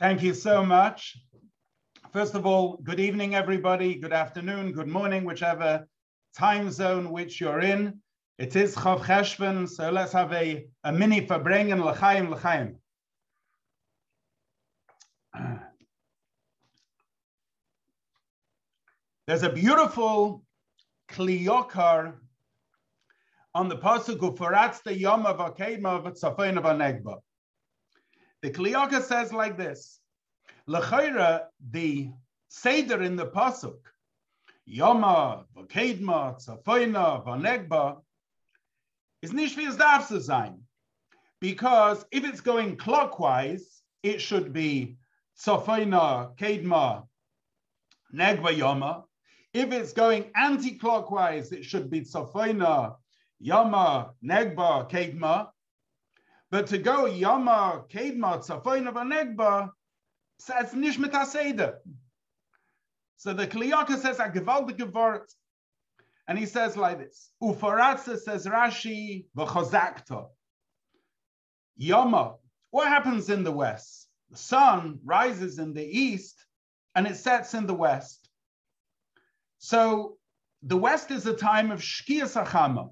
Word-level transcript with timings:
Thank 0.00 0.22
you 0.22 0.32
so 0.32 0.64
much. 0.64 1.18
First 2.12 2.36
of 2.36 2.46
all, 2.46 2.76
good 2.84 3.00
evening, 3.00 3.34
everybody. 3.34 3.96
Good 3.96 4.12
afternoon, 4.12 4.70
good 4.70 4.86
morning, 4.86 5.24
whichever 5.24 5.88
time 6.36 6.70
zone 6.70 7.10
which 7.10 7.40
you're 7.40 7.58
in. 7.58 8.00
It 8.38 8.54
is 8.54 8.76
Chav 8.76 9.00
Cheshvan, 9.00 9.68
so 9.68 9.90
let's 9.90 10.12
have 10.12 10.32
a, 10.32 10.68
a 10.84 10.92
mini 10.92 11.26
Farbrengen 11.26 11.84
L'chaim 11.84 12.30
L'chaim. 12.30 12.76
There's 19.26 19.42
a 19.42 19.50
beautiful 19.50 20.44
Kli 21.10 21.44
Yakar 21.44 22.14
on 23.52 23.68
the 23.68 23.76
pasuk 23.76 24.20
Ufaratz 24.20 24.80
the 24.84 24.96
Yom 24.96 25.26
of 25.26 25.38
Akedma 25.38 25.86
of 25.86 26.04
Tzafein 26.14 26.56
of 26.56 26.62
Anegba. 26.62 27.16
The 28.42 28.50
Kli 28.50 28.72
Yakar 28.72 29.02
says 29.02 29.32
like 29.32 29.56
this: 29.56 30.00
L'chayra, 30.66 31.46
the 31.70 32.10
seder 32.48 33.02
in 33.02 33.16
the 33.16 33.26
pasuk, 33.26 33.80
Yoma, 34.68 35.44
Vakedma, 35.56 36.36
Tzafeina, 36.36 37.24
Vanegba, 37.26 38.00
is 39.22 39.32
nicht 39.32 39.56
wie 39.56 39.66
darf. 39.66 40.12
Because 41.40 42.04
if 42.10 42.24
it's 42.24 42.40
going 42.40 42.76
clockwise, 42.76 43.82
it 44.02 44.20
should 44.20 44.52
be 44.52 44.96
Tzafeina, 45.38 46.36
Kedma, 46.36 47.06
Negba, 48.14 48.56
Yoma. 48.56 49.04
If 49.54 49.72
it's 49.72 49.92
going 49.92 50.30
anti-clockwise, 50.36 51.52
it 51.52 51.64
should 51.64 51.90
be 51.90 52.02
Tzofaina, 52.02 52.96
Yama, 53.40 54.10
Negba, 54.22 54.88
Kedma. 54.90 55.48
But 56.50 56.68
to 56.68 56.78
go 56.78 57.06
Yama, 57.06 57.84
Kedma, 57.88 58.38
Tzofaina, 58.38 58.92
Negba, 58.92 59.70
says 60.38 60.74
nicht 60.74 60.98
mit 60.98 61.12
So 63.16 63.34
the 63.34 63.46
Kli 63.46 63.70
Yakar 63.70 63.98
says 63.98 64.18
a 64.18 64.28
gewaltige 64.28 64.90
Wort. 64.92 65.30
And 66.26 66.38
he 66.38 66.46
says 66.46 66.76
like 66.76 66.98
this, 66.98 67.30
Ufaratza 67.42 68.18
says 68.18 68.46
Rashi, 68.46 69.26
v'chozakta. 69.36 70.28
Yama, 71.76 72.34
what 72.70 72.88
happens 72.88 73.30
in 73.30 73.44
the 73.44 73.52
west? 73.52 74.08
The 74.30 74.36
sun 74.36 74.98
rises 75.04 75.58
in 75.58 75.72
the 75.72 75.84
east 75.84 76.44
and 76.94 77.06
it 77.06 77.16
sets 77.16 77.54
in 77.54 77.66
the 77.66 77.74
west. 77.74 78.28
So 79.58 80.18
the 80.62 80.76
West 80.76 81.10
is 81.10 81.26
a 81.26 81.34
time 81.34 81.70
of 81.70 81.80
Shkia 81.80 82.24
Sachama. 82.24 82.90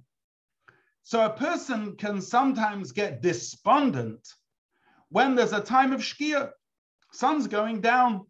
So 1.07 1.25
a 1.25 1.31
person 1.31 1.95
can 1.95 2.21
sometimes 2.21 2.91
get 2.91 3.23
despondent 3.23 4.27
when 5.09 5.37
there's 5.37 5.53
a 5.53 5.61
time 5.61 5.93
of 5.93 6.01
Shkia. 6.01 6.51
Sun's 7.13 7.47
going 7.47 7.81
down. 7.81 8.27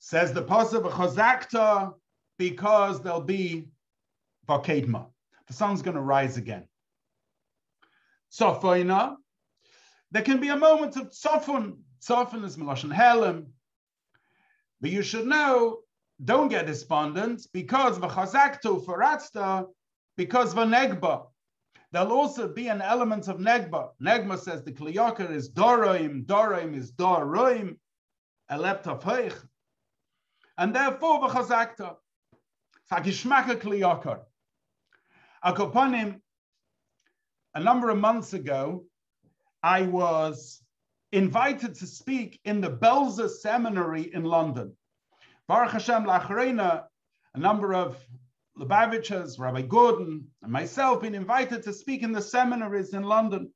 Says 0.00 0.32
the 0.32 0.42
Pasuk 0.42 0.90
Chazakta, 0.90 1.92
because 2.36 3.00
there'll 3.00 3.20
be 3.20 3.68
Vakedma. 4.48 5.06
The 5.46 5.52
sun's 5.52 5.82
going 5.82 5.94
to 5.94 6.02
rise 6.02 6.36
again. 6.36 6.66
Sofoina, 8.32 9.14
there 10.10 10.22
can 10.22 10.40
be 10.40 10.48
a 10.48 10.56
moment 10.56 10.96
of 10.96 11.12
Sofun. 11.12 11.76
Sofun 12.00 12.44
is 12.44 12.56
Melashon 12.56 12.92
Helim. 12.92 13.46
But 14.80 14.90
you 14.90 15.02
should 15.02 15.28
know 15.28 15.78
don't 16.24 16.48
get 16.48 16.66
despondent 16.66 17.46
because 17.52 18.00
v'chazaktu 18.00 18.84
faratzta, 18.84 19.68
because 20.16 20.54
the 20.54 20.64
negba, 20.64 21.26
There'll 21.92 22.12
also 22.12 22.46
be 22.46 22.68
an 22.68 22.82
element 22.82 23.26
of 23.26 23.38
negba. 23.38 23.90
Negma 24.00 24.38
says 24.38 24.62
the 24.62 24.72
Kli 24.72 24.94
Yakar 24.94 25.30
is 25.30 25.50
doroim, 25.50 26.24
doroim 26.24 26.76
is 26.76 26.92
doroim, 26.92 27.78
elept 28.50 28.84
heich. 28.84 29.34
And 30.56 30.74
therefore 30.74 31.22
v'chazakta. 31.22 31.96
Sagishmaka 32.90 33.60
Kli 33.60 33.80
Yakar. 33.80 34.20
Akopanim, 35.44 36.20
a 37.54 37.60
number 37.60 37.90
of 37.90 37.98
months 37.98 38.34
ago, 38.34 38.84
I 39.62 39.82
was 39.82 40.62
invited 41.10 41.74
to 41.74 41.86
speak 41.86 42.38
in 42.44 42.60
the 42.60 42.70
Belzer 42.70 43.28
Seminary 43.28 44.14
in 44.14 44.22
London. 44.22 44.76
Baruch 45.48 45.72
Hashem 45.72 46.04
Lacharena, 46.04 46.84
a 47.34 47.38
number 47.38 47.74
of 47.74 47.96
Lubavitchers, 48.60 49.38
Rabbi 49.38 49.62
Gordon, 49.62 50.26
and 50.42 50.52
myself 50.52 51.00
been 51.00 51.14
invited 51.14 51.62
to 51.62 51.72
speak 51.72 52.02
in 52.02 52.12
the 52.12 52.20
seminaries 52.20 52.92
in 52.92 53.02
London. 53.02 53.50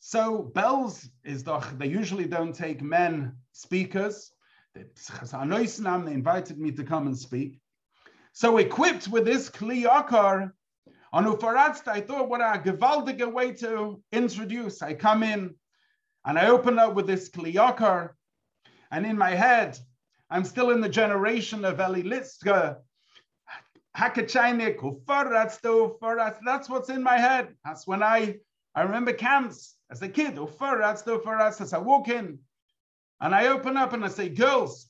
So 0.00 0.52
Belz 0.54 1.08
is 1.24 1.42
the, 1.42 1.58
they 1.78 1.86
usually 1.86 2.26
don't 2.26 2.54
take 2.54 2.82
men 2.82 3.34
speakers. 3.52 4.30
They 4.74 4.84
invited 6.12 6.58
me 6.58 6.70
to 6.72 6.84
come 6.84 7.06
and 7.06 7.18
speak. 7.18 7.58
So 8.32 8.58
equipped 8.58 9.08
with 9.08 9.24
this 9.24 9.48
Kli 9.48 9.84
Yakar, 9.84 10.52
on 11.10 11.24
Ufaratzt, 11.24 11.88
I 11.88 12.02
thought 12.02 12.28
what 12.28 12.42
a 12.42 12.60
gewaltige 12.60 13.32
way 13.32 13.52
to 13.54 14.02
introduce. 14.12 14.82
I 14.82 14.92
come 14.92 15.22
in 15.22 15.54
and 16.26 16.38
I 16.38 16.48
open 16.48 16.78
up 16.78 16.94
with 16.94 17.06
this 17.06 17.30
Kli 17.30 17.54
Yakar, 17.54 18.10
and 18.90 19.06
in 19.06 19.16
my 19.16 19.30
head, 19.30 19.78
I'm 20.28 20.44
still 20.44 20.70
in 20.70 20.82
the 20.82 20.88
generation 20.90 21.64
of 21.64 21.80
Eli 21.80 22.02
Litzka. 22.02 22.76
That's 26.44 26.68
what's 26.68 26.88
in 26.88 27.02
my 27.02 27.18
head. 27.18 27.54
That's 27.64 27.86
when 27.86 28.02
I 28.02 28.36
I 28.74 28.82
remember 28.82 29.12
camps 29.12 29.76
as 29.90 30.02
a 30.02 30.08
kid. 30.08 30.38
As 30.38 31.72
I 31.72 31.78
walk 31.78 32.08
in 32.08 32.38
and 33.20 33.34
I 33.34 33.48
open 33.48 33.76
up 33.76 33.92
and 33.92 34.04
I 34.04 34.08
say, 34.08 34.28
girls, 34.28 34.88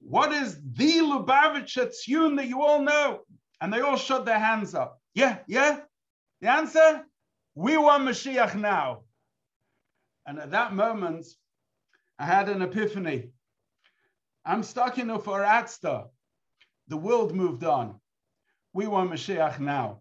what 0.00 0.32
is 0.32 0.60
the 0.72 0.98
Lubavitcher 0.98 1.92
tune 2.02 2.36
that 2.36 2.48
you 2.48 2.62
all 2.62 2.82
know? 2.82 3.20
And 3.60 3.72
they 3.72 3.80
all 3.80 3.96
shut 3.96 4.24
their 4.24 4.38
hands 4.38 4.74
up. 4.74 5.00
Yeah, 5.14 5.38
yeah. 5.46 5.80
The 6.40 6.50
answer, 6.50 7.04
we 7.54 7.76
want 7.76 8.02
Mashiach 8.02 8.54
now. 8.56 9.04
And 10.26 10.38
at 10.38 10.50
that 10.50 10.74
moment, 10.74 11.26
I 12.18 12.26
had 12.26 12.48
an 12.48 12.62
epiphany. 12.62 13.30
I'm 14.44 14.62
stuck 14.62 14.98
in 14.98 15.06
Ufaratsta. 15.08 16.08
The 16.88 16.96
world 16.96 17.34
moved 17.34 17.64
on. 17.64 18.00
We 18.72 18.86
want 18.86 19.10
Mashiach 19.10 19.58
now. 19.58 20.00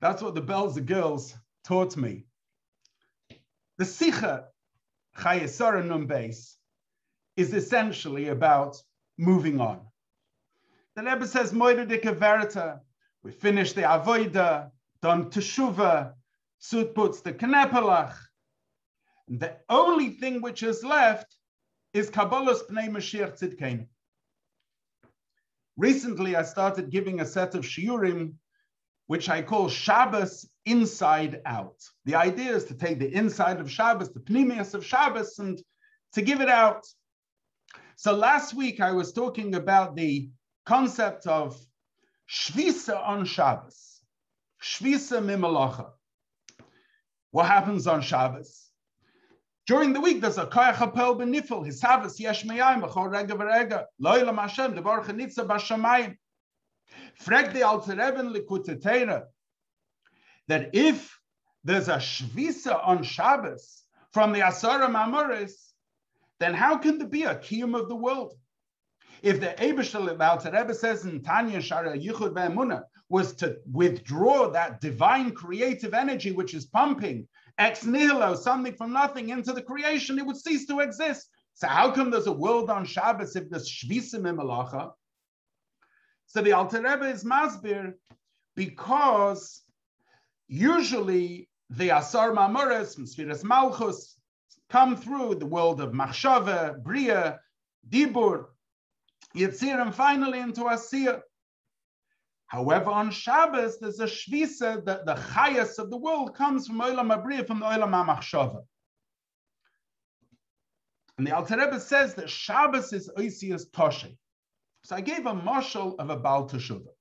That's 0.00 0.22
what 0.22 0.34
the 0.34 0.40
bells 0.40 0.76
of 0.76 0.86
girls 0.86 1.34
taught 1.64 1.96
me. 1.96 2.26
The 3.78 3.84
Sikha 3.84 4.48
Chayesara 5.16 5.84
Nun 5.84 6.06
Beis 6.08 6.56
is 7.36 7.52
essentially 7.52 8.28
about 8.28 8.82
moving 9.18 9.60
on. 9.60 9.80
The 10.94 11.02
Rebbe 11.02 11.26
says, 11.26 11.52
Moira 11.52 11.86
de 11.86 11.98
Verita, 11.98 12.80
we 13.22 13.30
finished 13.30 13.74
the 13.74 13.82
Avoida, 13.82 14.70
done 15.00 15.30
Teshuva, 15.30 16.14
Sut 16.58 16.94
puts 16.94 17.20
the 17.20 17.32
Knepelach. 17.32 18.14
The 19.28 19.56
only 19.68 20.10
thing 20.10 20.40
which 20.40 20.62
is 20.62 20.84
left 20.84 21.36
is 21.92 22.10
Kabbalah's 22.10 22.62
Pnei 22.64 22.88
Mashiach 22.88 23.38
Tzidkein. 23.38 23.86
Recently, 25.76 26.36
I 26.36 26.42
started 26.42 26.90
giving 26.90 27.20
a 27.20 27.26
set 27.26 27.54
of 27.54 27.64
shiurim, 27.64 28.34
which 29.06 29.28
I 29.28 29.42
call 29.42 29.68
Shabbos 29.68 30.48
inside 30.66 31.40
out. 31.46 31.76
The 32.04 32.14
idea 32.14 32.54
is 32.54 32.64
to 32.66 32.74
take 32.74 32.98
the 32.98 33.12
inside 33.12 33.60
of 33.60 33.70
Shabbos, 33.70 34.12
the 34.12 34.20
pneumius 34.20 34.74
of 34.74 34.84
Shabbos, 34.84 35.38
and 35.38 35.60
to 36.12 36.22
give 36.22 36.40
it 36.40 36.48
out. 36.48 36.86
So 37.96 38.14
last 38.14 38.54
week 38.54 38.80
I 38.80 38.92
was 38.92 39.12
talking 39.12 39.54
about 39.54 39.96
the 39.96 40.30
concept 40.66 41.26
of 41.26 41.58
Shvisa 42.30 42.96
on 43.06 43.24
Shabbos, 43.24 44.00
Shvisa 44.62 45.22
mimalacha. 45.22 45.90
What 47.30 47.46
happens 47.46 47.86
on 47.86 48.02
Shabbos? 48.02 48.61
During 49.66 49.92
the 49.92 50.00
week, 50.00 50.20
there's 50.20 50.38
a 50.38 50.46
koyach 50.46 50.74
hapel 50.74 51.16
benifel, 51.16 51.64
his 51.64 51.80
havas 51.80 52.18
yesh 52.18 52.44
meyayim, 52.44 52.84
achor 52.84 53.08
rega 53.08 53.34
v'rega, 53.34 53.84
loylam 54.02 54.38
Hashem, 54.38 54.74
devar 54.74 55.04
chanitza 55.04 55.46
b'shamayim. 55.46 56.16
Frag 57.14 57.52
the 57.52 57.62
Alter 57.62 57.92
Rebbe 57.92 58.22
Likkutei 58.22 58.82
Torah 58.82 59.24
that 60.48 60.70
if 60.74 61.16
there's 61.64 61.88
a 61.88 61.96
shvisa 61.96 62.86
on 62.86 63.02
Shabbos 63.02 63.84
from 64.12 64.32
the 64.32 64.40
Asara 64.40 64.88
Mamoris, 64.88 65.72
then 66.40 66.54
how 66.54 66.76
can 66.76 66.98
there 66.98 67.08
be 67.08 67.22
a 67.22 67.36
kiyum 67.36 67.78
of 67.78 67.88
the 67.88 67.94
world? 67.94 68.34
If 69.22 69.40
the 69.40 69.54
Abishal 69.58 70.20
Alter 70.20 70.50
Rebbe 70.50 70.74
says 70.74 71.04
in 71.04 71.22
Tanya 71.22 71.58
Shara 71.58 71.96
Yichud 71.96 72.34
Ve'emuna 72.34 72.82
was 73.08 73.34
to 73.36 73.58
withdraw 73.70 74.50
that 74.50 74.80
divine 74.80 75.30
creative 75.32 75.94
energy 75.94 76.32
which 76.32 76.52
is 76.52 76.66
pumping 76.66 77.28
ex 77.58 77.84
nihilo, 77.84 78.36
something 78.36 78.74
from 78.74 78.92
nothing 78.92 79.30
into 79.30 79.52
the 79.52 79.62
creation, 79.62 80.18
it 80.18 80.26
would 80.26 80.36
cease 80.36 80.66
to 80.66 80.80
exist. 80.80 81.28
So 81.54 81.68
how 81.68 81.90
come 81.90 82.10
there's 82.10 82.26
a 82.26 82.32
world 82.32 82.70
on 82.70 82.84
Shabbos 82.84 83.36
if 83.36 83.50
there's 83.50 83.70
shvisim 83.70 84.28
in 84.28 84.36
malacha? 84.36 84.92
So 86.26 86.40
the 86.40 86.52
Alter 86.52 86.82
Rebbe 86.82 87.10
is 87.10 87.24
masbir 87.24 87.92
because 88.56 89.62
usually 90.48 91.48
the 91.70 91.90
Asar 91.90 92.32
Mamoris, 92.32 92.98
Sfiras 92.98 93.44
Malchus, 93.44 94.16
come 94.70 94.96
through 94.96 95.34
the 95.34 95.46
world 95.46 95.80
of 95.80 95.92
Machshava, 95.92 96.82
Bria, 96.82 97.38
Dibur, 97.88 98.46
Yitzir, 99.36 99.80
and 99.80 99.94
finally 99.94 100.40
into 100.40 100.62
Asiyah. 100.62 101.20
However, 102.52 102.90
on 102.90 103.10
Shabbos, 103.10 103.78
there's 103.78 103.98
a 103.98 104.04
shvisa 104.04 104.84
that 104.84 105.06
the 105.06 105.14
highest 105.14 105.78
of 105.78 105.88
the 105.88 105.96
world 105.96 106.34
comes 106.34 106.66
from 106.66 106.80
Olam 106.80 107.10
Abriya, 107.10 107.46
from 107.46 107.60
the 107.60 107.64
Olam 107.64 107.92
HaMachshava. 107.92 108.62
And 111.16 111.26
the 111.26 111.34
Alter 111.34 111.56
Rebbe 111.56 111.80
says 111.80 112.12
that 112.16 112.28
Shabbos 112.28 112.92
is 112.92 113.10
Oisias 113.16 113.70
Toshe. 113.70 114.18
So 114.84 114.94
I 114.94 115.00
gave 115.00 115.24
a 115.24 115.32
marshal 115.32 115.94
of 115.98 116.10
a 116.10 116.16
Baal 116.16 116.46
Teshuvah. 116.46 116.92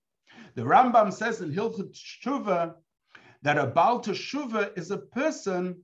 The 0.56 0.62
Rambam 0.62 1.12
says 1.12 1.42
in 1.42 1.52
Hilchot 1.52 1.98
Teshuvah 1.98 2.76
that 3.42 3.58
a 3.58 3.68
Baal 3.68 4.02
Teshuvah 4.02 4.78
is 4.78 4.90
a 4.90 5.00
person 5.00 5.84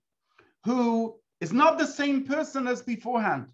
who 0.63 1.19
is 1.41 1.51
not 1.51 1.77
the 1.77 1.87
same 1.87 2.23
person 2.23 2.67
as 2.69 2.81
beforehand. 2.83 3.51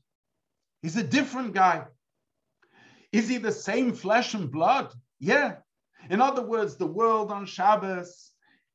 He's 0.83 0.95
a 0.95 1.03
different 1.03 1.55
guy. 1.55 1.85
Is 3.11 3.27
he 3.27 3.37
the 3.37 3.51
same 3.51 3.93
flesh 3.93 4.35
and 4.35 4.51
blood? 4.51 4.93
Yeah. 5.19 5.55
In 6.09 6.21
other 6.21 6.41
words, 6.41 6.75
the 6.75 6.85
world 6.85 7.31
on 7.31 7.45
Shabbos 7.45 8.31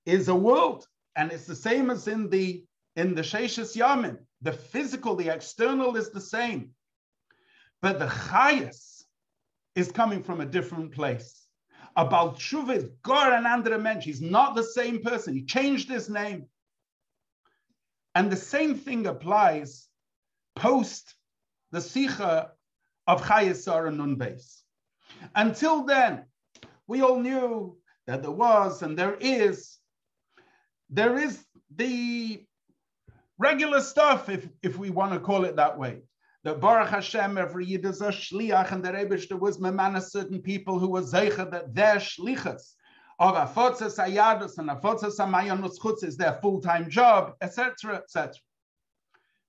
is 0.06 0.28
a 0.28 0.34
world, 0.34 0.86
and 1.16 1.30
it's 1.30 1.46
the 1.46 1.54
same 1.54 1.90
as 1.90 2.08
in 2.08 2.30
the 2.30 2.64
in 2.96 3.14
the 3.14 3.22
Sheshes 3.22 3.76
Yamin. 3.76 4.18
The 4.42 4.52
physical, 4.52 5.16
the 5.16 5.28
external 5.28 5.96
is 5.96 6.10
the 6.10 6.20
same, 6.20 6.70
but 7.82 7.98
the 7.98 8.06
Chayas 8.06 9.04
is 9.74 9.92
coming 9.92 10.22
from 10.22 10.40
a 10.40 10.46
different 10.46 10.92
place. 10.92 11.44
About 11.96 12.38
Tshuva 12.38 12.76
is 12.76 12.90
God 13.02 13.32
and 13.32 13.46
andere 13.46 13.78
Mensch. 13.78 14.04
He's 14.04 14.20
not 14.20 14.54
the 14.54 14.62
same 14.62 15.02
person. 15.02 15.34
He 15.34 15.44
changed 15.44 15.88
his 15.88 16.08
name. 16.08 16.46
And 18.14 18.30
the 18.30 18.36
same 18.36 18.76
thing 18.76 19.06
applies 19.06 19.86
post 20.56 21.14
the 21.70 21.80
Sikha 21.80 22.52
of 23.06 23.22
Chayesar 23.22 23.88
and 23.88 24.18
Beis. 24.18 24.62
Until 25.34 25.84
then, 25.84 26.24
we 26.88 27.02
all 27.02 27.20
knew 27.20 27.76
that 28.06 28.22
there 28.22 28.32
was 28.32 28.82
and 28.82 28.98
there 28.98 29.16
is, 29.20 29.76
there 30.90 31.18
is 31.18 31.44
the 31.76 32.42
regular 33.38 33.80
stuff, 33.80 34.28
if, 34.28 34.48
if 34.62 34.76
we 34.78 34.90
want 34.90 35.12
to 35.12 35.20
call 35.20 35.44
it 35.44 35.56
that 35.56 35.78
way. 35.78 36.02
The 36.44 36.54
Baruch 36.54 36.88
Hashem, 36.88 37.36
every 37.36 37.66
Yid 37.66 37.84
is 37.84 38.00
a 38.00 38.08
shliach, 38.08 38.72
and 38.72 38.82
the 38.82 38.92
Rebbe 38.92 39.36
was 39.36 39.58
memana 39.58 40.02
certain 40.02 40.40
people 40.40 40.78
who 40.78 40.88
were 40.88 41.02
zeicha 41.02 41.50
that 41.50 41.74
their 41.74 41.96
shlichas 41.96 42.72
of 43.18 43.34
afotzas 43.34 43.98
ayadus 43.98 44.58
and 44.58 44.70
afotzas 44.70 45.18
amayanus 45.18 45.78
chutz 45.78 46.02
is 46.04 46.16
their 46.16 46.38
full-time 46.40 46.88
job, 46.88 47.34
etc., 47.42 47.96
etc. 47.96 48.32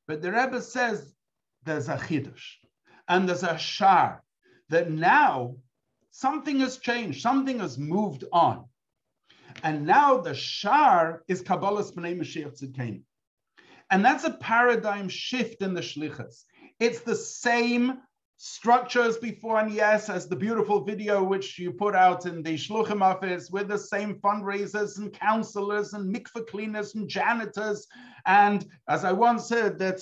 But 0.08 0.22
the 0.22 0.32
Rebbe 0.32 0.62
says 0.62 1.14
there's 1.64 1.88
a 1.88 1.96
chiddush 1.96 2.56
and 3.08 3.30
there's 3.30 3.44
a 3.44 3.58
shar 3.58 4.24
that 4.70 4.92
now 4.92 5.56
something 6.12 6.60
has 6.60 6.78
changed, 6.78 7.22
something 7.22 7.60
has 7.60 7.78
moved 7.78 8.24
on. 8.32 8.66
And 9.64 9.86
now 9.86 10.18
the 10.18 10.34
shar 10.34 11.24
is 11.28 11.42
Kabbalah's 11.42 11.92
B'nai 11.92 12.18
Mashiach 12.18 12.62
Tzidkenu. 12.62 13.02
And 13.92 14.06
that's 14.06 14.24
a 14.24 14.32
paradigm 14.32 15.10
shift 15.10 15.62
in 15.62 15.74
the 15.74 15.82
Shlichas. 15.82 16.44
It's 16.80 17.02
the 17.02 17.16
same 17.16 18.00
structure 18.42 19.02
as 19.02 19.18
before, 19.18 19.60
and 19.60 19.74
yes, 19.74 20.10
as 20.10 20.30
the 20.30 20.36
beautiful 20.36 20.86
video 20.86 21.22
which 21.22 21.60
you 21.60 21.72
put 21.72 21.94
out 21.94 22.26
in 22.26 22.42
the 22.42 22.54
shluchim 22.54 23.02
office 23.02 23.50
with 23.52 23.68
the 23.68 23.78
same 23.78 24.16
fundraisers 24.16 24.98
and 24.98 25.12
counselors 25.12 25.92
and 25.94 26.16
mikveh 26.16 26.48
cleaners 26.48 26.96
and 26.96 27.10
janitors. 27.10 27.86
And 28.26 28.66
as 28.88 29.04
I 29.04 29.12
once 29.12 29.48
said, 29.50 29.78
that 29.80 30.00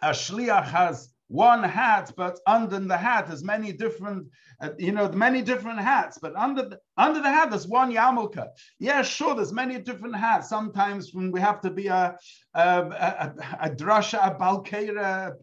a 0.00 0.10
shliach 0.10 0.66
has 0.66 1.13
one 1.28 1.62
hat, 1.62 2.12
but 2.16 2.38
under 2.46 2.78
the 2.78 2.96
hat 2.96 3.28
there's 3.28 3.44
many 3.44 3.72
different, 3.72 4.28
uh, 4.60 4.70
you 4.78 4.92
know, 4.92 5.10
many 5.12 5.42
different 5.42 5.80
hats. 5.80 6.18
But 6.20 6.36
under 6.36 6.68
the, 6.68 6.78
under 6.96 7.20
the 7.20 7.30
hat 7.30 7.50
there's 7.50 7.66
one 7.66 7.92
yarmulke. 7.92 8.46
Yeah, 8.78 9.02
sure, 9.02 9.34
there's 9.34 9.52
many 9.52 9.78
different 9.78 10.16
hats. 10.16 10.48
Sometimes 10.48 11.14
when 11.14 11.32
we 11.32 11.40
have 11.40 11.60
to 11.62 11.70
be 11.70 11.86
a 11.88 12.16
a, 12.54 12.60
a, 12.60 13.34
a 13.62 13.70
drasha, 13.70 14.18
a 14.26 14.34
balkera, 14.34 15.34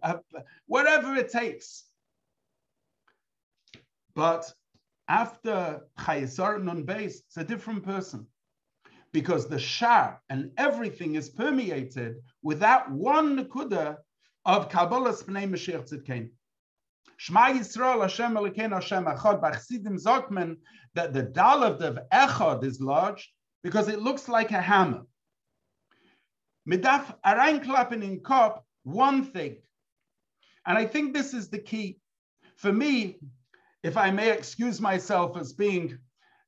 whatever 0.68 1.16
it 1.16 1.32
takes. 1.32 1.86
But 4.14 4.52
after 5.08 5.82
Chayesar 6.00 6.62
Nun 6.64 6.86
Beis, 6.86 7.22
it's 7.28 7.38
a 7.38 7.44
different 7.44 7.84
person. 7.84 8.28
Because 9.14 9.50
the 9.50 9.60
Shar 9.60 10.22
and 10.30 10.52
everything 10.58 11.16
is 11.16 11.30
permeated 11.30 12.16
with 12.44 12.60
that 12.60 12.90
one 12.90 13.38
Nakuda 13.38 13.98
of 14.46 14.70
Kabbalah's 14.70 15.24
Pnei 15.24 15.50
Mashiach 15.50 15.90
Tzidkein. 15.90 16.30
Shema 17.18 17.50
Yisrael 17.50 18.02
Hashem 18.02 18.34
Elokeinu 18.34 18.74
Hashem 18.74 19.06
Echad. 19.06 19.42
By 19.42 19.52
Zokman 19.52 20.58
that 20.96 21.14
the 21.14 21.24
Dalet 21.24 21.82
of 21.82 22.00
Echad 22.12 22.64
is 22.64 22.82
large 22.82 23.32
because 23.64 23.88
it 23.88 24.02
looks 24.02 24.28
like 24.28 24.52
a 24.52 24.62
hammer. 24.62 25.04
Midaf 26.68 27.16
Arain 27.26 28.04
in 28.04 28.20
Kop, 28.20 28.62
one 28.84 29.26
thing. 29.26 29.58
And 30.66 30.78
I 30.78 30.86
think 30.86 31.14
this 31.14 31.34
is 31.34 31.50
the 31.50 31.60
key. 31.60 32.00
For 32.56 32.72
me, 32.72 33.18
if 33.84 33.98
I 33.98 34.12
may 34.12 34.32
excuse 34.32 34.80
myself 34.80 35.38
as 35.38 35.54
being 35.54 35.98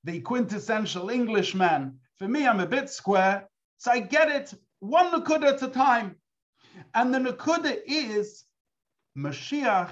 the 0.03 0.19
quintessential 0.21 1.09
Englishman, 1.09 1.99
for 2.17 2.27
me, 2.27 2.45
I'm 2.45 2.59
a 2.59 2.67
bit 2.67 2.89
square, 2.89 3.49
so 3.77 3.91
I 3.91 3.99
get 3.99 4.29
it 4.29 4.53
one 4.79 5.11
nakuda 5.11 5.53
at 5.53 5.63
a 5.63 5.67
time. 5.67 6.15
And 6.93 7.13
the 7.13 7.19
Nakuda 7.19 7.77
is 7.85 8.43
Mashiach 9.17 9.91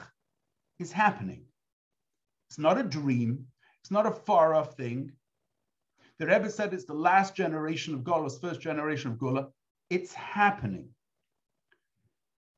is 0.80 0.92
happening. 0.92 1.46
It's 2.50 2.60
not 2.60 2.78
a 2.78 2.84
dream. 2.84 3.46
It's 3.82 3.92
not 3.92 4.06
a 4.06 4.12
far 4.12 4.56
off 4.56 4.76
thing. 4.76 5.12
The 6.20 6.28
Rebbe 6.28 6.50
said 6.50 6.74
it's 6.74 6.86
the 6.86 6.94
last 6.94 7.36
generation 7.36 7.94
of 7.94 8.02
Gaulah, 8.02 8.40
first 8.40 8.62
generation 8.62 9.12
of 9.12 9.18
Geula. 9.18 9.50
It's 9.90 10.14
happening. 10.14 10.90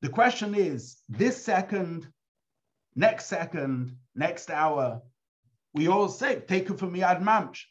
The 0.02 0.10
question 0.10 0.54
is 0.54 1.02
this 1.08 1.42
second, 1.42 2.08
next 2.96 3.28
second, 3.28 3.96
next 4.16 4.50
hour, 4.50 5.02
we 5.74 5.88
all 5.88 6.10
say, 6.10 6.42
take 6.42 6.70
it 6.70 6.78
from 6.78 6.92
me 6.92 7.04
ad 7.04 7.22
mamsh. 7.22 7.62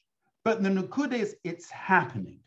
But 0.44 0.62
the 0.62 0.70
Nakuda 0.70 1.12
is 1.12 1.36
it's 1.44 1.70
happening. 1.70 2.40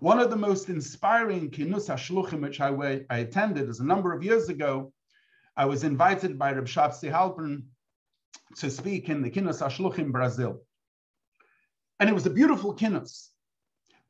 One 0.00 0.20
of 0.20 0.30
the 0.30 0.36
most 0.36 0.68
inspiring 0.68 1.50
kinus 1.50 1.88
hashluchim 1.88 2.42
which 2.42 2.60
I, 2.60 2.70
I 3.10 3.18
attended 3.18 3.68
is 3.68 3.80
a 3.80 3.84
number 3.84 4.12
of 4.12 4.22
years 4.22 4.48
ago. 4.48 4.92
I 5.56 5.64
was 5.64 5.82
invited 5.82 6.38
by 6.38 6.52
Reb 6.52 6.66
Shapsi 6.66 7.10
Halpern 7.10 7.64
to 8.58 8.70
speak 8.70 9.08
in 9.08 9.22
the 9.22 9.30
kinus 9.30 9.60
hashluchim 9.60 10.12
Brazil. 10.12 10.62
And 11.98 12.08
it 12.08 12.12
was 12.12 12.26
a 12.26 12.30
beautiful 12.30 12.74
kinus. 12.74 13.30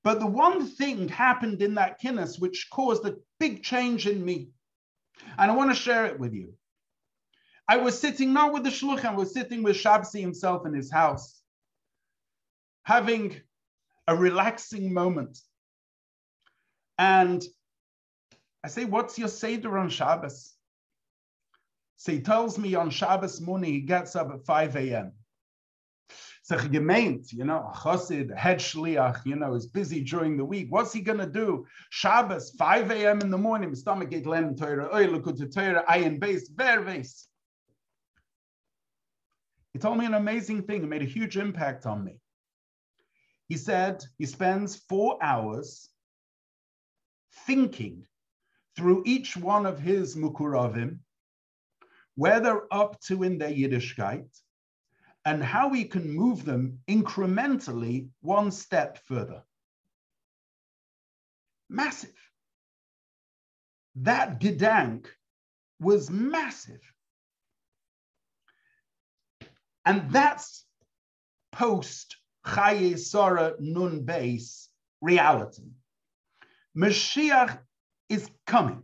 But 0.05 0.21
the 0.21 0.27
one 0.27 0.67
thing 0.67 1.09
happened 1.09 1.63
in 1.63 1.75
that 1.77 1.99
kinus 2.03 2.39
which 2.39 2.69
caused 2.71 3.07
a 3.07 3.17
big 3.41 3.63
change 3.63 4.07
in 4.07 4.23
me. 4.23 4.51
And 5.39 5.51
I 5.51 5.55
want 5.55 5.71
to 5.71 5.75
share 5.75 6.05
it 6.05 6.21
with 6.21 6.35
you. 6.35 6.53
I 7.67 7.79
was 7.79 7.99
sitting 7.99 8.35
not 8.35 8.53
with 8.53 8.65
the 8.65 8.71
shluchim, 8.71 9.07
I 9.07 9.15
was 9.15 9.33
sitting 9.33 9.63
with 9.63 9.77
Shabsi 9.77 10.21
himself 10.21 10.67
in 10.67 10.75
his 10.75 10.91
house, 10.93 11.41
having 12.83 13.41
a 14.07 14.15
relaxing 14.15 14.93
moment. 14.93 15.39
And 16.99 17.43
I 18.65 18.69
say, 18.69 18.85
what's 18.85 19.19
your 19.19 19.29
Seder 19.29 19.79
on 19.79 19.89
Shabbos? 19.89 20.55
So 21.97 22.13
he 22.13 22.21
tells 22.21 22.59
me 22.59 22.75
on 22.75 22.91
Shabbos 22.91 23.41
morning 23.41 23.73
he 23.73 23.81
gets 23.81 24.17
up 24.17 24.31
at 24.33 24.45
5 24.45 24.77
a.m. 24.77 25.13
So 26.43 26.57
gemeint, 26.57 27.33
you 27.33 27.45
know, 27.45 27.71
a 27.73 27.77
chassid, 27.77 28.35
head 28.35 28.59
shliach, 28.59 29.27
you 29.27 29.37
know, 29.37 29.55
is 29.55 29.67
busy 29.67 30.03
during 30.03 30.37
the 30.37 30.45
week. 30.45 30.69
What's 30.71 30.93
he 30.93 31.01
going 31.01 31.19
to 31.19 31.27
do? 31.27 31.67
Shabbos, 31.91 32.53
5 32.53 32.91
a.m. 32.91 33.21
in 33.21 33.31
the 33.31 33.37
morning, 33.37 33.75
stomach 33.75 34.11
get 34.11 34.27
len 34.27 34.57
Torah, 34.57 34.89
oy, 34.95 35.09
look 35.09 35.27
at 35.27 35.37
the 35.37 35.47
Torah, 35.47 35.85
ayin 35.89 36.19
base, 36.19 36.49
ver 36.49 36.81
base. 36.81 37.29
He 39.75 39.79
told 39.79 39.99
me 39.99 40.07
an 40.07 40.15
amazing 40.15 40.63
thing. 40.63 40.83
It 40.83 40.89
made 40.89 41.03
a 41.03 41.05
huge 41.05 41.37
impact 41.37 41.85
on 41.85 42.03
me. 42.03 42.19
He 43.49 43.57
said 43.57 44.03
he 44.17 44.25
spends 44.25 44.77
four 44.89 45.19
hours 45.23 45.91
thinking 47.47 48.07
through 48.77 49.03
each 49.07 49.37
one 49.37 49.67
of 49.67 49.79
his 49.79 50.17
mukuravim, 50.17 50.99
where 52.15 52.41
they're 52.41 52.73
up 52.73 53.01
to 53.01 53.23
in 53.23 53.39
their 53.39 53.51
Yiddishkeit, 53.51 54.29
and 55.25 55.43
how 55.43 55.69
we 55.69 55.85
can 55.85 56.11
move 56.11 56.45
them 56.45 56.79
incrementally 56.89 58.09
one 58.21 58.51
step 58.51 58.99
further. 59.05 59.43
Massive. 61.69 62.15
That 63.97 64.41
gedank 64.41 65.07
was 65.81 66.11
massive. 66.11 66.81
And 69.85 70.11
that's 70.11 70.65
post 71.53 72.17
Chaye 72.47 72.99
Sora 72.99 73.55
Nun 73.59 74.05
base 74.05 74.69
reality. 75.01 75.71
Mashiach 76.77 77.59
is 78.09 78.29
coming. 78.47 78.83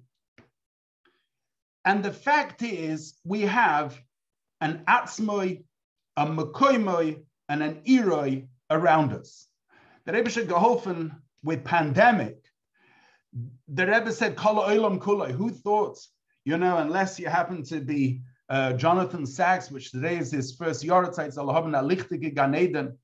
And 1.84 2.04
the 2.04 2.12
fact 2.12 2.62
is, 2.62 3.14
we 3.24 3.42
have 3.42 4.00
an 4.60 4.84
atzmoy, 4.88 5.64
a 6.16 6.26
mekoimoy, 6.26 7.22
and 7.48 7.62
an 7.62 7.82
iroi 7.86 8.46
around 8.70 9.12
us. 9.12 9.46
The 10.06 10.12
Rebbe 10.12 10.30
should 10.30 10.48
geholfen 10.48 11.14
with 11.42 11.64
pandemic. 11.64 12.38
The 13.68 13.86
Rebbe 13.86 14.12
said, 14.12 14.36
Kala 14.36 14.74
olam 14.74 14.98
kulai. 14.98 15.32
Who 15.32 15.50
thought, 15.50 15.98
you 16.44 16.56
know, 16.56 16.78
unless 16.78 17.18
you 17.18 17.28
happen 17.28 17.62
to 17.64 17.80
be 17.80 18.22
uh, 18.48 18.74
Jonathan 18.74 19.26
Sacks, 19.26 19.70
which 19.70 19.90
today 19.90 20.16
is 20.16 20.30
his 20.30 20.54
first 20.54 20.84
Yortzeit, 20.84 21.34
Ganeden, 22.34 22.96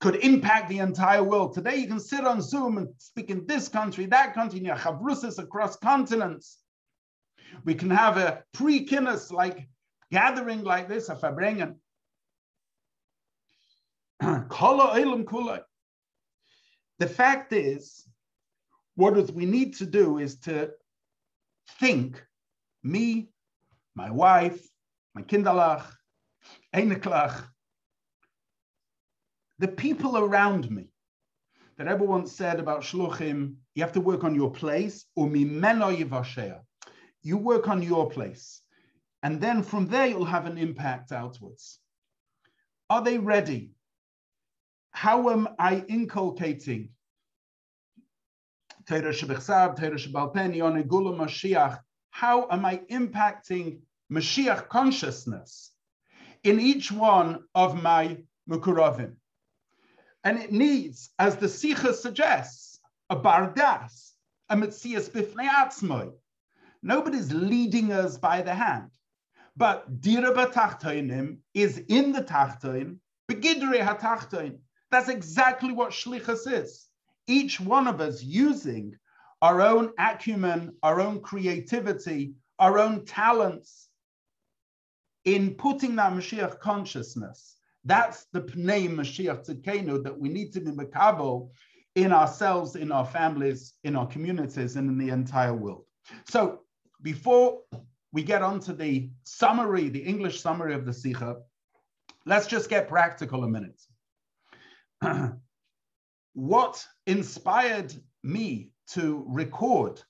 could 0.00 0.16
impact 0.16 0.68
the 0.68 0.78
entire 0.78 1.22
world. 1.22 1.54
Today 1.54 1.76
you 1.76 1.86
can 1.86 2.00
sit 2.00 2.24
on 2.24 2.42
Zoom 2.42 2.76
and 2.78 2.88
speak 2.98 3.30
in 3.30 3.46
this 3.46 3.68
country, 3.68 4.06
that 4.06 4.34
country, 4.34 4.60
near 4.60 4.74
Chavrusis 4.74 5.38
across 5.38 5.76
continents. 5.76 6.58
We 7.64 7.74
can 7.74 7.90
have 7.90 8.18
a 8.18 8.44
pre-kinnis 8.52 9.32
like 9.32 9.68
gathering 10.10 10.64
like 10.64 10.88
this, 10.88 11.08
a 11.08 11.16
Farbrengen. 11.16 11.76
The 16.98 17.06
fact 17.06 17.52
is, 17.52 18.08
what 18.94 19.30
we 19.32 19.44
need 19.44 19.76
to 19.76 19.86
do 19.86 20.18
is 20.18 20.40
to 20.40 20.70
think, 21.78 22.24
me, 22.82 23.28
my 23.94 24.10
wife, 24.10 24.66
my 25.14 25.22
kinderlach, 25.22 25.84
einiklach, 26.74 27.44
the 29.58 29.68
people 29.68 30.18
around 30.18 30.70
me. 30.70 30.88
That 31.78 31.88
everyone 31.88 32.26
said 32.26 32.58
about 32.58 32.80
shluchim, 32.82 33.56
you 33.74 33.82
have 33.82 33.92
to 33.92 34.00
work 34.00 34.24
on 34.24 34.34
your 34.34 34.50
place, 34.50 35.04
You 37.22 37.36
work 37.36 37.68
on 37.68 37.82
your 37.82 38.08
place. 38.08 38.62
And 39.22 39.40
then 39.40 39.62
from 39.62 39.86
there, 39.88 40.06
you'll 40.06 40.24
have 40.24 40.46
an 40.46 40.56
impact 40.56 41.12
outwards. 41.12 41.78
Are 42.88 43.02
they 43.02 43.18
ready? 43.18 43.72
How 44.92 45.28
am 45.28 45.48
I 45.58 45.84
inculcating 45.88 46.90
Mashiach? 51.18 51.78
how 52.16 52.48
am 52.50 52.64
I 52.64 52.78
impacting 52.90 53.80
Mashiach 54.10 54.68
consciousness 54.68 55.72
in 56.44 56.58
each 56.58 56.90
one 56.90 57.44
of 57.54 57.82
my 57.82 58.16
Mukuravim? 58.48 59.16
And 60.26 60.40
it 60.40 60.50
needs, 60.50 61.10
as 61.20 61.36
the 61.36 61.48
Sikha 61.48 61.94
suggests, 61.94 62.80
a 63.10 63.14
bardas, 63.14 64.10
a 64.48 64.56
mitzias 64.56 65.08
bifnei 65.08 65.48
atzmoi. 65.48 66.12
Nobody's 66.82 67.32
leading 67.32 67.92
us 67.92 68.18
by 68.18 68.42
the 68.42 68.52
hand. 68.52 68.90
But 69.56 70.00
dira 70.00 70.34
batachtoinim 70.34 71.38
is 71.54 71.78
in 71.78 72.10
the 72.10 72.22
tachtoin, 72.22 72.98
begidre 73.30 73.80
hatachtoin. 73.86 74.58
That's 74.90 75.08
exactly 75.08 75.72
what 75.72 75.92
shlichus 75.92 76.50
is. 76.52 76.88
Each 77.28 77.60
one 77.60 77.86
of 77.86 78.00
us 78.00 78.20
using 78.20 78.96
our 79.42 79.62
own 79.62 79.92
acumen, 79.96 80.74
our 80.82 81.00
own 81.00 81.20
creativity, 81.20 82.34
our 82.58 82.80
own 82.80 83.04
talents 83.04 83.88
in 85.24 85.54
putting 85.54 85.94
that 85.96 86.12
Mashiach 86.14 86.58
consciousness 86.58 87.55
that's 87.86 88.26
the 88.32 88.40
Pnei 88.40 88.88
Mashiach 88.88 89.46
Tzidkenu 89.46 90.02
that 90.02 90.18
we 90.18 90.28
need 90.28 90.52
to 90.52 90.60
be 90.60 90.72
makabel 90.72 91.50
in 91.94 92.12
ourselves, 92.12 92.76
in 92.76 92.92
our 92.92 93.06
families, 93.06 93.74
in 93.84 93.96
our 93.96 94.06
communities, 94.06 94.76
and 94.76 94.90
in 94.90 94.98
the 94.98 95.08
entire 95.08 95.54
world. 95.54 95.84
So 96.28 96.60
before 97.02 97.60
we 98.12 98.22
get 98.22 98.42
on 98.42 98.60
to 98.60 98.72
the 98.72 99.08
summary, 99.24 99.88
the 99.88 100.00
English 100.00 100.40
summary 100.40 100.74
of 100.74 100.84
the 100.84 100.92
Sikha, 100.92 101.36
let's 102.26 102.46
just 102.46 102.68
get 102.68 102.88
practical 102.88 103.44
a 103.44 103.48
minute. 103.48 103.80
what 106.34 106.84
inspired 107.06 107.94
me 108.24 108.70
to 108.88 109.24
record 109.28 110.02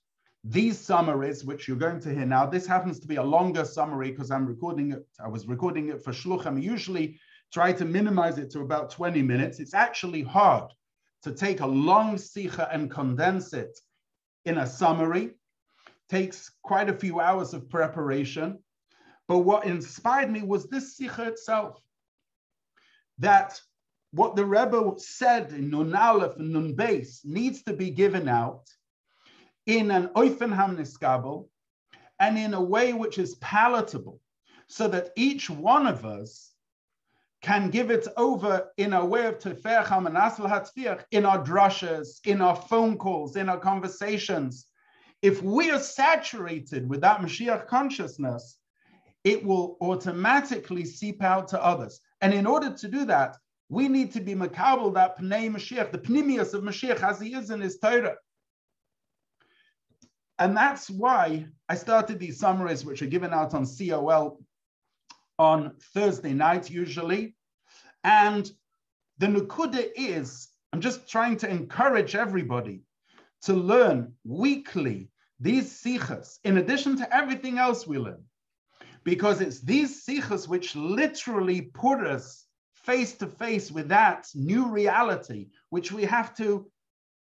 these 0.45 0.78
summaries, 0.78 1.45
which 1.45 1.68
you're 1.68 1.76
going 1.76 2.00
to 2.00 2.14
hear 2.14 2.26
now, 2.26 2.47
this 2.47 2.66
happens 2.66 3.00
to 3.00 3.06
be 3.06 3.16
a 3.16 3.23
longer 3.23 3.64
summary 3.64 4.11
because 4.12 4.30
I'm 4.30 4.47
recording 4.47 4.92
it. 4.92 5.04
I 5.23 5.28
was 5.28 5.47
recording 5.47 5.88
it 5.88 6.02
for 6.02 6.12
Shluchim. 6.12 6.62
Usually 6.62 7.18
try 7.53 7.73
to 7.73 7.85
minimize 7.85 8.38
it 8.38 8.50
to 8.50 8.61
about 8.61 8.91
20 8.91 9.23
minutes. 9.23 9.61
It's 9.61 9.75
actually 9.75 10.23
hard 10.23 10.73
to 11.23 11.33
take 11.33 11.61
a 11.61 11.67
long 11.67 12.19
sikha 12.19 12.69
and 12.73 12.91
condense 12.91 13.53
it 13.53 13.79
in 14.45 14.59
a 14.59 14.67
summary. 14.67 15.31
Takes 16.09 16.50
quite 16.62 16.88
a 16.88 16.97
few 16.97 17.21
hours 17.21 17.55
of 17.55 17.69
preparation. 17.69 18.59
But 19.29 19.38
what 19.38 19.67
inspired 19.67 20.31
me 20.31 20.43
was 20.43 20.67
this 20.67 20.97
sikha 20.97 21.25
itself. 21.25 21.81
That 23.19 23.61
what 24.12 24.37
the 24.37 24.45
Rebbe 24.45 24.95
said 24.99 25.53
in 25.53 25.71
Nun 25.71 25.95
Aleph 25.95 26.37
and 26.37 26.53
Nun 26.53 26.76
Beis 26.76 27.25
needs 27.25 27.62
to 27.65 27.73
be 27.73 27.91
given 27.91 28.29
out 28.29 28.65
in 29.67 29.91
an 29.91 30.09
Oifen 30.09 30.55
Hamniskabel 30.55 31.49
and 32.21 32.38
in 32.38 32.55
a 32.55 32.62
way 32.62 32.93
which 32.93 33.19
is 33.19 33.35
palatable 33.37 34.21
so 34.69 34.88
that 34.88 35.11
each 35.17 35.50
one 35.50 35.87
of 35.87 36.05
us 36.05 36.53
can 37.47 37.71
give 37.71 37.93
it 37.93 38.09
over 38.17 38.69
in 38.76 38.93
a 38.93 39.05
way 39.05 39.25
of 39.26 39.38
Tifech 39.38 39.97
and 39.97 40.17
Asl 40.17 41.00
in 41.12 41.25
our 41.25 41.45
drushes, 41.45 42.19
in 42.26 42.41
our 42.41 42.57
phone 42.57 42.99
calls, 42.99 43.37
in 43.37 43.49
our 43.49 43.61
conversations. 43.61 44.67
If 45.23 45.45
we 45.45 45.71
are 45.71 45.79
saturated 45.79 46.88
with 46.91 47.03
that 47.03 47.21
Mashiach 47.21 47.69
consciousness, 47.69 48.59
it 49.23 49.45
will 49.45 49.76
automatically 49.81 50.85
seep 50.85 51.23
out 51.23 51.47
to 51.49 51.65
others. 51.65 52.00
And 52.21 52.35
in 52.35 52.47
order 52.49 52.75
to 52.75 52.88
do 52.88 53.05
that, 53.05 53.37
we 53.69 53.87
need 53.87 54.11
to 54.15 54.21
be 54.21 54.35
makabel 54.35 54.93
that 54.95 55.17
Pnei 55.17 55.49
Mashiach, 55.49 55.93
the 55.93 55.99
Pnimius 55.99 56.53
of 56.53 56.65
Mashiach 56.65 57.00
as 57.00 57.21
he 57.21 57.33
is 57.33 57.50
in 57.50 57.61
his 57.61 57.79
Torah. 57.79 58.17
And 60.41 60.57
that's 60.57 60.91
why 60.91 61.47
I 61.69 61.76
started 61.76 62.19
these 62.19 62.41
summaries, 62.41 62.85
which 62.85 63.03
are 63.03 63.07
given 63.15 63.33
out 63.33 63.55
on 63.55 63.67
COL 63.67 64.41
on 65.38 65.76
Thursday 65.95 66.33
night 66.33 66.69
usually. 66.69 67.36
And 68.05 68.50
the 69.19 69.26
Nukuda 69.26 69.88
is, 69.97 70.49
I'm 70.73 70.81
just 70.81 71.09
trying 71.09 71.37
to 71.38 71.50
encourage 71.50 72.15
everybody 72.15 72.83
to 73.43 73.55
learn 73.55 74.12
weekly 74.25 75.11
these 75.41 75.83
sikhas, 75.83 76.38
in 76.45 76.59
addition 76.59 76.97
to 76.99 77.15
everything 77.15 77.59
else 77.59 77.87
we 77.87 77.99
learn, 77.99 78.25
because 79.05 79.41
it's 79.41 79.61
these 79.61 80.05
sikhas 80.05 80.49
which 80.49 80.75
literally 80.75 81.62
put 81.62 82.00
us 82.00 82.47
face 82.75 83.15
to 83.17 83.26
face 83.26 83.71
with 83.71 83.88
that 83.88 84.26
new 84.35 84.69
reality, 84.69 85.49
which 85.71 85.93
we 85.93 86.05
have 86.05 86.35
to 86.37 86.71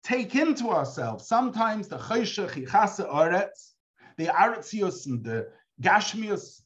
take 0.02 0.34
into 0.34 0.68
ourselves. 0.68 1.26
Sometimes 1.26 1.88
the 1.88 1.98
chayshach, 1.98 2.50
chichasa 2.50 3.08
oretz, 3.08 3.72
the 4.16 4.26
aretzius 4.26 5.06
and 5.06 5.22
the 5.24 5.48
gashmius 5.80 6.61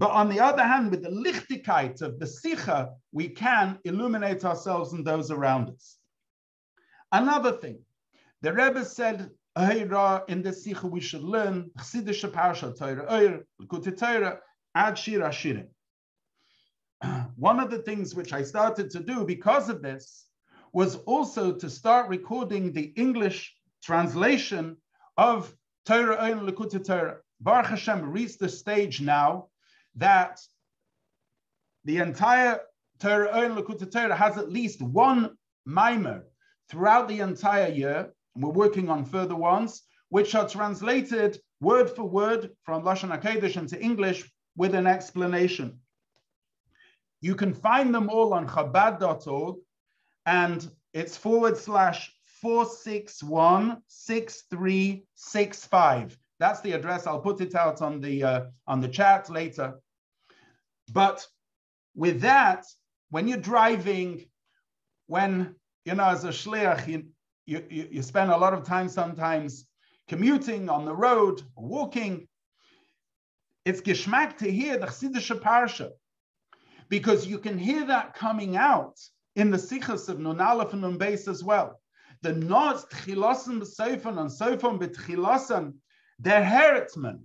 but 0.00 0.12
on 0.12 0.30
the 0.30 0.40
other 0.40 0.62
hand, 0.62 0.90
with 0.90 1.02
the 1.02 1.10
lichtigkeit 1.10 2.00
of 2.00 2.18
the 2.18 2.24
sicha, 2.24 2.94
we 3.12 3.28
can 3.28 3.78
illuminate 3.84 4.46
ourselves 4.46 4.94
and 4.94 5.06
those 5.06 5.30
around 5.30 5.68
us. 5.68 5.98
Another 7.12 7.52
thing, 7.52 7.80
the 8.40 8.50
Rebbe 8.50 8.82
said 8.82 9.28
in 9.58 10.42
the 10.42 10.54
sicha 10.56 10.90
we 10.90 11.00
should 11.00 11.22
learn 11.22 11.70
chsidische 11.78 12.30
parsha 12.30 12.74
Torah 12.74 13.40
Likutei 13.60 14.38
Ad 14.74 14.98
Shir 14.98 15.20
Ashirim. 15.20 15.68
One 17.36 17.60
of 17.60 17.70
the 17.70 17.82
things 17.82 18.14
which 18.14 18.32
I 18.32 18.42
started 18.42 18.88
to 18.92 19.00
do 19.00 19.26
because 19.26 19.68
of 19.68 19.82
this 19.82 20.24
was 20.72 20.96
also 21.04 21.52
to 21.52 21.68
start 21.68 22.08
recording 22.08 22.72
the 22.72 22.94
English 22.96 23.54
translation 23.82 24.78
of 25.18 25.54
Torah. 25.84 27.18
Baruch 27.42 27.66
Hashem 27.66 28.10
reached 28.10 28.38
the 28.38 28.48
stage 28.48 29.02
now 29.02 29.49
that 29.96 30.40
the 31.84 31.98
entire 31.98 32.60
Torah 32.98 33.48
Lakuta 33.48 33.90
Torah 33.90 34.14
has 34.14 34.36
at 34.36 34.52
least 34.52 34.82
one 34.82 35.36
mimer 35.64 36.24
throughout 36.68 37.08
the 37.08 37.20
entire 37.20 37.68
year. 37.68 38.12
And 38.34 38.44
we're 38.44 38.50
working 38.50 38.88
on 38.88 39.04
further 39.04 39.34
ones, 39.34 39.82
which 40.10 40.34
are 40.34 40.48
translated 40.48 41.40
word 41.60 41.90
for 41.90 42.04
word 42.04 42.50
from 42.64 42.82
Lashon 42.82 43.18
HaKodesh 43.18 43.56
into 43.56 43.80
English 43.80 44.30
with 44.56 44.74
an 44.74 44.86
explanation. 44.86 45.78
You 47.20 47.34
can 47.34 47.54
find 47.54 47.94
them 47.94 48.08
all 48.08 48.32
on 48.32 48.48
chabad.org 48.48 49.56
and 50.26 50.70
it's 50.92 51.16
forward 51.16 51.56
slash 51.56 52.12
461 52.40 53.82
6365. 53.86 56.18
That's 56.40 56.62
the 56.62 56.72
address. 56.72 57.06
I'll 57.06 57.20
put 57.20 57.42
it 57.42 57.54
out 57.54 57.82
on 57.82 58.00
the 58.00 58.24
uh, 58.24 58.40
on 58.66 58.80
the 58.80 58.88
chat 58.88 59.28
later. 59.30 59.78
But 60.90 61.24
with 61.94 62.22
that, 62.22 62.64
when 63.10 63.28
you're 63.28 63.38
driving, 63.38 64.24
when 65.06 65.54
you 65.84 65.94
know 65.94 66.06
as 66.06 66.24
a 66.24 66.30
shliach, 66.30 66.88
you, 66.88 67.04
you, 67.44 67.88
you 67.90 68.02
spend 68.02 68.30
a 68.30 68.36
lot 68.36 68.54
of 68.54 68.64
time 68.64 68.88
sometimes 68.88 69.66
commuting 70.08 70.70
on 70.70 70.86
the 70.86 70.94
road, 70.94 71.42
walking. 71.54 72.26
It's 73.66 73.82
geschmack 73.82 74.38
to 74.38 74.50
hear 74.50 74.78
the 74.78 74.86
Chassidische 74.86 75.38
Parsha 75.38 75.90
because 76.88 77.26
you 77.26 77.38
can 77.38 77.58
hear 77.58 77.84
that 77.86 78.14
coming 78.14 78.56
out 78.56 78.98
in 79.36 79.50
the 79.50 79.58
Sichas 79.58 80.08
of 80.08 80.18
Nun 80.18 80.40
Aleph 80.40 80.72
and 80.72 80.80
Nun 80.80 80.98
Beis 80.98 81.28
as 81.28 81.44
well. 81.44 81.78
The 82.22 82.32
Nos 82.32 82.86
Tchilosan 82.86 83.60
B'Seifon 83.60 84.18
and 84.18 84.30
Seifon 84.30 84.78
B'Tchilosan, 84.80 85.74
they're 86.20 86.44
Heritzman. 86.44 87.20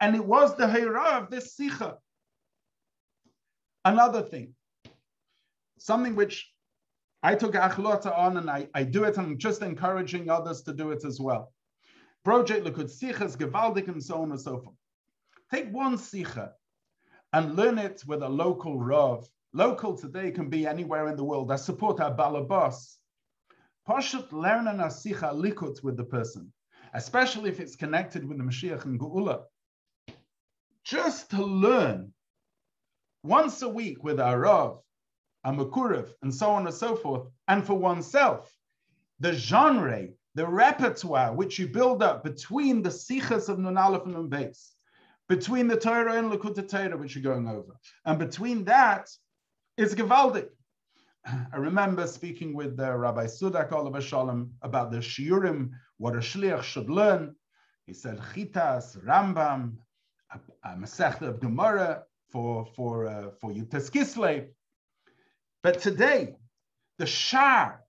And 0.00 0.14
it 0.14 0.24
was 0.24 0.56
the 0.56 0.68
Hera 0.68 1.22
of 1.22 1.30
this 1.30 1.56
Sicha. 1.56 1.96
Another 3.84 4.22
thing, 4.22 4.54
something 5.78 6.14
which 6.14 6.52
I 7.22 7.34
took 7.34 7.54
Achlota 7.54 8.16
on 8.16 8.36
and 8.36 8.50
I, 8.50 8.68
I 8.74 8.82
do 8.82 9.04
it, 9.04 9.18
I'm 9.18 9.38
just 9.38 9.62
encouraging 9.62 10.28
others 10.28 10.62
to 10.62 10.72
do 10.72 10.90
it 10.90 11.04
as 11.04 11.20
well. 11.20 11.52
Project 12.24 12.64
Likud 12.64 12.90
Sichas, 12.90 13.36
Gevaldik, 13.36 13.88
and 13.88 14.02
so 14.02 14.22
on 14.22 14.30
and 14.30 14.40
so 14.40 14.58
forth. 14.58 14.76
Take 15.50 15.72
one 15.72 15.96
Sicha 15.96 16.52
and 17.32 17.56
learn 17.56 17.78
it 17.78 18.02
with 18.06 18.22
a 18.22 18.28
local 18.28 18.78
Rav. 18.78 19.28
Local 19.52 19.96
today 19.96 20.30
can 20.30 20.48
be 20.48 20.66
anywhere 20.66 21.08
in 21.08 21.16
the 21.16 21.24
world. 21.24 21.50
I 21.50 21.56
support 21.56 22.00
our 22.00 22.14
Balabas. 22.14 22.96
Pashut 23.88 24.32
learn 24.32 24.66
an 24.66 24.78
Asicha 24.78 25.32
Likut 25.32 25.82
with 25.82 25.96
the 25.96 26.04
person, 26.04 26.52
especially 26.92 27.50
if 27.50 27.60
it's 27.60 27.76
connected 27.76 28.26
with 28.26 28.38
the 28.38 28.44
Mashiach 28.44 28.84
and 28.84 28.98
Geula. 28.98 29.42
Just 30.84 31.30
to 31.30 31.42
learn 31.44 32.12
once 33.22 33.62
a 33.62 33.68
week 33.68 34.02
with 34.02 34.20
our 34.20 34.40
Rav, 34.40 34.80
a 35.44 35.52
Makurev, 35.52 36.12
and 36.22 36.34
so 36.34 36.50
on 36.50 36.66
and 36.66 36.74
so 36.74 36.96
forth, 36.96 37.28
and 37.48 37.64
for 37.64 37.74
oneself, 37.74 38.52
the 39.20 39.32
genre, 39.32 40.08
the 40.34 40.46
repertoire 40.46 41.34
which 41.34 41.58
you 41.58 41.68
build 41.68 42.02
up 42.02 42.24
between 42.24 42.82
the 42.82 42.90
Sichas 42.90 43.48
of 43.48 43.58
Nun 43.58 43.76
Aleph 43.76 44.04
and 44.04 44.14
Nun 44.14 44.28
Beis, 44.28 44.70
between 45.28 45.68
the 45.68 45.76
Torah 45.76 46.14
and 46.14 46.30
Likkutei 46.30 46.68
Torah, 46.68 46.96
which 46.96 47.14
you're 47.14 47.22
going 47.22 47.48
over. 47.48 47.76
And 48.04 48.18
between 48.18 48.64
that 48.64 49.08
is 49.76 49.94
Gevaldik. 49.94 50.48
I 51.24 51.56
remember 51.56 52.06
speaking 52.06 52.54
with 52.54 52.78
uh, 52.80 52.96
Rabbi 52.96 53.26
Sudak 53.26 53.70
Oliver 53.70 54.00
Shalom 54.00 54.52
about 54.62 54.90
the 54.90 54.98
Shiurim, 54.98 55.70
what 55.98 56.16
a 56.16 56.18
Shliach 56.18 56.62
should 56.62 56.90
learn. 56.90 57.36
He 57.86 57.92
said 57.92 58.18
Chitas, 58.18 58.96
Rambam, 59.04 59.76
Masechta 60.66 61.22
of 61.22 61.40
Gemara 61.40 62.04
for, 62.30 62.66
for, 62.74 63.06
uh, 63.06 63.30
for 63.40 63.52
Kislev. 63.52 64.48
But 65.62 65.78
today, 65.80 66.34
the 66.98 67.06
Shar, 67.06 67.84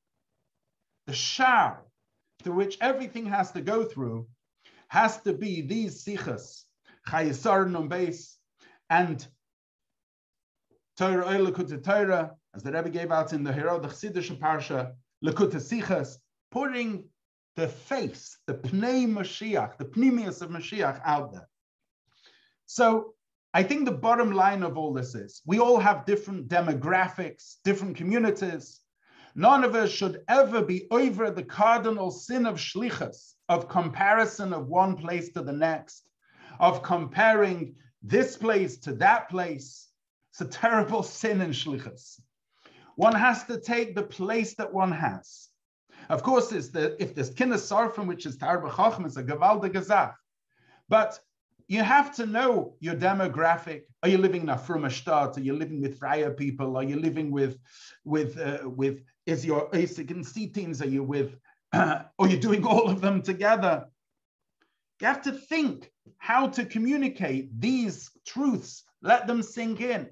the 1.08 1.14
Shar, 1.14 1.84
through 2.44 2.56
which 2.56 2.78
everything 2.82 3.26
has 3.26 3.52
to 3.54 3.62
go 3.62 3.84
through, 3.84 4.28
has 4.90 5.22
to 5.22 5.34
be 5.34 5.62
these 5.62 6.06
Sichas 6.06 6.64
Chayesar 7.08 7.70
Nun 7.70 7.90
Beis, 7.90 8.36
and 8.90 9.26
Torah 10.98 11.28
Oil 11.28 11.52
Torah, 11.52 12.36
as 12.56 12.64
the 12.64 12.72
Rebbe 12.72 12.90
gave 12.90 13.12
out 13.12 13.34
in 13.34 13.44
the 13.44 13.54
Hero, 13.54 13.80
the 13.80 13.88
Chassidish 13.88 14.36
Parsha, 14.40 14.94
Lekutei 15.24 15.56
Sichas, 15.56 16.18
putting 16.52 17.06
the 17.56 17.68
face, 17.68 18.38
the 18.48 18.54
Pnei 18.54 19.08
Mashiach, 19.08 19.78
the 19.78 19.86
Pneumius 19.86 20.42
of 20.42 20.50
Mashiach 20.50 21.02
out 21.06 21.32
there. 21.32 21.48
So 22.66 23.14
I 23.54 23.64
think 23.64 23.86
the 23.86 23.92
bottom 23.92 24.32
line 24.32 24.64
of 24.64 24.78
all 24.78 24.94
this 24.94 25.16
is 25.16 25.42
we 25.46 25.60
all 25.60 25.80
have 25.80 26.06
different 26.06 26.48
demographics, 26.48 27.56
different 27.64 27.98
communities. 27.98 28.82
None 29.36 29.64
of 29.64 29.76
us 29.76 29.90
should 29.90 30.22
ever 30.28 30.62
be 30.62 30.88
over 30.92 31.32
the 31.32 31.44
cardinal 31.44 32.12
sin 32.12 32.46
of 32.46 32.56
shlichus, 32.56 33.34
of 33.50 33.68
comparison 33.68 34.54
of 34.54 34.68
one 34.68 34.96
place 34.96 35.32
to 35.34 35.42
the 35.42 35.54
next 35.54 36.08
of 36.60 36.84
comparing 36.84 37.76
this 38.02 38.38
place 38.38 38.78
to 38.78 38.94
that 38.94 39.30
place. 39.30 39.90
It's 40.32 40.42
a 40.42 40.46
terrible 40.46 41.04
sin 41.20 41.42
in 41.42 41.52
shlichus. 41.52 42.20
One 42.96 43.16
has 43.16 43.44
to 43.46 43.60
take 43.60 43.96
the 43.96 44.04
place 44.04 44.56
that 44.56 44.74
one 44.74 44.92
has. 44.92 45.50
Of 46.10 46.22
course, 46.22 46.52
is 46.52 46.72
the, 46.72 47.02
if 47.02 47.16
there's 47.16 47.34
kinnis 47.34 47.68
sarfim, 47.70 48.08
which 48.08 48.26
is 48.26 48.38
tarba 48.38 48.76
chacham, 48.76 49.06
it's 49.06 49.18
a 49.18 49.24
gavalda 49.24 49.72
gazach. 49.72 50.14
But 50.90 51.20
you 51.68 51.82
have 51.82 52.14
to 52.16 52.26
know 52.26 52.76
your 52.80 52.96
demographic. 52.96 53.84
Are 54.04 54.10
you 54.10 54.18
living 54.18 54.42
in 54.42 54.50
a 54.50 54.58
frumashtat? 54.58 55.38
Are 55.38 55.42
you 55.42 55.56
living 55.56 55.82
with 55.82 55.98
Freya 55.98 56.32
people? 56.32 56.76
Are 56.78 56.84
you 56.84 57.00
living 57.00 57.32
with, 57.32 57.58
with, 58.04 58.38
uh, 58.38 58.70
with? 58.70 59.02
Is 59.26 59.46
your 59.46 59.74
Isaac 59.74 60.12
and 60.12 60.54
teams? 60.54 60.82
Are 60.82 60.88
you 60.88 61.04
with? 61.04 61.38
Uh, 61.72 62.04
are 62.20 62.28
you 62.28 62.38
doing 62.38 62.66
all 62.66 62.90
of 62.90 63.02
them 63.02 63.22
together? 63.22 63.86
You 65.00 65.08
have 65.08 65.24
to 65.24 65.32
think 65.32 65.90
how 66.18 66.48
to 66.48 66.66
communicate 66.66 67.60
these 67.60 68.12
truths, 68.26 68.84
let 69.02 69.28
them 69.28 69.42
sink 69.42 69.82
in. 69.82 70.10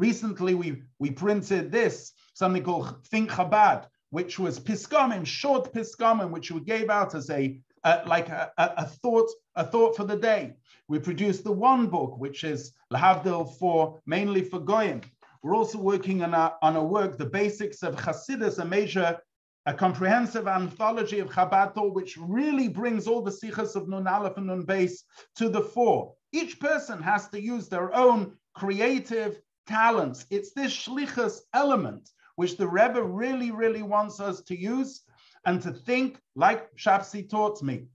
Recently, 0.00 0.54
we, 0.54 0.82
we 0.98 1.10
printed 1.10 1.70
this, 1.70 2.14
something 2.32 2.62
called 2.62 3.06
Think 3.08 3.30
Chabad, 3.30 3.84
which 4.08 4.38
was 4.38 4.58
Piskamim, 4.58 5.26
short 5.26 5.74
Piskamim, 5.74 6.30
which 6.30 6.50
we 6.50 6.60
gave 6.60 6.88
out 6.88 7.14
as 7.14 7.28
a 7.28 7.60
uh, 7.84 8.00
like 8.06 8.30
a, 8.30 8.50
a, 8.56 8.72
a, 8.78 8.86
thought, 8.86 9.28
a 9.56 9.64
thought 9.64 9.94
for 9.94 10.04
the 10.04 10.16
day. 10.16 10.54
We 10.88 11.00
produced 11.00 11.44
the 11.44 11.52
one 11.52 11.88
book, 11.88 12.18
which 12.18 12.44
is 12.44 12.72
Lahavdil 12.90 13.58
for 13.58 14.00
mainly 14.06 14.42
for 14.42 14.58
Goyim. 14.58 15.02
We're 15.42 15.54
also 15.54 15.76
working 15.78 16.22
on 16.22 16.32
a, 16.32 16.54
on 16.62 16.76
a 16.76 16.82
work, 16.82 17.18
the 17.18 17.26
basics 17.26 17.82
of 17.82 17.94
Hasidus, 17.96 18.58
a 18.58 18.64
major 18.64 19.18
a 19.66 19.74
comprehensive 19.74 20.48
anthology 20.48 21.18
of 21.18 21.28
Chabad 21.28 21.92
which 21.92 22.16
really 22.16 22.68
brings 22.68 23.06
all 23.06 23.20
the 23.20 23.30
sichas 23.30 23.76
of 23.76 23.86
Nun 23.86 24.06
Aleph 24.06 24.38
and 24.38 24.46
Nun 24.46 24.64
Beis 24.64 24.92
to 25.36 25.50
the 25.50 25.60
fore. 25.60 26.14
Each 26.32 26.58
person 26.58 27.02
has 27.02 27.28
to 27.28 27.40
use 27.40 27.68
their 27.68 27.94
own 27.94 28.38
creative 28.54 29.42
talents. 29.70 30.26
It's 30.30 30.52
this 30.52 30.72
shlichus 30.72 31.40
element 31.54 32.10
which 32.36 32.56
the 32.56 32.68
Rebbe 32.68 33.02
really, 33.02 33.50
really 33.50 33.82
wants 33.82 34.20
us 34.20 34.42
to 34.42 34.58
use 34.58 35.02
and 35.46 35.62
to 35.62 35.72
think 35.72 36.20
like 36.34 36.74
Shapsi 36.76 37.28
taught 37.28 37.62
me 37.62 37.86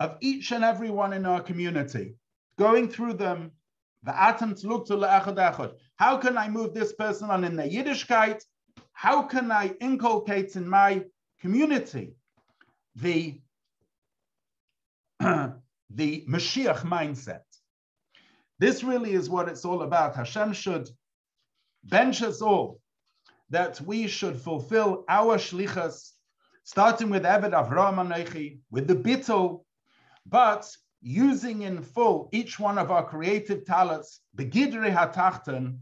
of 0.00 0.16
each 0.20 0.52
and 0.52 0.64
every 0.64 0.90
one 0.90 1.12
in 1.12 1.24
our 1.26 1.40
community, 1.40 2.14
going 2.58 2.88
through 2.88 3.14
them. 3.14 3.52
The 4.04 4.20
atoms 4.20 4.64
look 4.64 4.86
to 4.86 5.74
How 5.96 6.16
can 6.18 6.38
I 6.38 6.48
move 6.48 6.72
this 6.72 6.92
person 6.92 7.30
on 7.30 7.42
in 7.44 7.56
the 7.56 7.64
Yiddishkeit 7.64 8.40
how 8.98 9.22
can 9.22 9.52
I 9.52 9.76
inculcate 9.80 10.56
in 10.56 10.68
my 10.68 11.04
community 11.40 12.16
the, 12.96 13.40
the 15.20 15.54
Mashiach 16.28 16.80
mindset? 16.80 17.47
This 18.58 18.82
really 18.82 19.12
is 19.12 19.30
what 19.30 19.48
it's 19.48 19.64
all 19.64 19.82
about. 19.82 20.16
Hashem 20.16 20.52
should 20.52 20.88
bench 21.84 22.22
us 22.22 22.42
all 22.42 22.80
that 23.50 23.80
we 23.80 24.06
should 24.06 24.36
fulfill 24.38 25.04
our 25.08 25.38
shlichas, 25.38 26.10
starting 26.64 27.08
with 27.10 27.22
Eved 27.22 27.52
Avraham 27.52 27.96
Anechi, 27.96 28.58
with 28.70 28.86
the 28.86 28.96
bittul, 28.96 29.64
but 30.26 30.70
using 31.00 31.62
in 31.62 31.82
full 31.82 32.28
each 32.32 32.58
one 32.58 32.78
of 32.78 32.90
our 32.90 33.04
creative 33.04 33.64
talents, 33.64 34.20
begidri 34.36 34.92
hatachten, 34.94 35.78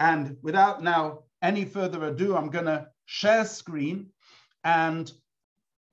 and 0.00 0.36
without 0.42 0.82
now 0.82 1.20
any 1.42 1.64
further 1.64 2.04
ado, 2.06 2.36
I'm 2.36 2.50
going 2.50 2.64
to 2.64 2.88
share 3.04 3.44
screen 3.44 4.08
and 4.64 5.12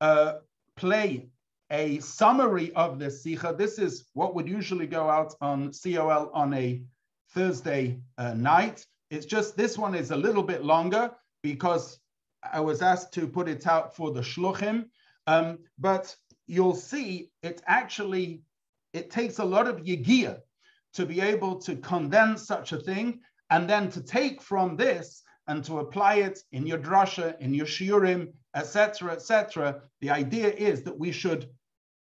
uh, 0.01 0.35
play 0.75 1.29
a 1.69 1.99
summary 1.99 2.71
of 2.73 2.99
this 2.99 3.23
Sikha. 3.23 3.55
This 3.57 3.79
is 3.79 4.05
what 4.13 4.35
would 4.35 4.47
usually 4.47 4.87
go 4.87 5.09
out 5.09 5.33
on 5.41 5.71
COL 5.71 6.29
on 6.33 6.53
a 6.53 6.81
Thursday 7.33 7.99
uh, 8.17 8.33
night. 8.33 8.85
It's 9.09 9.25
just 9.25 9.57
this 9.57 9.77
one 9.77 9.95
is 9.95 10.11
a 10.11 10.15
little 10.15 10.43
bit 10.43 10.63
longer 10.63 11.11
because 11.41 11.99
I 12.51 12.59
was 12.59 12.81
asked 12.81 13.13
to 13.13 13.27
put 13.27 13.47
it 13.47 13.67
out 13.67 13.95
for 13.95 14.11
the 14.11 14.21
shluchim. 14.21 14.85
Um, 15.27 15.59
but 15.79 16.15
you'll 16.47 16.75
see 16.75 17.31
it 17.41 17.61
actually, 17.65 18.41
it 18.93 19.09
takes 19.09 19.39
a 19.39 19.45
lot 19.45 19.67
of 19.67 19.77
yigia 19.77 20.41
to 20.93 21.05
be 21.05 21.21
able 21.21 21.55
to 21.59 21.75
condense 21.77 22.45
such 22.45 22.71
a 22.71 22.77
thing 22.77 23.19
and 23.49 23.69
then 23.69 23.89
to 23.91 24.01
take 24.01 24.41
from 24.41 24.75
this 24.75 25.23
and 25.47 25.63
to 25.65 25.79
apply 25.79 26.15
it 26.15 26.39
in 26.51 26.65
your 26.65 26.77
drasha, 26.77 27.39
in 27.39 27.53
your 27.53 27.65
shiurim, 27.65 28.31
etc., 28.55 29.11
etc. 29.11 29.81
The 30.01 30.09
idea 30.09 30.49
is 30.49 30.83
that 30.83 30.97
we 30.97 31.11
should, 31.11 31.49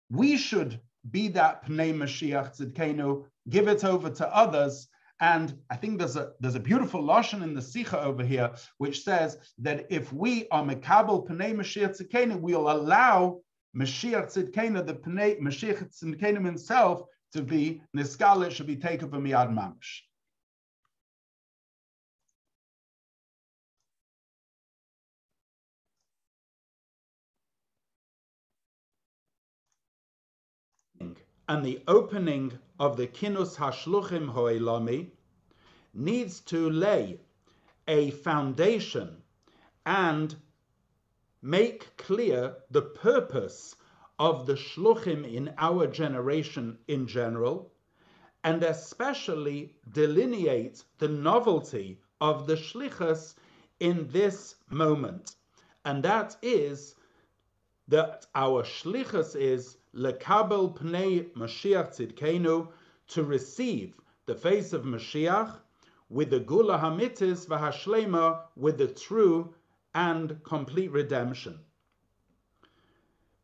we 0.10 0.38
should 0.38 0.80
be 1.10 1.30
that 1.30 1.65
pnei 1.65 1.93
Mashiach 1.93 2.58
tzidkenu, 2.58 3.25
give 3.49 3.67
it 3.67 3.84
over 3.84 4.10
to 4.10 4.36
others. 4.36 4.88
And 5.21 5.54
I 5.69 5.75
think 5.75 5.99
there's 5.99 6.15
a 6.15 6.32
there's 6.39 6.56
a 6.56 6.60
beautiful 6.62 7.04
lashon 7.04 7.43
in 7.43 7.54
the 7.54 7.62
Sikha 7.62 8.02
over 8.02 8.23
here, 8.23 8.52
which 8.78 9.04
says 9.04 9.38
that 9.60 9.86
if 9.89 10.13
we 10.13 10.47
are 10.49 10.63
mekabel 10.63 11.28
pnei 11.28 11.54
Mashiach 11.54 11.99
tzidkenu, 11.99 12.39
we'll 12.39 12.71
allow 12.71 13.41
Mashiach 13.75 14.34
tzidkenu, 14.34 14.86
the 14.86 14.95
pnei 14.95 15.39
Mashiach 15.39 15.89
tzidkenu 15.93 16.45
himself, 16.45 17.04
to 17.34 17.41
be 17.41 17.82
niskala, 17.95 18.49
should 18.49 18.67
be 18.67 18.75
taken 18.75 19.10
from 19.10 19.25
miyad 19.25 19.54
mamish. 19.54 20.02
And 31.50 31.66
the 31.66 31.82
opening 31.88 32.52
of 32.80 32.96
the 32.96 33.08
Kinus 33.08 33.58
Hashluchim 33.58 34.30
Ho'elami 34.30 35.10
needs 35.96 36.42
to 36.42 36.70
lay 36.70 37.20
a 37.88 38.12
foundation 38.12 39.24
and 39.84 40.36
make 41.42 41.98
clear 41.98 42.56
the 42.70 42.84
purpose 42.84 43.76
of 44.20 44.46
the 44.46 44.54
shluchim 44.54 45.26
in 45.26 45.52
our 45.58 45.88
generation 45.88 46.78
in 46.88 47.08
general, 47.08 47.74
and 48.44 48.62
especially 48.62 49.74
delineate 49.92 50.84
the 51.00 51.08
novelty 51.08 52.00
of 52.22 52.46
the 52.46 52.58
shlichus 52.58 53.34
in 53.80 54.08
this 54.12 54.54
moment. 54.70 55.36
And 55.84 56.04
that 56.04 56.38
is 56.44 56.94
that 57.88 58.28
our 58.36 58.62
shlichus 58.62 59.36
is 59.36 59.79
lekabel 59.95 60.78
pnei 60.78 61.32
Mashiach 61.34 61.89
tzidkenu, 61.89 62.67
to 63.08 63.23
receive 63.23 63.95
the 64.25 64.36
face 64.36 64.73
of 64.73 64.84
Mashiach 64.84 65.60
with 66.10 66.30
the 66.30 66.39
gula 66.39 66.78
hamitis 66.78 67.47
v'hashlema, 67.47 68.41
with 68.56 68.78
the 68.78 68.88
true 68.88 69.54
and 69.95 70.43
complete 70.43 70.91
redemption. 70.91 71.60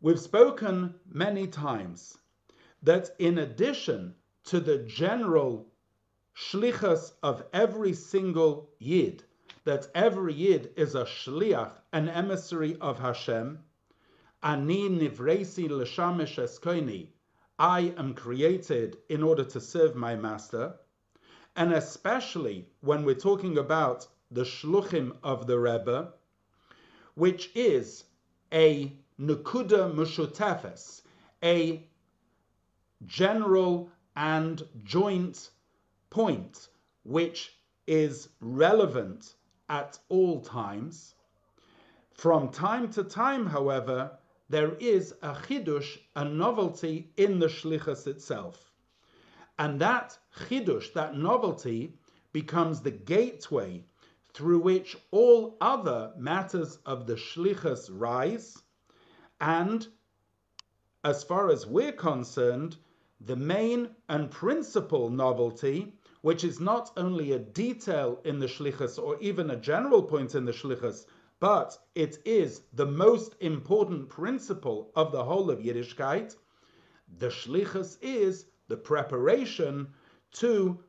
We've 0.02 0.20
spoken 0.20 0.94
many 1.08 1.48
times 1.48 2.18
that 2.84 3.10
in 3.18 3.40
addition 3.40 4.16
to 4.46 4.60
the 4.60 4.78
general 4.80 5.72
shlichus 6.36 7.14
of 7.24 7.44
every 7.54 7.94
single 7.94 8.70
yid, 8.78 9.24
that 9.64 9.88
every 9.96 10.34
yid 10.34 10.72
is 10.76 10.94
a 10.94 11.06
shliach, 11.06 11.72
an 11.94 12.10
emissary 12.10 12.78
of 12.80 13.00
Hashem, 13.00 13.64
ani 14.44 14.90
nivresi 14.90 15.70
l'shamish 15.70 16.38
eskoini, 16.38 17.10
I 17.58 17.94
am 17.98 18.14
created 18.14 18.98
in 19.10 19.24
order 19.24 19.44
to 19.46 19.60
serve 19.60 19.96
my 19.96 20.16
master, 20.16 20.76
and 21.56 21.74
especially 21.74 22.68
when 22.82 23.06
we're 23.06 23.16
talking 23.16 23.58
about 23.58 24.08
the 24.30 24.44
shluchim 24.44 25.16
of 25.24 25.48
the 25.48 25.58
Rebbe, 25.58 26.14
which 27.16 27.50
is 27.56 28.04
a 28.52 28.92
nukuda 29.20 29.94
mushutefes, 29.94 31.02
a 31.42 31.88
general 33.06 33.90
and 34.16 34.68
joint 34.84 35.50
point 36.10 36.70
which 37.04 37.58
is 37.88 38.30
relevant 38.40 39.36
at 39.70 40.00
all 40.10 40.42
times. 40.42 41.16
From 42.14 42.50
time 42.50 42.90
to 42.92 43.04
time, 43.04 43.46
however, 43.46 44.18
there 44.50 44.76
is 44.76 45.14
a 45.22 45.34
chidush, 45.34 45.98
a 46.16 46.26
novelty 46.26 47.12
in 47.18 47.40
the 47.40 47.48
shlichus 47.48 48.08
itself. 48.08 48.72
And 49.58 49.80
that 49.82 50.18
chidush, 50.38 50.94
that 50.94 51.18
novelty, 51.18 51.94
becomes 52.34 52.82
the 52.82 52.92
gateway 52.92 53.84
through 54.34 54.60
which 54.60 54.98
all 55.12 55.58
other 55.62 56.12
matters 56.18 56.78
of 56.86 57.08
the 57.08 57.16
shlichus 57.16 57.90
rise 57.92 58.62
and 59.40 59.88
as 61.04 61.24
far 61.24 61.52
as 61.52 61.68
we're 61.68 61.92
concerned, 61.92 62.78
the 63.22 63.36
main 63.36 63.90
and 64.10 64.32
principal 64.32 65.10
novelty, 65.10 65.94
which 66.22 66.44
is 66.44 66.60
not 66.60 66.92
only 66.98 67.34
a 67.34 67.40
detail 67.40 68.20
in 68.24 68.40
the 68.40 68.48
shlichus 68.48 68.98
or 68.98 69.18
even 69.20 69.52
a 69.52 69.56
general 69.56 70.02
point 70.02 70.34
in 70.34 70.46
the 70.46 70.52
shlichus, 70.52 71.06
but 71.40 71.78
it 71.96 72.18
is 72.26 72.62
the 72.74 72.86
most 72.86 73.36
important 73.40 74.10
principle 74.10 74.92
of 74.96 75.12
the 75.12 75.24
whole 75.24 75.52
of 75.52 75.60
Yiddishkeit, 75.60 76.36
the 77.18 77.28
shlichus 77.28 77.98
is 78.02 78.46
the 78.68 78.78
preparation 78.78 79.88
to 80.32 80.84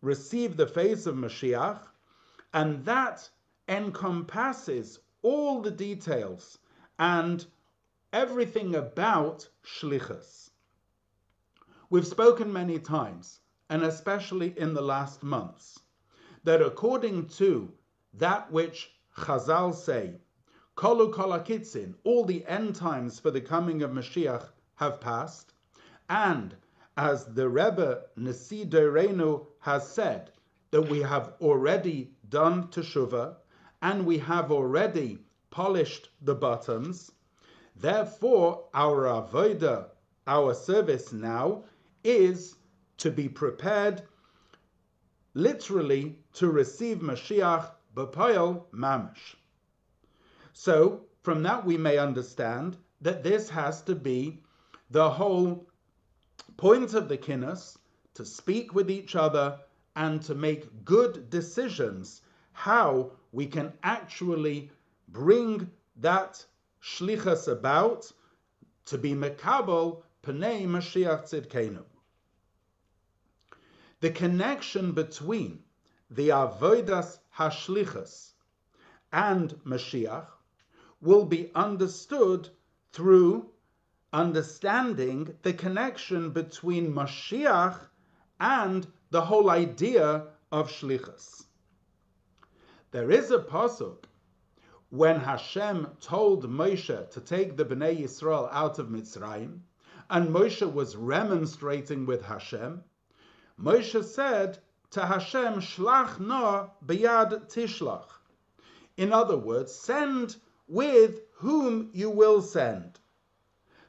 receive 0.00 0.56
the 0.56 0.66
face 0.66 1.06
of 1.06 1.14
Mashiach, 1.14 1.80
and 2.52 2.84
that 2.84 3.28
encompasses 3.68 4.98
all 5.22 5.60
the 5.60 5.70
details 5.70 6.58
and 6.98 7.44
everything 8.12 8.74
about 8.74 9.48
shlichus. 9.64 10.50
We've 11.90 12.06
spoken 12.06 12.52
many 12.52 12.78
times, 12.78 13.40
and 13.68 13.82
especially 13.82 14.58
in 14.58 14.74
the 14.74 14.82
last 14.82 15.22
months, 15.22 15.78
that 16.44 16.62
according 16.62 17.28
to 17.28 17.72
that 18.14 18.50
which 18.50 18.97
Chazal 19.18 19.74
say, 19.74 20.20
Kolu 20.76 21.12
kolakitzin, 21.12 21.94
all 22.04 22.24
the 22.24 22.46
end 22.46 22.76
times 22.76 23.18
for 23.18 23.30
the 23.32 23.40
coming 23.40 23.82
of 23.82 23.90
Mashiach 23.90 24.48
have 24.76 25.00
passed, 25.00 25.54
and 26.08 26.54
as 26.96 27.24
the 27.26 27.48
Rebbe 27.48 28.04
Nasi 28.16 28.64
Deirenu 28.64 29.46
has 29.58 29.88
said, 29.88 30.30
that 30.70 30.82
we 30.82 31.00
have 31.00 31.34
already 31.40 32.14
done 32.28 32.68
teshuvah, 32.68 33.36
and 33.82 34.06
we 34.06 34.18
have 34.18 34.52
already 34.52 35.18
polished 35.50 36.10
the 36.22 36.34
bottoms, 36.34 37.10
Therefore, 37.74 38.68
our 38.74 39.04
avodah, 39.04 39.90
our 40.26 40.52
service 40.54 41.12
now, 41.12 41.64
is 42.02 42.56
to 42.98 43.10
be 43.10 43.28
prepared 43.28 44.02
literally 45.34 46.18
to 46.34 46.50
receive 46.50 46.98
Mashiach 46.98 47.70
b'poyel 47.98 48.64
mamish. 48.72 49.34
So, 50.52 51.04
from 51.22 51.42
that 51.42 51.66
we 51.66 51.76
may 51.76 51.98
understand 51.98 52.76
that 53.00 53.24
this 53.24 53.50
has 53.50 53.82
to 53.82 53.96
be 53.96 54.40
the 54.90 55.10
whole 55.10 55.66
point 56.56 56.94
of 56.94 57.08
the 57.08 57.18
kinus 57.18 57.76
to 58.14 58.24
speak 58.24 58.72
with 58.72 58.88
each 58.88 59.16
other 59.16 59.58
and 59.96 60.22
to 60.22 60.34
make 60.34 60.84
good 60.84 61.28
decisions 61.28 62.22
how 62.52 63.10
we 63.32 63.46
can 63.46 63.72
actually 63.82 64.70
bring 65.08 65.70
that 65.96 66.44
shlichas 66.82 67.48
about 67.50 68.10
to 68.84 68.96
be 68.96 69.12
mekabel 69.12 70.02
pnei 70.22 70.66
Mashiach 70.66 71.24
tzidkenu. 71.24 71.84
The 74.00 74.10
connection 74.10 74.92
between 74.92 75.64
the 76.10 76.30
avodas 76.30 77.18
hashlichas 77.36 78.32
and 79.12 79.54
Mashiach 79.64 80.26
will 81.00 81.24
be 81.24 81.50
understood 81.54 82.48
through 82.92 83.50
understanding 84.12 85.36
the 85.42 85.52
connection 85.52 86.30
between 86.30 86.92
Mashiach 86.94 87.78
and 88.40 88.86
the 89.10 89.20
whole 89.20 89.50
idea 89.50 90.26
of 90.50 90.70
shlichus. 90.70 91.44
There 92.90 93.10
is 93.10 93.30
a 93.30 93.38
pasuk 93.38 94.04
when 94.90 95.20
Hashem 95.20 95.86
told 96.00 96.48
Moshe 96.48 97.10
to 97.10 97.20
take 97.20 97.56
the 97.56 97.64
Bnei 97.64 98.00
Yisrael 98.00 98.48
out 98.50 98.78
of 98.78 98.88
Mitzrayim, 98.88 99.60
and 100.08 100.30
Moshe 100.30 100.72
was 100.72 100.96
remonstrating 100.96 102.06
with 102.06 102.24
Hashem, 102.24 102.82
Moshe 103.60 104.02
said 104.02 104.58
to 104.90 105.04
Hashem, 105.04 105.54
Shlach 105.54 106.18
no 106.18 106.70
biyad 106.84 107.52
tishlach. 107.52 108.06
In 108.96 109.12
other 109.12 109.36
words, 109.36 109.74
send 109.74 110.36
with 110.66 111.20
whom 111.34 111.90
you 111.92 112.10
will 112.10 112.42
send. 112.42 112.98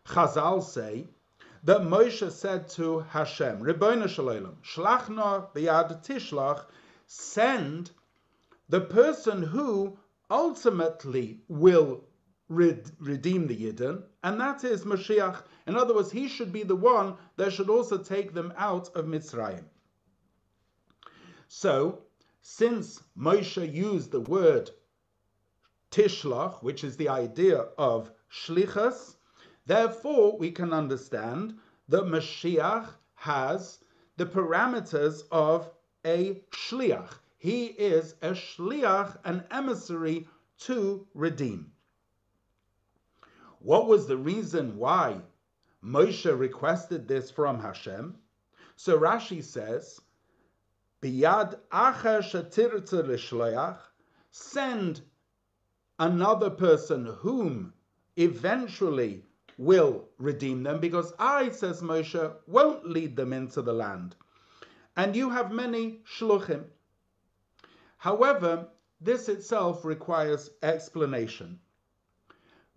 Chazal 0.06 0.64
say 0.64 1.08
that 1.64 1.82
Moshe 1.82 2.32
said 2.32 2.70
to 2.70 3.00
Hashem, 3.00 3.60
Rebbeinu 3.60 4.10
Shalom, 4.10 4.58
Shlach 4.64 5.10
no 5.10 5.50
biyad 5.56 6.06
tishlach, 6.06 6.66
send 7.08 7.92
the 8.68 8.82
person 8.82 9.42
who 9.42 9.98
ultimately 10.30 11.42
will 11.48 12.04
redeem 12.50 13.48
the 13.48 13.56
Yidden, 13.56 14.04
and 14.24 14.40
that 14.40 14.64
is 14.64 14.84
Mashiach. 14.84 15.44
In 15.68 15.76
other 15.76 15.94
words, 15.94 16.12
he 16.12 16.28
should 16.28 16.52
be 16.52 16.64
the 16.64 16.76
one 16.76 17.16
that 17.38 17.54
should 17.54 17.70
also 17.70 17.98
take 17.98 18.34
them 18.34 18.54
out 18.58 18.90
of 18.96 19.06
Mitzrayim. 19.06 19.64
So, 21.52 22.04
since 22.42 23.02
Moshe 23.18 23.74
used 23.74 24.12
the 24.12 24.20
word 24.22 24.70
tishlach, 25.90 26.62
which 26.62 26.84
is 26.84 26.96
the 26.96 27.10
idea 27.10 27.70
of 27.76 28.12
shlichus, 28.32 29.16
therefore 29.66 30.38
we 30.38 30.52
can 30.52 30.72
understand 30.72 31.58
that 31.88 32.04
Mashiach 32.04 32.90
has 33.16 33.84
the 34.18 34.28
parameters 34.28 35.24
of 35.32 35.72
a 36.06 36.36
shliach. 36.52 37.18
He 37.40 37.66
is 37.66 38.14
a 38.22 38.34
shliach, 38.34 39.18
an 39.26 39.44
emissary 39.50 40.28
to 40.60 41.08
redeem. 41.16 41.74
What 43.58 43.88
was 43.88 44.06
the 44.06 44.18
reason 44.18 44.78
why 44.78 45.20
Moshe 45.84 46.40
requested 46.40 47.08
this 47.08 47.32
from 47.32 47.60
Hashem? 47.60 48.20
So 48.76 49.00
Rashi 49.00 49.44
says, 49.44 50.00
Biyad 51.02 51.58
acher 51.72 52.22
l'shleach, 52.22 53.80
send 54.32 55.02
another 55.98 56.50
person 56.50 57.06
whom 57.06 57.74
eventually 58.18 59.26
will 59.58 60.10
redeem 60.18 60.64
them 60.64 60.80
because 60.80 61.14
I, 61.18 61.50
says 61.50 61.82
Moshe, 61.82 62.36
won't 62.48 62.86
lead 62.86 63.16
them 63.16 63.34
into 63.34 63.62
the 63.62 63.74
land. 63.74 64.16
And 64.98 65.16
you 65.16 65.30
have 65.30 65.52
many 65.52 66.02
shluchim. 66.06 66.66
However, 67.98 68.68
this 69.00 69.30
itself 69.30 69.86
requires 69.86 70.50
explanation. 70.62 71.60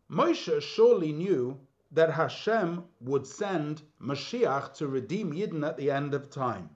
Moshe 0.09 0.61
surely 0.61 1.13
knew 1.13 1.59
that 1.91 2.11
Hashem 2.11 2.85
would 3.01 3.27
send 3.27 3.83
Mashiach 4.01 4.75
to 4.75 4.87
redeem 4.87 5.33
Yidden 5.33 5.67
at 5.67 5.77
the 5.77 5.91
end 5.91 6.15
of 6.15 6.31
time. 6.31 6.71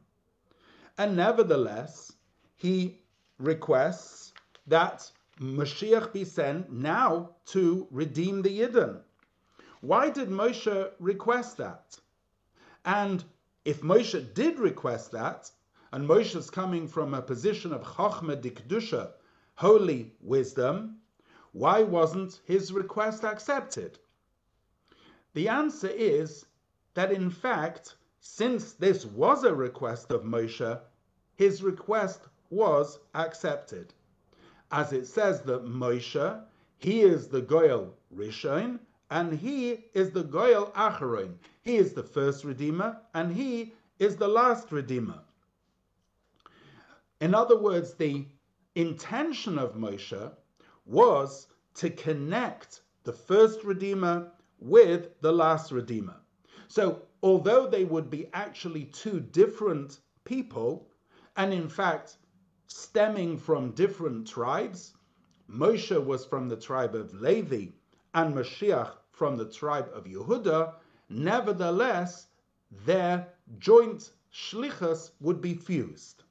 And 0.98 1.16
nevertheless, 1.16 2.12
he 2.56 2.98
requests 3.38 4.32
that 4.66 5.10
Mashiach 5.38 6.12
be 6.12 6.24
sent 6.24 6.72
now 6.72 7.36
to 7.46 7.86
redeem 7.90 8.40
the 8.40 8.60
Yidden. 8.60 9.02
Why 9.82 10.08
did 10.08 10.30
Moshe 10.30 10.90
request 10.98 11.58
that? 11.58 12.00
And 12.84 13.22
if 13.64 13.82
Moshe 13.82 14.32
did 14.32 14.58
request 14.58 15.12
that, 15.12 15.50
and 15.92 16.08
Moshe 16.08 16.34
is 16.34 16.48
coming 16.50 16.88
from 16.88 17.12
a 17.12 17.20
position 17.20 17.72
of 17.72 17.82
Chochma 17.82 18.40
Dikdusha, 18.40 19.12
holy 19.56 20.14
wisdom, 20.20 21.00
why 21.52 21.82
wasn't 21.82 22.40
his 22.44 22.72
request 22.72 23.24
accepted? 23.24 23.98
The 25.34 25.48
answer 25.48 25.88
is 25.88 26.46
that 26.94 27.12
in 27.12 27.30
fact, 27.30 27.96
since 28.26 28.72
this 28.72 29.06
was 29.06 29.44
a 29.44 29.54
request 29.54 30.10
of 30.10 30.24
Moshe, 30.24 30.80
his 31.36 31.62
request 31.62 32.22
was 32.50 32.98
accepted. 33.14 33.94
As 34.72 34.92
it 34.92 35.06
says 35.06 35.42
that 35.42 35.64
Moshe, 35.64 36.44
he 36.76 37.02
is 37.02 37.28
the 37.28 37.40
Goel 37.40 37.94
Rishon, 38.14 38.80
and 39.10 39.32
he 39.32 39.84
is 39.94 40.10
the 40.10 40.24
Goel 40.24 40.72
Acharon. 40.74 41.36
He 41.62 41.76
is 41.76 41.92
the 41.92 42.02
first 42.02 42.44
Redeemer, 42.44 43.00
and 43.14 43.32
he 43.32 43.74
is 43.98 44.16
the 44.16 44.28
last 44.28 44.72
Redeemer. 44.72 45.20
In 47.20 47.32
other 47.32 47.56
words, 47.56 47.94
the 47.94 48.26
intention 48.74 49.56
of 49.56 49.76
Moshe 49.76 50.32
was 50.84 51.46
to 51.74 51.90
connect 51.90 52.82
the 53.04 53.12
first 53.12 53.62
Redeemer 53.62 54.32
with 54.58 55.20
the 55.20 55.32
last 55.32 55.70
Redeemer. 55.70 56.16
So, 56.68 57.02
although 57.22 57.68
they 57.68 57.84
would 57.84 58.10
be 58.10 58.28
actually 58.32 58.86
two 58.86 59.20
different 59.20 60.00
people, 60.24 60.88
and 61.36 61.52
in 61.52 61.68
fact 61.68 62.18
stemming 62.66 63.38
from 63.38 63.70
different 63.70 64.26
tribes, 64.26 64.94
Moshe 65.48 66.04
was 66.04 66.24
from 66.26 66.48
the 66.48 66.56
tribe 66.56 66.94
of 66.94 67.14
Levi 67.14 67.72
and 68.14 68.34
Mashiach 68.34 68.96
from 69.12 69.36
the 69.36 69.48
tribe 69.48 69.88
of 69.94 70.04
Yehuda, 70.04 70.74
nevertheless, 71.08 72.26
their 72.84 73.32
joint 73.58 74.10
shlichus 74.32 75.12
would 75.20 75.40
be 75.40 75.54
fused. 75.54 76.24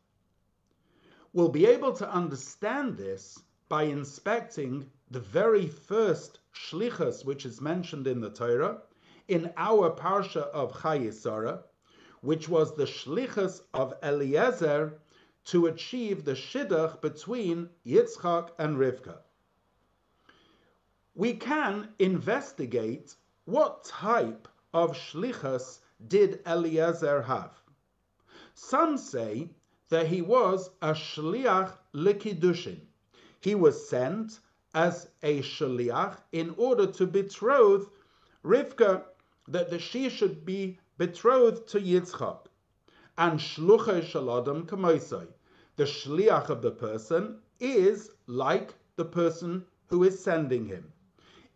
We'll 1.31 1.49
be 1.49 1.65
able 1.65 1.93
to 1.93 2.11
understand 2.11 2.97
this 2.97 3.41
by 3.69 3.83
inspecting 3.83 4.89
the 5.09 5.19
very 5.19 5.67
first 5.67 6.39
shlichus 6.53 7.25
which 7.25 7.45
is 7.45 7.61
mentioned 7.61 8.07
in 8.07 8.19
the 8.19 8.29
Torah, 8.29 8.81
in 9.27 9.51
our 9.57 9.89
parsha 9.89 10.43
of 10.51 10.73
Chayesara, 10.73 11.63
which 12.21 12.47
was 12.47 12.75
the 12.75 12.85
shlichus 12.85 13.61
of 13.73 13.93
Eliezer 14.03 14.99
to 15.45 15.67
achieve 15.67 16.25
the 16.25 16.33
shidduch 16.33 17.01
between 17.01 17.69
Yitzchak 17.85 18.49
and 18.57 18.77
Rivka. 18.77 19.17
We 21.13 21.33
can 21.33 21.89
investigate 21.99 23.15
what 23.45 23.83
type 23.83 24.47
of 24.73 24.91
shlichus 24.97 25.79
did 26.07 26.41
Eliezer 26.45 27.21
have. 27.21 27.51
Some 28.53 28.97
say 28.97 29.49
that 29.89 30.07
he 30.07 30.21
was 30.21 30.69
a 30.81 30.91
shliach 30.91 31.71
likidushin. 31.93 32.79
He 33.39 33.55
was 33.55 33.88
sent 33.88 34.39
as 34.73 35.07
a 35.23 35.41
shaliach 35.41 36.17
in 36.31 36.53
order 36.57 36.88
to 36.88 37.07
betroth 37.07 37.88
Rivka, 38.43 39.03
that 39.47 39.69
the 39.69 39.79
she 39.79 40.10
should 40.10 40.45
be 40.45 40.79
betrothed 40.97 41.67
to 41.67 41.79
Yitzchak. 41.79 42.45
And 43.17 43.39
shlucha 43.39 44.01
shaladam 44.01 44.65
kamoisai. 44.65 45.27
The 45.75 45.84
shliach 45.84 46.49
of 46.49 46.62
the 46.62 46.71
person 46.71 47.39
is 47.60 48.12
like 48.27 48.73
the 48.95 49.05
person 49.05 49.65
who 49.88 50.03
is 50.03 50.21
sending 50.21 50.65
him. 50.65 50.91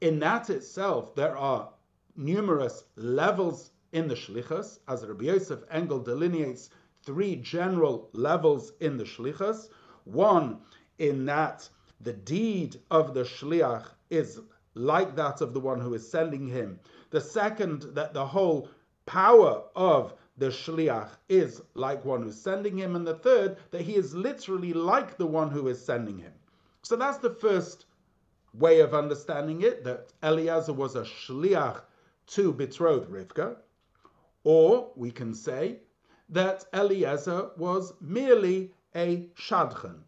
In 0.01 0.19
that 0.19 0.49
itself, 0.49 1.15
there 1.15 1.37
are 1.37 1.69
numerous 2.15 2.83
levels 2.95 3.71
in 3.91 4.07
the 4.07 4.15
shlichus, 4.15 4.79
as 4.87 5.05
Rabbi 5.05 5.25
Yosef 5.25 5.59
Engel 5.71 5.99
delineates 5.99 6.69
three 7.03 7.35
general 7.37 8.09
levels 8.13 8.73
in 8.79 8.97
the 8.97 9.03
shlichus. 9.03 9.69
One, 10.03 10.59
in 10.99 11.25
that 11.25 11.67
the 12.01 12.13
deed 12.13 12.79
of 12.91 13.13
the 13.13 13.23
shliach 13.23 13.87
is 14.09 14.39
like 14.75 15.15
that 15.15 15.41
of 15.41 15.53
the 15.53 15.59
one 15.59 15.81
who 15.81 15.93
is 15.93 16.09
sending 16.09 16.47
him. 16.47 16.79
The 17.09 17.21
second, 17.21 17.83
that 17.93 18.13
the 18.13 18.25
whole 18.25 18.69
power 19.05 19.63
of 19.75 20.13
the 20.37 20.47
shliach 20.47 21.09
is 21.27 21.61
like 21.73 22.05
one 22.05 22.21
who's 22.21 22.39
sending 22.39 22.77
him. 22.77 22.95
And 22.95 23.05
the 23.05 23.15
third, 23.15 23.57
that 23.71 23.81
he 23.81 23.95
is 23.95 24.15
literally 24.15 24.73
like 24.73 25.17
the 25.17 25.25
one 25.25 25.49
who 25.49 25.67
is 25.67 25.83
sending 25.83 26.17
him. 26.17 26.33
So 26.83 26.95
that's 26.95 27.17
the 27.17 27.31
first 27.31 27.85
way 28.53 28.79
of 28.79 28.93
understanding 28.93 29.61
it, 29.63 29.83
that 29.83 30.13
Eliezer 30.23 30.73
was 30.73 30.95
a 30.95 31.01
shliach 31.01 31.81
to 32.27 32.53
betroth 32.53 33.07
Rivka. 33.07 33.57
Or 34.43 34.91
we 34.95 35.11
can 35.11 35.33
say 35.33 35.79
that 36.29 36.65
Eliezer 36.73 37.51
was 37.57 37.93
merely 37.99 38.71
a 38.95 39.27
shadchan. 39.37 39.99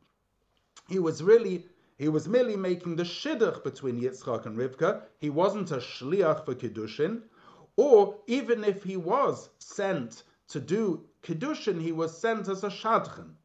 He 0.88 1.00
was 1.00 1.22
really 1.24 1.66
he 2.02 2.10
was 2.10 2.28
merely 2.28 2.56
making 2.56 2.96
the 2.96 3.04
shidduch 3.04 3.64
between 3.64 4.02
Yitzchak 4.02 4.48
and 4.48 4.58
Rivka. 4.58 5.04
He 5.20 5.30
wasn't 5.30 5.70
a 5.70 5.78
shliach 5.78 6.46
for 6.46 6.56
Kiddushin. 6.56 7.22
Or 7.76 8.18
even 8.26 8.64
if 8.64 8.82
he 8.82 8.98
was 8.98 9.52
sent 9.60 10.24
to 10.48 10.60
do 10.60 11.06
Kiddushin, 11.22 11.80
he 11.80 11.92
was 11.92 12.18
sent 12.18 12.48
as 12.48 12.64
a 12.64 12.70
shadchan. 12.70 13.36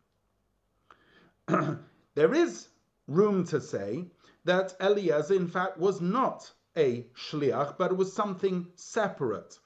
there 2.15 2.33
is 2.33 2.69
room 3.07 3.45
to 3.45 3.61
say 3.61 4.07
that 4.47 4.75
Eliezer, 4.81 5.35
in 5.35 5.49
fact, 5.49 5.77
was 5.77 6.01
not 6.01 6.51
a 6.79 7.03
shliach, 7.15 7.77
but 7.77 7.95
was 7.95 8.11
something 8.11 8.69
separate. 8.75 9.59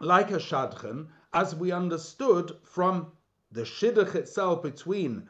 Like 0.00 0.30
a 0.30 0.38
shadchan, 0.38 1.08
as 1.34 1.54
we 1.54 1.72
understood 1.72 2.56
from 2.62 3.12
the 3.52 3.64
shidduch 3.64 4.14
itself 4.14 4.62
between 4.62 5.28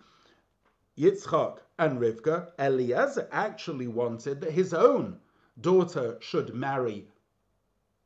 Yitzchak 0.97 1.59
and 1.79 1.99
Rivka, 1.99 2.53
Eliezer 2.59 3.29
actually 3.33 3.89
wanted 3.89 4.41
that 4.41 4.53
his 4.53 4.73
own 4.73 5.19
daughter 5.61 6.19
should 6.21 6.55
marry 6.55 7.09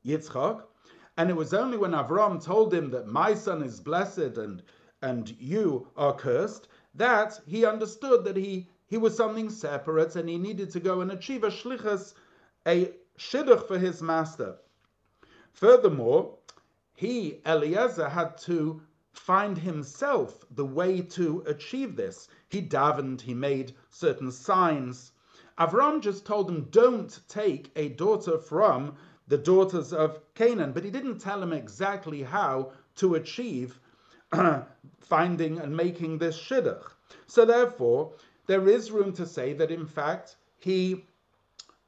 Yitzchak, 0.05 0.63
and 1.17 1.29
it 1.31 1.37
was 1.37 1.53
only 1.53 1.77
when 1.77 1.93
Avram 1.93 2.43
told 2.43 2.73
him 2.73 2.91
that 2.91 3.07
my 3.09 3.35
son 3.35 3.63
is 3.63 3.81
blessed 3.81 4.39
and 4.39 4.63
and 5.03 5.37
you 5.39 5.87
are 5.97 6.15
cursed 6.15 6.69
that 6.95 7.41
he 7.47 7.65
understood 7.65 8.25
that 8.25 8.37
he 8.37 8.69
he 8.87 8.97
was 8.97 9.17
something 9.17 9.51
separate 9.51 10.17
and 10.17 10.29
he 10.29 10.39
needed 10.39 10.71
to 10.71 10.81
go 10.81 11.01
and 11.01 11.13
achieve 11.13 11.45
a 11.45 11.51
shlichus, 11.51 12.15
a 12.67 12.93
shidduch 13.19 13.67
for 13.69 13.79
his 13.79 14.01
master. 14.01 14.57
Furthermore, 15.53 16.39
he 16.95 17.41
Eliezer 17.45 18.09
had 18.09 18.39
to 18.39 18.81
find 19.13 19.59
himself 19.59 20.45
the 20.53 20.65
way 20.65 21.01
to 21.03 21.43
achieve 21.47 21.97
this. 21.97 22.29
He 22.49 22.63
davened, 22.63 23.21
he 23.21 23.35
made 23.35 23.75
certain 23.91 24.33
signs. 24.33 25.13
Avram 25.59 26.01
just 26.01 26.25
told 26.25 26.49
him, 26.49 26.69
don't 26.71 27.21
take 27.29 27.71
a 27.77 27.91
daughter 27.91 28.39
from 28.39 28.97
the 29.27 29.37
daughters 29.37 29.93
of 29.93 30.21
Canaan, 30.35 30.73
but 30.73 30.85
he 30.85 30.91
didn't 30.91 31.19
tell 31.19 31.43
him 31.43 31.53
exactly 31.53 32.23
how 32.23 32.73
to 32.97 33.17
achieve 33.17 33.79
finding 35.01 35.59
and 35.59 35.77
making 35.77 36.17
this 36.19 36.39
shidduch. 36.39 36.91
So 37.27 37.45
therefore, 37.45 38.15
there 38.47 38.67
is 38.67 38.91
room 38.91 39.13
to 39.15 39.27
say 39.27 39.53
that 39.53 39.71
in 39.71 39.87
fact 39.87 40.37
he 40.59 41.05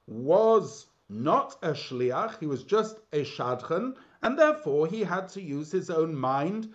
was 0.07 0.87
not 1.09 1.57
a 1.63 1.71
shliach, 1.71 2.39
he 2.39 2.47
was 2.47 2.65
just 2.65 3.01
a 3.13 3.25
shadchan, 3.25 3.97
and 4.23 4.39
therefore 4.39 4.87
he 4.87 5.03
had 5.05 5.29
to 5.31 5.41
use 5.41 5.73
his 5.73 5.89
own 5.89 6.15
mind 6.15 6.73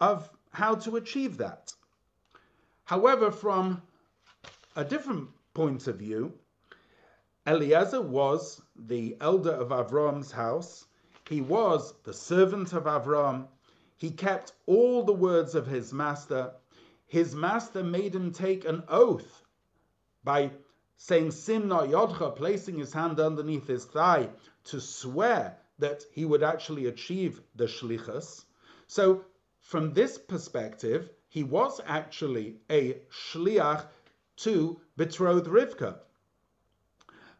of 0.00 0.30
how 0.52 0.76
to 0.76 0.96
achieve 0.96 1.36
that. 1.38 1.74
However, 2.84 3.30
from 3.30 3.82
a 4.76 4.84
different 4.84 5.30
point 5.54 5.86
of 5.86 5.96
view, 5.96 6.38
Eliezer 7.46 8.02
was 8.02 8.60
the 8.76 9.16
elder 9.20 9.52
of 9.52 9.68
Avram's 9.68 10.32
house. 10.32 10.86
He 11.28 11.40
was 11.40 11.94
the 12.04 12.12
servant 12.12 12.74
of 12.74 12.84
Avram. 12.84 13.48
He 13.96 14.10
kept 14.10 14.52
all 14.66 15.02
the 15.02 15.14
words 15.14 15.54
of 15.54 15.66
his 15.66 15.92
master. 15.94 16.54
His 17.06 17.34
master 17.34 17.82
made 17.82 18.14
him 18.14 18.32
take 18.32 18.66
an 18.66 18.82
oath 18.88 19.42
by 20.22 20.50
saying 20.98 21.30
Simna 21.30 21.86
Yodcha, 21.88 22.36
placing 22.36 22.78
his 22.78 22.92
hand 22.92 23.18
underneath 23.18 23.66
his 23.66 23.86
thigh 23.86 24.28
to 24.64 24.80
swear 24.80 25.58
that 25.78 26.04
he 26.12 26.24
would 26.24 26.42
actually 26.42 26.86
achieve 26.86 27.40
the 27.54 27.66
shlichus. 27.66 28.44
So, 28.86 29.24
from 29.60 29.92
this 29.92 30.18
perspective, 30.18 31.10
he 31.34 31.42
was 31.42 31.80
actually 31.84 32.60
a 32.70 32.96
shliach 33.10 33.86
to 34.36 34.80
betroth 34.96 35.48
Rivka. 35.48 35.98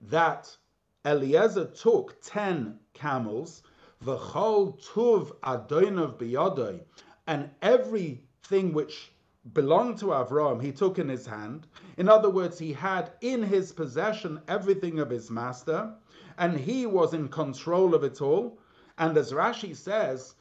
that 0.00 0.56
Eliezer 1.04 1.66
took 1.66 2.16
ten 2.22 2.78
camels, 2.94 3.62
v'chol 4.02 4.82
tuv 4.82 5.36
adonov 5.42 6.16
biyodoi, 6.16 6.80
and 7.26 7.50
everything 7.60 8.72
which 8.72 9.12
belonged 9.52 9.98
to 9.98 10.06
Avram 10.06 10.62
he 10.62 10.72
took 10.72 10.98
in 10.98 11.10
his 11.10 11.26
hand. 11.26 11.66
In 11.98 12.08
other 12.08 12.30
words, 12.30 12.58
he 12.58 12.72
had 12.72 13.12
in 13.20 13.42
his 13.42 13.70
possession 13.70 14.40
everything 14.48 14.98
of 14.98 15.10
his 15.10 15.30
master, 15.30 15.94
and 16.38 16.58
he 16.58 16.86
was 16.86 17.14
in 17.14 17.28
control 17.28 17.94
of 17.94 18.04
it 18.04 18.20
all. 18.20 18.58
And 18.98 19.16
as 19.16 19.32
Rashi 19.32 19.74
says, 19.74 20.34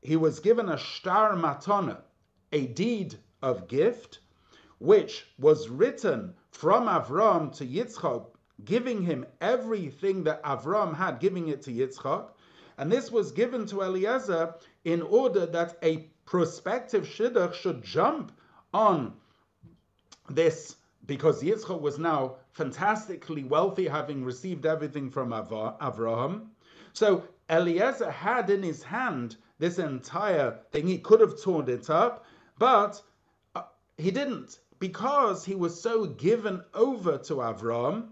he 0.00 0.16
was 0.16 0.40
given 0.40 0.68
a 0.68 0.78
shtar 0.78 1.34
matana, 1.34 2.02
a 2.52 2.66
deed 2.66 3.16
of 3.40 3.68
gift, 3.68 4.18
which 4.78 5.26
was 5.38 5.68
written 5.68 6.34
from 6.50 6.86
Avram 6.86 7.54
to 7.56 7.64
Yitzchak, 7.64 8.26
giving 8.64 9.02
him 9.02 9.26
everything 9.40 10.24
that 10.24 10.42
Avram 10.42 10.94
had, 10.94 11.20
giving 11.20 11.48
it 11.48 11.62
to 11.62 11.70
Yitzchak. 11.72 12.30
And 12.78 12.90
this 12.90 13.10
was 13.10 13.32
given 13.32 13.66
to 13.66 13.82
Eliezer 13.82 14.54
in 14.84 15.02
order 15.02 15.46
that 15.46 15.78
a 15.82 16.08
prospective 16.24 17.04
shidduch 17.04 17.54
should 17.54 17.82
jump 17.82 18.32
on 18.72 19.14
this 20.28 20.76
because 21.06 21.42
Yitzchak 21.42 21.80
was 21.80 21.98
now 21.98 22.36
fantastically 22.52 23.44
wealthy, 23.44 23.88
having 23.88 24.24
received 24.24 24.66
everything 24.66 25.10
from 25.10 25.30
Avraham. 25.30 26.48
So 26.92 27.24
Eliezer 27.50 28.10
had 28.10 28.50
in 28.50 28.62
his 28.62 28.82
hand 28.82 29.36
this 29.58 29.78
entire 29.78 30.58
thing. 30.70 30.86
He 30.86 30.98
could 30.98 31.20
have 31.20 31.40
torn 31.40 31.68
it 31.68 31.90
up, 31.90 32.24
but 32.58 33.00
uh, 33.54 33.62
he 33.98 34.10
didn't 34.10 34.60
because 34.78 35.44
he 35.44 35.54
was 35.54 35.80
so 35.80 36.06
given 36.06 36.62
over 36.74 37.18
to 37.18 37.34
Avraham. 37.34 38.08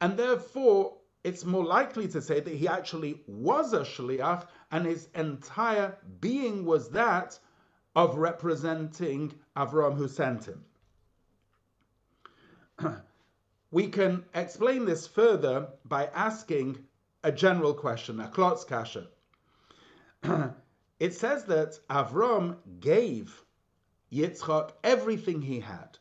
and 0.00 0.16
therefore 0.18 0.96
it's 1.24 1.44
more 1.44 1.64
likely 1.64 2.08
to 2.08 2.22
say 2.22 2.40
that 2.40 2.54
he 2.54 2.66
actually 2.66 3.20
was 3.26 3.74
a 3.74 3.80
shliach 3.80 4.46
and 4.70 4.86
his 4.86 5.08
entire 5.14 5.96
being 6.20 6.64
was 6.64 6.88
that 6.90 7.38
of 7.94 8.16
representing 8.16 9.32
Avraham 9.56 9.96
who 9.96 10.08
sent 10.08 10.46
him. 10.46 10.64
we 13.70 13.88
can 13.88 14.24
explain 14.34 14.84
this 14.84 15.06
further 15.06 15.68
by 15.84 16.06
asking 16.06 16.84
a 17.22 17.32
general 17.32 17.74
question, 17.74 18.20
a 18.20 18.28
klotz 18.28 18.64
kasha. 18.68 19.06
it 20.98 21.14
says 21.14 21.44
that 21.44 21.78
Avram 21.88 22.56
gave 22.80 23.44
Yitzchak 24.12 24.72
everything 24.82 25.42
he 25.42 25.60
had. 25.60 25.98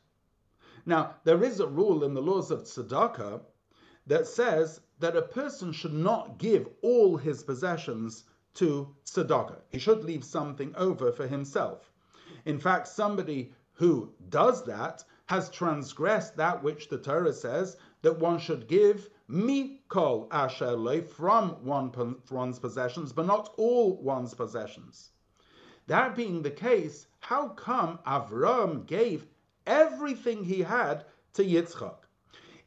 Now, 0.86 1.16
there 1.24 1.44
is 1.44 1.60
a 1.60 1.68
rule 1.68 2.04
in 2.04 2.14
the 2.14 2.22
laws 2.22 2.52
of 2.52 2.64
tzedakah 2.64 3.42
that 4.08 4.26
says 4.26 4.82
that 5.00 5.16
a 5.16 5.22
person 5.22 5.72
should 5.72 5.94
not 5.94 6.40
give 6.40 6.68
all 6.82 7.18
his 7.18 7.44
possessions 7.44 8.24
to 8.56 8.96
tzedakah. 9.06 9.60
He 9.70 9.78
should 9.78 10.04
leave 10.04 10.24
something 10.24 10.74
over 10.76 11.12
for 11.12 11.28
himself. 11.28 11.92
In 12.46 12.58
fact, 12.58 12.88
somebody 12.88 13.54
who 13.74 14.12
does 14.30 14.64
that 14.66 15.04
has 15.30 15.48
transgressed 15.52 16.36
that 16.36 16.64
which 16.64 16.90
the 16.90 16.98
Torah 16.98 17.32
says 17.32 17.78
that 18.02 18.18
one 18.18 18.40
should 18.40 18.68
give 18.68 19.12
mikol 19.30 20.28
asher 20.32 21.04
from 21.04 21.50
one, 21.64 22.16
one's 22.32 22.58
possessions, 22.58 23.14
but 23.14 23.28
not 23.28 23.54
all 23.58 24.02
one's 24.02 24.34
possessions. 24.34 25.12
That 25.86 26.16
being 26.16 26.42
the 26.42 26.50
case, 26.50 27.06
how 27.20 27.50
come 27.50 28.00
Avram 28.08 28.88
gave 28.88 29.28
everything 29.68 30.44
he 30.44 30.62
had 30.62 31.06
to 31.34 31.44
Yitzchak? 31.46 31.98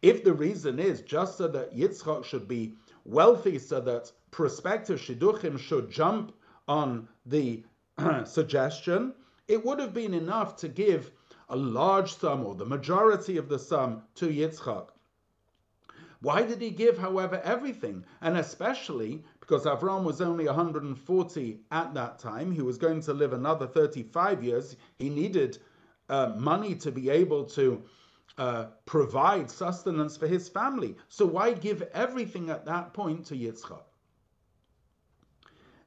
If 0.01 0.23
the 0.23 0.33
reason 0.33 0.79
is 0.79 1.03
just 1.03 1.39
so 1.39 1.49
that 1.49 1.75
Yitzchak 1.75 2.25
should 2.25 2.47
be 2.47 2.77
wealthy, 3.05 3.59
so 3.59 3.81
that 3.81 4.13
prospective 4.31 5.01
shidduchim 5.01 5.59
should 5.59 5.91
jump 5.91 6.33
on 6.69 7.09
the 7.27 7.65
suggestion, 8.25 9.15
it 9.49 9.65
would 9.65 9.81
have 9.81 9.93
been 9.93 10.15
enough 10.15 10.55
to 10.59 10.69
give 10.69 11.11
a 11.53 11.57
large 11.57 12.17
sum 12.17 12.47
or 12.47 12.55
the 12.55 12.65
majority 12.65 13.37
of 13.37 13.49
the 13.49 13.59
sum 13.59 14.03
to 14.15 14.27
Yitzchak. 14.27 14.89
Why 16.21 16.43
did 16.45 16.63
he 16.63 16.71
give, 16.71 16.97
however, 16.97 17.43
everything? 17.45 18.07
And 18.23 18.39
especially 18.39 19.23
because 19.41 19.65
Avram 19.65 20.03
was 20.03 20.23
only 20.23 20.47
140 20.47 21.61
at 21.71 21.95
that 21.95 22.19
time, 22.19 22.53
he 22.53 22.63
was 22.63 22.79
going 22.79 23.03
to 23.03 23.13
live 23.13 23.35
another 23.35 23.67
35 23.67 24.43
years. 24.43 24.77
He 24.99 25.11
needed 25.11 25.59
uh, 26.09 26.33
money 26.39 26.75
to 26.77 26.91
be 26.91 27.11
able 27.11 27.45
to 27.47 27.83
uh, 28.39 28.67
provide 28.87 29.51
sustenance 29.51 30.17
for 30.17 30.27
his 30.27 30.49
family. 30.49 30.97
So 31.09 31.27
why 31.27 31.53
give 31.53 31.83
everything 31.93 32.49
at 32.49 32.65
that 32.65 32.95
point 32.95 33.27
to 33.27 33.35
Yitzchak? 33.35 33.83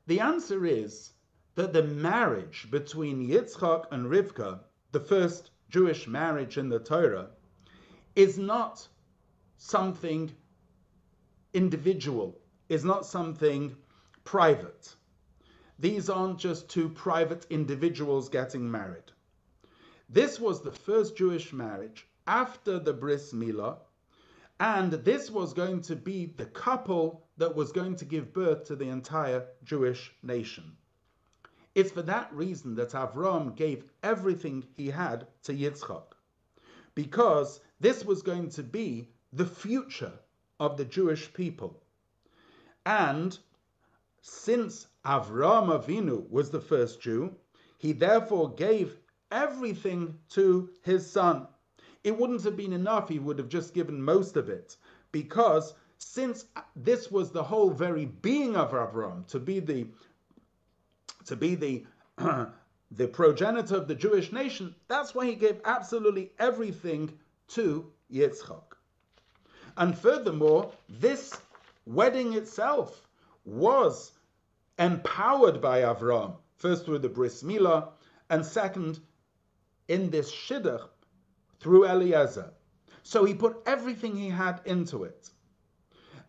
The 0.05 0.19
answer 0.19 0.63
is 0.63 1.13
that 1.55 1.73
the 1.73 1.83
marriage 1.83 2.67
between 2.69 3.27
Yitzchak 3.27 3.85
and 3.89 4.05
Rivka, 4.05 4.59
the 4.91 4.99
first 4.99 5.49
Jewish 5.69 6.07
marriage 6.07 6.57
in 6.57 6.69
the 6.69 6.79
Torah, 6.79 7.29
is 8.15 8.37
not 8.37 8.87
something 9.57 10.31
individual, 11.53 12.39
is 12.69 12.85
not 12.85 13.05
something 13.05 13.75
private. 14.23 14.95
These 15.79 16.09
aren't 16.09 16.39
just 16.39 16.69
two 16.69 16.89
private 16.89 17.45
individuals 17.49 18.29
getting 18.29 18.69
married. 18.69 19.11
This 20.09 20.39
was 20.39 20.61
the 20.61 20.71
first 20.71 21.17
Jewish 21.17 21.51
marriage 21.51 22.07
after 22.27 22.79
the 22.79 22.93
bris 22.93 23.33
milah, 23.33 23.79
and 24.59 24.91
this 24.93 25.29
was 25.29 25.53
going 25.53 25.81
to 25.81 25.95
be 25.95 26.27
the 26.27 26.45
couple 26.45 27.27
that 27.37 27.55
was 27.55 27.71
going 27.71 27.95
to 27.97 28.05
give 28.05 28.33
birth 28.33 28.65
to 28.65 28.75
the 28.75 28.87
entire 28.87 29.45
Jewish 29.63 30.13
nation. 30.23 30.77
It's 31.75 31.91
for 31.91 32.01
that 32.03 32.33
reason 32.33 32.75
that 32.75 32.91
Avram 32.91 33.55
gave 33.55 33.83
everything 34.01 34.65
he 34.73 34.87
had 34.87 35.27
to 35.43 35.53
Yitzchak, 35.53 36.15
because 36.95 37.59
this 37.79 38.03
was 38.03 38.21
going 38.23 38.49
to 38.51 38.63
be 38.63 39.09
the 39.31 39.45
future 39.45 40.13
of 40.59 40.77
the 40.77 40.85
Jewish 40.85 41.31
people. 41.33 41.83
And 42.85 43.37
since 44.21 44.87
Avram 45.05 45.67
Avinu 45.67 46.27
was 46.29 46.49
the 46.49 46.61
first 46.61 47.01
Jew, 47.01 47.35
he 47.77 47.91
therefore 47.91 48.55
gave 48.55 48.97
everything 49.31 50.17
to 50.29 50.69
his 50.81 51.05
son 51.05 51.47
it 52.05 52.15
wouldn't 52.19 52.43
have 52.43 52.55
been 52.55 52.71
enough. 52.71 53.09
He 53.09 53.17
would 53.17 53.39
have 53.39 53.49
just 53.49 53.73
given 53.73 53.99
most 53.99 54.37
of 54.37 54.47
it. 54.47 54.77
Because 55.11 55.73
since 55.97 56.45
this 56.75 57.09
was 57.09 57.31
the 57.31 57.43
whole 57.43 57.71
very 57.71 58.05
being 58.05 58.55
of 58.55 58.73
Avram, 58.73 59.25
to 59.29 59.39
be 59.39 59.59
the 59.59 59.87
to 61.25 61.35
be 61.35 61.55
the 61.55 61.85
the 62.91 63.07
progenitor 63.07 63.75
of 63.75 63.87
the 63.87 63.95
Jewish 63.95 64.31
nation, 64.31 64.75
that's 64.87 65.13
why 65.13 65.25
he 65.25 65.35
gave 65.35 65.59
absolutely 65.65 66.31
everything 66.39 67.11
to 67.49 67.91
Yitzchak. 68.11 68.63
And 69.77 69.97
furthermore, 69.97 70.71
this 70.87 71.37
wedding 71.85 72.33
itself 72.33 73.07
was 73.43 74.11
empowered 74.79 75.61
by 75.61 75.81
Avram, 75.81 76.35
first 76.57 76.85
through 76.85 76.99
the 76.99 77.09
bris 77.09 77.43
milah, 77.43 77.89
and 78.29 78.45
second 78.45 78.99
in 79.87 80.09
this 80.09 80.31
shidduch 80.31 80.87
through 81.59 81.85
Eliezer. 81.85 82.53
So 83.03 83.25
he 83.25 83.33
put 83.33 83.61
everything 83.65 84.15
he 84.15 84.29
had 84.29 84.61
into 84.65 85.03
it. 85.03 85.29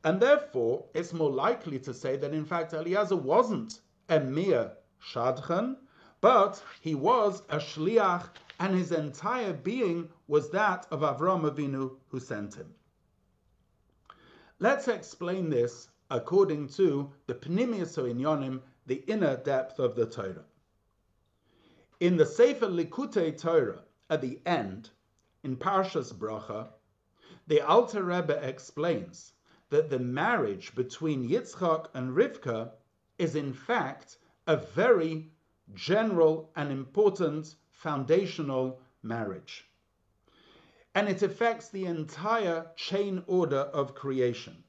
And 0.04 0.20
therefore, 0.20 0.84
it's 0.94 1.12
more 1.12 1.30
likely 1.30 1.78
to 1.80 1.94
say 1.94 2.16
that 2.16 2.34
in 2.34 2.44
fact 2.44 2.74
Eliezer 2.74 3.16
wasn't 3.16 3.80
a 4.08 4.20
mere 4.20 4.72
shadchan, 5.02 5.76
but 6.20 6.62
he 6.80 6.94
was 6.94 7.42
a 7.48 7.58
shliach, 7.58 8.28
and 8.58 8.74
his 8.74 8.92
entire 8.92 9.52
being 9.52 10.08
was 10.26 10.50
that 10.50 10.86
of 10.90 11.00
Avram 11.00 11.50
Avinu 11.50 11.96
who 12.08 12.18
sent 12.18 12.54
him. 12.54 12.74
Let's 14.58 14.88
explain 14.88 15.50
this 15.50 15.88
according 16.10 16.68
to 16.68 17.12
the 17.26 17.34
Pnimius 17.34 17.98
Inyonim, 17.98 18.62
the 18.86 19.04
inner 19.06 19.36
depth 19.36 19.78
of 19.78 19.96
the 19.96 20.06
Torah. 20.06 20.44
In 22.00 22.16
the 22.16 22.24
Sefer 22.24 22.66
Likkutei 22.66 23.36
Torah, 23.36 23.82
at 24.08 24.20
the 24.20 24.40
end, 24.46 24.90
in 25.42 25.56
Parshas 25.56 26.12
Bracha, 26.12 26.68
the 27.46 27.60
Alter 27.60 28.02
Rebbe 28.02 28.38
explains 28.42 29.32
that 29.70 29.90
the 29.90 29.98
marriage 29.98 30.74
between 30.74 31.28
Yitzchak 31.28 31.88
and 31.94 32.16
Rivka 32.16 32.72
is 33.18 33.34
in 33.34 33.52
fact 33.52 34.18
a 34.46 34.56
very 34.56 35.30
general 35.74 36.50
and 36.56 36.70
important 36.70 37.56
foundational 37.70 38.80
marriage. 39.02 39.68
And 40.94 41.08
it 41.08 41.22
affects 41.22 41.68
the 41.68 41.86
entire 41.86 42.66
chain 42.76 43.22
order 43.26 43.58
of 43.58 43.94
creation. 43.94 44.64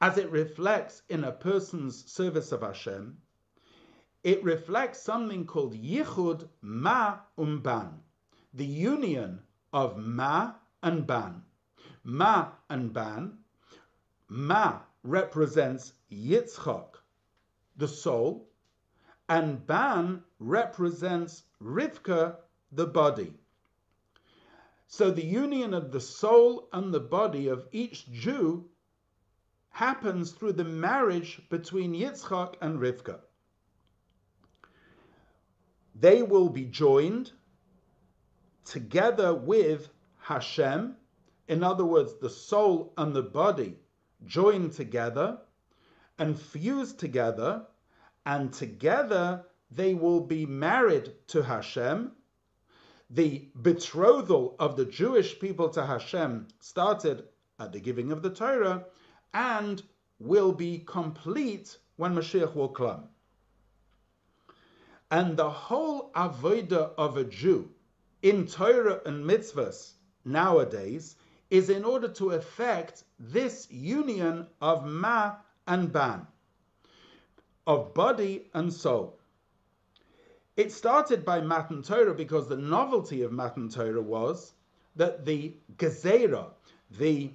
As 0.00 0.16
it 0.16 0.30
reflects 0.30 1.02
in 1.08 1.24
a 1.24 1.32
person's 1.32 2.10
service 2.10 2.52
of 2.52 2.62
Hashem, 2.62 3.18
it 4.24 4.42
reflects 4.42 5.00
something 5.00 5.46
called 5.46 5.74
Yichud 5.74 6.48
Ma 6.62 7.18
Umban, 7.38 8.00
the 8.54 8.66
union 8.66 9.40
of 9.72 9.96
Ma 9.98 10.54
and 10.82 11.06
Ban. 11.06 11.42
Ma 12.02 12.52
and 12.68 12.92
Ban. 12.92 13.38
Ma 14.28 14.80
represents 15.02 15.92
Yitzchak, 16.10 16.99
the 17.80 17.88
soul, 17.88 18.48
and 19.28 19.66
Ban 19.66 20.22
represents 20.38 21.44
Rivka, 21.60 22.36
the 22.70 22.86
body. 22.86 23.32
So 24.86 25.10
the 25.10 25.24
union 25.24 25.74
of 25.74 25.90
the 25.90 26.00
soul 26.00 26.68
and 26.72 26.92
the 26.92 27.00
body 27.00 27.48
of 27.48 27.66
each 27.72 28.10
Jew 28.12 28.68
happens 29.70 30.32
through 30.32 30.52
the 30.52 30.64
marriage 30.64 31.40
between 31.48 31.94
Yitzchak 31.94 32.54
and 32.60 32.78
Rivka. 32.78 33.20
They 35.94 36.22
will 36.22 36.48
be 36.48 36.64
joined 36.64 37.32
together 38.64 39.34
with 39.34 39.90
Hashem, 40.18 40.96
in 41.48 41.62
other 41.62 41.84
words, 41.84 42.14
the 42.20 42.30
soul 42.30 42.92
and 42.98 43.14
the 43.14 43.22
body 43.22 43.78
joined 44.26 44.72
together 44.72 45.38
and 46.20 46.38
fused 46.38 47.00
together, 47.00 47.66
and 48.26 48.52
together 48.52 49.42
they 49.70 49.94
will 49.94 50.20
be 50.20 50.44
married 50.44 51.14
to 51.28 51.42
Hashem. 51.42 52.12
The 53.08 53.48
betrothal 53.56 54.54
of 54.58 54.76
the 54.76 54.84
Jewish 54.84 55.40
people 55.40 55.70
to 55.70 55.86
Hashem 55.86 56.48
started 56.60 57.24
at 57.58 57.72
the 57.72 57.80
giving 57.80 58.12
of 58.12 58.22
the 58.22 58.30
Torah 58.30 58.84
and 59.32 59.82
will 60.18 60.52
be 60.52 60.80
complete 60.86 61.78
when 61.96 62.14
Mashiach 62.14 62.54
will 62.54 62.68
come. 62.68 63.08
And 65.10 65.36
the 65.36 65.50
whole 65.50 66.12
avodah 66.12 66.92
of 66.98 67.16
a 67.16 67.24
Jew 67.24 67.70
in 68.20 68.46
Torah 68.46 69.00
and 69.06 69.24
mitzvahs 69.24 69.94
nowadays 70.26 71.16
is 71.48 71.70
in 71.70 71.82
order 71.82 72.08
to 72.08 72.32
effect 72.32 73.04
this 73.18 73.70
union 73.70 74.46
of 74.60 74.84
ma 74.84 75.36
and 75.70 75.92
ban, 75.92 76.26
of 77.64 77.94
body 77.94 78.50
and 78.54 78.72
soul. 78.72 79.20
It 80.56 80.72
started 80.72 81.24
by 81.24 81.40
Matan 81.40 81.80
Torah 81.80 82.12
because 82.12 82.48
the 82.48 82.56
novelty 82.56 83.22
of 83.22 83.30
Matan 83.30 83.68
Torah 83.68 84.02
was 84.02 84.52
that 84.96 85.24
the 85.24 85.54
gezerah, 85.76 86.50
the 86.98 87.30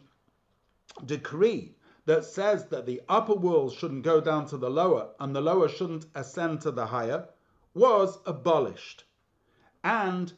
decree 1.06 1.76
that 2.06 2.26
says 2.26 2.66
that 2.66 2.86
the 2.86 3.02
upper 3.08 3.34
world 3.34 3.74
shouldn't 3.74 4.04
go 4.04 4.20
down 4.20 4.46
to 4.48 4.58
the 4.58 4.70
lower 4.70 5.12
and 5.22 5.34
the 5.34 5.40
lower 5.40 5.70
shouldn't 5.70 6.06
ascend 6.16 6.60
to 6.62 6.72
the 6.72 6.86
higher, 6.86 7.30
was 7.74 8.20
abolished. 8.26 9.06
And 9.86 10.34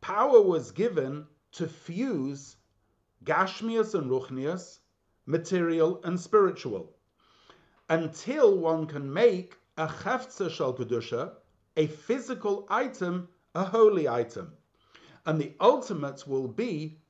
power 0.00 0.40
was 0.40 0.70
given 0.70 1.26
to 1.52 1.68
fuse 1.68 2.56
Gashmias 3.24 3.94
and 3.94 4.10
Ruchnias, 4.10 4.78
material 5.26 6.00
and 6.02 6.18
spiritual, 6.18 6.96
until 7.90 8.56
one 8.56 8.86
can 8.86 9.12
make 9.12 9.56
a 9.76 9.88
Cheftza 9.88 10.48
Shal 10.48 10.72
Kedusha, 10.72 11.32
a 11.76 11.88
physical 11.88 12.64
item, 12.70 13.28
a 13.56 13.64
holy 13.64 14.08
item. 14.08 14.52
And 15.26 15.40
the 15.40 15.52
ultimate 15.60 16.26
will 16.26 16.46
be, 16.46 17.00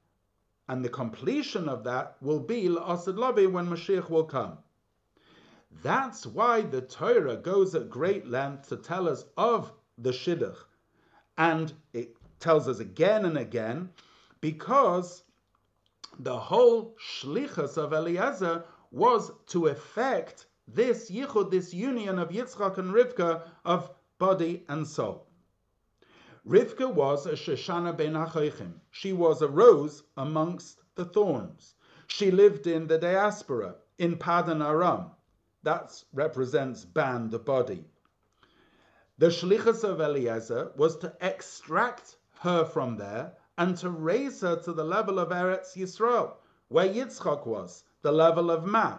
and 0.68 0.82
the 0.82 0.88
completion 0.88 1.68
of 1.68 1.84
that 1.84 2.16
will 2.22 2.40
be 2.40 2.68
La'asad 2.68 3.16
Lavi 3.16 3.50
when 3.50 3.68
Mashiach 3.68 4.08
will 4.08 4.24
come. 4.24 4.56
That's 5.82 6.26
why 6.26 6.62
the 6.62 6.80
Torah 6.80 7.36
goes 7.36 7.74
at 7.74 7.90
great 7.90 8.26
length 8.26 8.70
to 8.70 8.76
tell 8.76 9.06
us 9.06 9.24
of 9.36 9.72
the 9.98 10.12
Shidduch. 10.12 10.56
And 11.36 11.72
it 11.92 12.16
tells 12.40 12.68
us 12.68 12.78
again 12.78 13.26
and 13.26 13.36
again, 13.36 13.90
because 14.40 15.24
the 16.18 16.38
whole 16.38 16.96
shlichus 17.20 17.76
of 17.76 17.92
Eliezer 17.92 18.64
was 18.90 19.30
to 19.48 19.66
effect 19.66 20.46
this 20.74 21.10
yichud, 21.10 21.50
this 21.50 21.74
union 21.74 22.18
of 22.18 22.30
Yitzchak 22.30 22.78
and 22.78 22.92
Rivka 22.92 23.42
of 23.64 23.90
body 24.18 24.64
and 24.68 24.86
soul. 24.86 25.26
Rivka 26.46 26.92
was 26.92 27.26
a 27.26 27.32
Shoshana 27.32 27.96
ben 27.96 28.14
Achoichim. 28.14 28.74
She 28.90 29.12
was 29.12 29.42
a 29.42 29.48
rose 29.48 30.02
amongst 30.16 30.80
the 30.94 31.04
thorns. 31.04 31.74
She 32.06 32.30
lived 32.30 32.66
in 32.66 32.86
the 32.86 32.98
diaspora, 32.98 33.76
in 33.98 34.16
Padan 34.16 34.62
Aram. 34.62 35.10
That 35.62 36.02
represents 36.12 36.84
Ban, 36.84 37.30
the 37.30 37.38
body. 37.38 37.84
The 39.18 39.26
shlichus 39.26 39.84
of 39.84 40.00
Eliezer 40.00 40.72
was 40.76 40.96
to 40.98 41.14
extract 41.20 42.16
her 42.40 42.64
from 42.64 42.96
there 42.96 43.34
and 43.58 43.76
to 43.76 43.90
raise 43.90 44.40
her 44.40 44.56
to 44.62 44.72
the 44.72 44.84
level 44.84 45.18
of 45.18 45.28
Eretz 45.28 45.76
Yisrael, 45.76 46.32
where 46.68 46.88
Yitzchak 46.88 47.46
was, 47.46 47.84
the 48.00 48.12
level 48.12 48.50
of 48.50 48.64
Ma, 48.64 48.98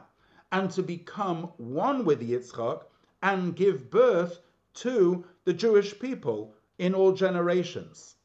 and 0.52 0.70
to 0.72 0.84
become 0.84 1.44
one 1.58 2.06
with 2.06 2.22
Yitzchak 2.22 2.84
and 3.22 3.56
give 3.56 3.90
birth 3.90 4.40
to 4.74 5.26
the 5.46 5.54
Jewish 5.54 6.00
people 6.00 6.54
in 6.78 6.94
all 6.94 7.14
generations. 7.14 8.16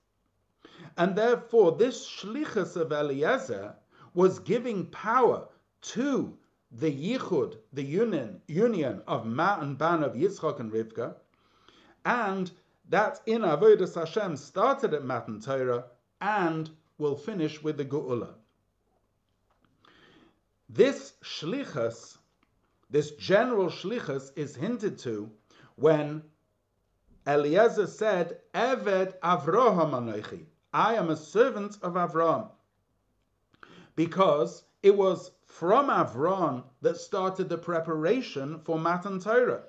And 0.96 1.14
therefore, 1.14 1.72
this 1.72 2.08
shlichus 2.08 2.76
of 2.76 2.92
Eliezer 2.92 3.74
was 4.14 4.38
giving 4.38 4.86
power 4.86 5.48
to 5.82 6.36
the 6.72 6.90
yichud, 6.90 7.56
the 7.72 7.82
union, 7.82 8.40
union 8.48 9.02
of 9.06 9.26
Ma 9.26 9.60
and 9.60 9.78
Ban 9.78 10.02
of 10.02 10.14
Yitzchak 10.14 10.58
and 10.58 10.72
Rivka, 10.72 11.14
and 12.04 12.50
that 12.88 13.20
in 13.26 13.42
Avodah 13.42 13.94
Hashem 13.94 14.36
started 14.36 14.94
at 14.94 15.04
Matan 15.04 15.40
Torah 15.40 15.84
and 16.20 16.70
will 16.98 17.16
finish 17.16 17.62
with 17.62 17.76
the 17.76 17.84
Geula. 17.84 18.34
This 20.68 21.14
shlichus, 21.22 22.18
this 22.90 23.12
general 23.12 23.68
shlichus, 23.68 24.32
is 24.36 24.56
hinted 24.56 24.98
to 25.00 25.30
when 25.76 26.22
Eliezer 27.26 27.86
said, 27.86 28.40
Eved 28.54 29.18
Avraham 29.20 29.92
Anochi, 29.92 30.46
I 30.72 30.94
am 30.94 31.10
a 31.10 31.16
servant 31.16 31.78
of 31.82 31.94
Avram. 31.94 32.50
Because 33.94 34.64
it 34.82 34.96
was 34.96 35.30
from 35.46 35.88
Avram 35.88 36.64
that 36.82 36.96
started 36.96 37.48
the 37.48 37.58
preparation 37.58 38.60
for 38.60 38.78
Matan 38.78 39.20
Torah. 39.20 39.64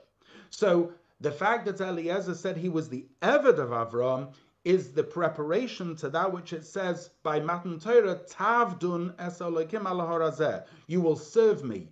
So 0.49 0.93
the 1.19 1.31
fact 1.31 1.65
that 1.65 1.81
Eliezer 1.81 2.35
said 2.35 2.57
he 2.57 2.69
was 2.69 2.89
the 2.89 3.07
Eved 3.21 3.57
of 3.57 3.69
Avram 3.69 4.33
is 4.67 4.91
the 4.91 5.03
preparation 5.03 5.95
to 5.95 6.09
that 6.09 6.29
which 6.29 6.51
it 6.51 6.65
says 6.65 7.11
by 7.23 7.39
Matan 7.39 7.79
Torah, 7.79 8.19
Tavdun 8.29 9.13
es 9.17 9.39
al 9.39 10.65
You 10.87 10.99
will 10.99 11.15
serve 11.15 11.63
me 11.63 11.87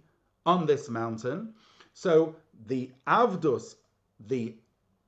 on 0.46 0.66
this 0.66 0.90
mountain. 0.90 1.54
So 1.94 2.36
the 2.68 2.92
Avdus, 3.08 3.76
the 4.28 4.56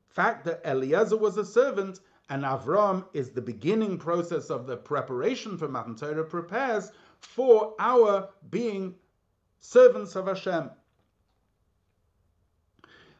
fact 0.07 0.45
that 0.45 0.61
Eliezer 0.63 1.17
was 1.17 1.35
a 1.35 1.43
servant 1.43 1.99
and 2.29 2.43
Avram 2.43 3.03
is 3.11 3.31
the 3.31 3.41
beginning 3.41 3.97
process 3.97 4.49
of 4.49 4.65
the 4.65 4.77
preparation 4.77 5.57
for 5.57 5.67
Matan 5.67 5.97
Torah, 5.97 6.23
prepares 6.23 6.93
for 7.19 7.75
our 7.79 8.29
being 8.49 8.95
servants 9.59 10.15
of 10.15 10.27
Hashem. 10.27 10.69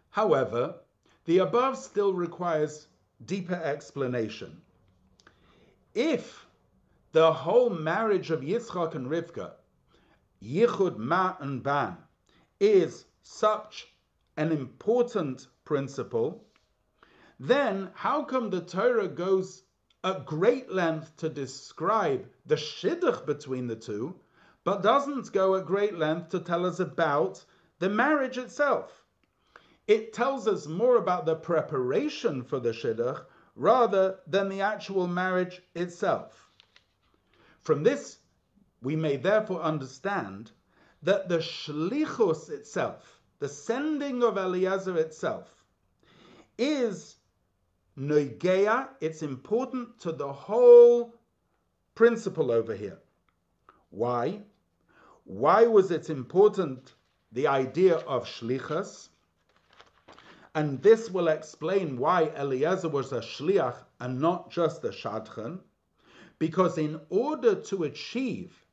However, 0.10 0.76
the 1.26 1.39
above 1.39 1.78
still 1.78 2.14
requires 2.14 2.88
deeper 3.26 3.55
explanation. 3.55 4.61
If 5.93 6.45
the 7.11 7.34
whole 7.34 7.70
marriage 7.70 8.32
of 8.32 8.41
Yitzchak 8.41 8.93
and 8.95 9.07
Rivka, 9.07 9.53
Yichud 10.43 10.97
Ma 10.97 11.36
and 11.39 11.63
Ban, 11.63 11.97
is 12.59 13.05
such 13.24 13.88
an 14.38 14.51
important 14.51 15.47
principle, 15.65 16.45
then 17.39 17.89
how 17.93 18.24
come 18.24 18.49
the 18.49 18.61
Torah 18.61 19.07
goes 19.07 19.63
at 20.03 20.26
great 20.26 20.72
length 20.72 21.18
to 21.18 21.30
describe 21.30 22.28
the 22.45 22.55
shidduch 22.55 23.26
between 23.26 23.68
the 23.68 23.76
two, 23.76 24.20
but 24.63 24.84
doesn't 24.84 25.32
go 25.32 25.55
at 25.55 25.65
great 25.65 25.97
length 25.97 26.30
to 26.30 26.39
tell 26.39 26.65
us 26.65 26.80
about 26.80 27.43
the 27.80 27.89
marriage 27.89 28.38
itself? 28.38 29.07
It 29.88 30.14
tells 30.14 30.48
us 30.48 30.68
more 30.68 30.98
about 30.98 31.26
the 31.26 31.36
preparation 31.36 32.44
for 32.44 32.60
the 32.60 32.72
shidduch 32.72 33.26
rather 33.56 34.20
than 34.28 34.50
the 34.50 34.62
actual 34.62 35.08
marriage 35.08 35.62
itself. 35.74 36.50
From 37.62 37.84
this, 37.84 38.20
we 38.82 38.96
may 38.96 39.18
therefore 39.18 39.62
understand 39.62 40.52
that 41.04 41.30
the 41.30 41.40
shlichus 41.40 42.50
itself, 42.50 43.22
the 43.40 43.48
sending 43.50 44.24
of 44.24 44.38
Eliezer 44.38 44.98
itself, 44.98 45.64
is 46.58 47.16
Noigea, 47.98 48.90
it's 49.02 49.24
important 49.24 50.00
to 50.02 50.12
the 50.12 50.32
whole 50.32 51.16
principle 51.96 52.52
over 52.52 52.76
here. 52.76 53.00
Why? 53.90 54.42
Why 55.24 55.66
was 55.66 55.92
it 55.92 56.10
important, 56.10 56.94
the 57.32 57.48
idea 57.48 57.98
of 57.98 58.26
shlichus? 58.26 59.10
And 60.58 60.82
this 60.82 61.12
will 61.12 61.28
explain 61.28 61.99
why 61.99 62.32
Eliezer 62.36 62.89
was 62.89 63.12
a 63.12 63.20
shliach 63.20 63.76
and 63.99 64.20
not 64.20 64.49
just 64.49 64.84
a 64.84 64.89
shadchan. 64.89 65.60
Because 66.39 66.80
in 66.80 66.99
order 67.12 67.53
to 67.53 67.84
achieve 67.84 68.66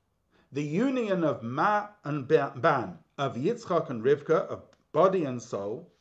the 0.51 0.63
union 0.63 1.23
of 1.23 1.43
Ma 1.43 1.89
and 2.05 2.27
Ban, 2.27 2.99
of 3.19 3.37
Yitzchak 3.37 3.91
and 3.91 4.03
Rivka, 4.03 4.47
of 4.47 4.63
body 4.93 5.25
and 5.27 5.43
soul, 5.43 5.93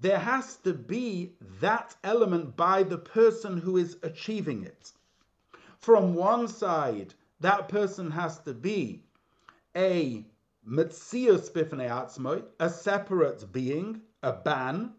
there 0.00 0.18
has 0.18 0.56
to 0.64 0.72
be 0.72 1.34
that 1.60 1.94
element 2.02 2.56
by 2.56 2.82
the 2.82 2.96
person 2.96 3.58
who 3.58 3.76
is 3.76 3.98
achieving 4.02 4.64
it. 4.64 4.90
From 5.80 6.14
one 6.14 6.48
side, 6.48 7.12
that 7.40 7.68
person 7.68 8.10
has 8.10 8.38
to 8.44 8.54
be 8.54 9.04
a 9.76 10.24
Metzius 10.66 11.50
Bifnei 11.50 11.90
Atzmoi, 11.90 12.42
a 12.58 12.70
separate 12.70 13.52
being, 13.52 14.00
a 14.22 14.32
ban, 14.32 14.92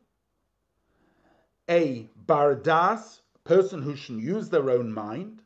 a 1.69 2.09
Bardas, 2.25 3.21
person 3.43 3.81
who 3.81 3.95
should 3.95 4.19
use 4.19 4.49
their 4.49 4.69
own 4.69 4.91
mind, 4.91 5.41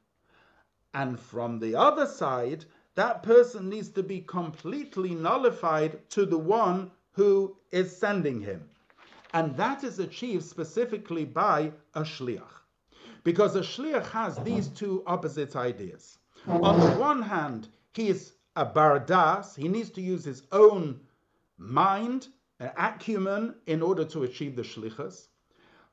and 0.94 1.20
from 1.20 1.60
the 1.60 1.76
other 1.76 2.06
side, 2.06 2.66
that 2.96 3.24
person 3.24 3.70
needs 3.70 3.90
to 3.90 4.04
be 4.04 4.22
completely 4.22 5.16
nullified 5.16 6.10
to 6.10 6.26
the 6.26 6.38
one 6.38 6.92
who 7.14 7.56
is 7.72 7.96
sending 7.96 8.42
him. 8.42 8.70
And 9.34 9.56
that 9.56 9.84
is 9.84 10.00
achieved 10.00 10.44
specifically 10.44 11.24
by 11.24 11.72
a 11.96 12.02
shliach. 12.02 12.62
Because 13.24 13.56
a 13.56 13.62
shliach 13.62 14.08
has 14.08 14.38
these 14.40 14.68
two 14.68 15.04
opposite 15.08 15.56
ideas. 15.56 16.18
On 16.48 16.80
the 16.80 16.92
one 16.98 17.22
hand, 17.22 17.70
he 17.94 18.10
is 18.10 18.34
a 18.56 18.66
bardas, 18.66 19.56
he 19.56 19.68
needs 19.68 19.92
to 19.92 20.02
use 20.02 20.26
his 20.26 20.44
own 20.52 21.00
mind, 21.58 22.28
acumen, 22.78 23.56
in 23.66 23.82
order 23.82 24.06
to 24.06 24.24
achieve 24.24 24.56
the 24.56 24.62
shlichus. 24.62 25.28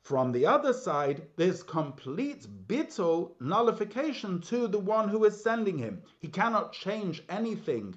From 0.00 0.32
the 0.32 0.46
other 0.46 0.72
side, 0.72 1.26
there's 1.36 1.62
complete 1.62 2.46
bittul 2.66 3.32
nullification 3.40 4.40
to 4.42 4.68
the 4.68 4.78
one 4.78 5.08
who 5.08 5.24
is 5.24 5.42
sending 5.42 5.78
him. 5.78 6.02
He 6.18 6.28
cannot 6.28 6.72
change 6.72 7.22
anything 7.28 7.96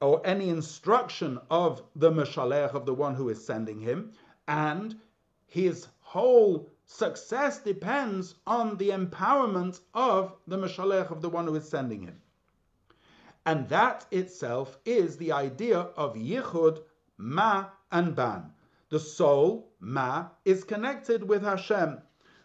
or 0.00 0.22
any 0.24 0.48
instruction 0.48 1.38
of 1.50 1.82
the 1.94 2.10
meshalech 2.10 2.74
of 2.74 2.86
the 2.86 2.94
one 2.94 3.14
who 3.14 3.28
is 3.28 3.44
sending 3.44 3.80
him, 3.80 4.12
and 4.48 4.98
his 5.46 5.88
whole 6.00 6.68
success 6.86 7.60
depends 7.60 8.34
on 8.46 8.76
the 8.76 8.88
empowerment 8.90 9.80
of 9.94 10.34
the 10.46 10.56
meshalech 10.56 11.10
of 11.10 11.20
the 11.20 11.28
one 11.28 11.46
who 11.46 11.54
is 11.54 11.68
sending 11.68 12.02
him. 12.02 12.20
And 13.46 13.68
that 13.68 14.06
itself 14.10 14.78
is 14.84 15.16
the 15.16 15.32
idea 15.32 15.78
of 15.78 16.14
yichud, 16.14 16.82
ma, 17.18 17.66
and 17.92 18.14
ban. 18.14 18.52
The 18.88 18.98
soul, 18.98 19.72
ma, 19.80 20.28
is 20.44 20.64
connected 20.64 21.22
with 21.22 21.42
Hashem. 21.42 21.98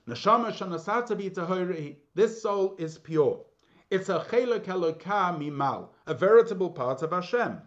Neshama 0.08 0.52
shanasata 0.52 1.96
This 2.14 2.42
soul 2.42 2.76
is 2.78 2.98
pure. 3.00 3.44
It's 3.90 4.10
a 4.10 4.20
chelak 4.20 4.66
mimal, 4.66 5.90
a 6.06 6.14
veritable 6.14 6.70
part 6.70 7.02
of 7.02 7.12
Hashem. 7.12 7.62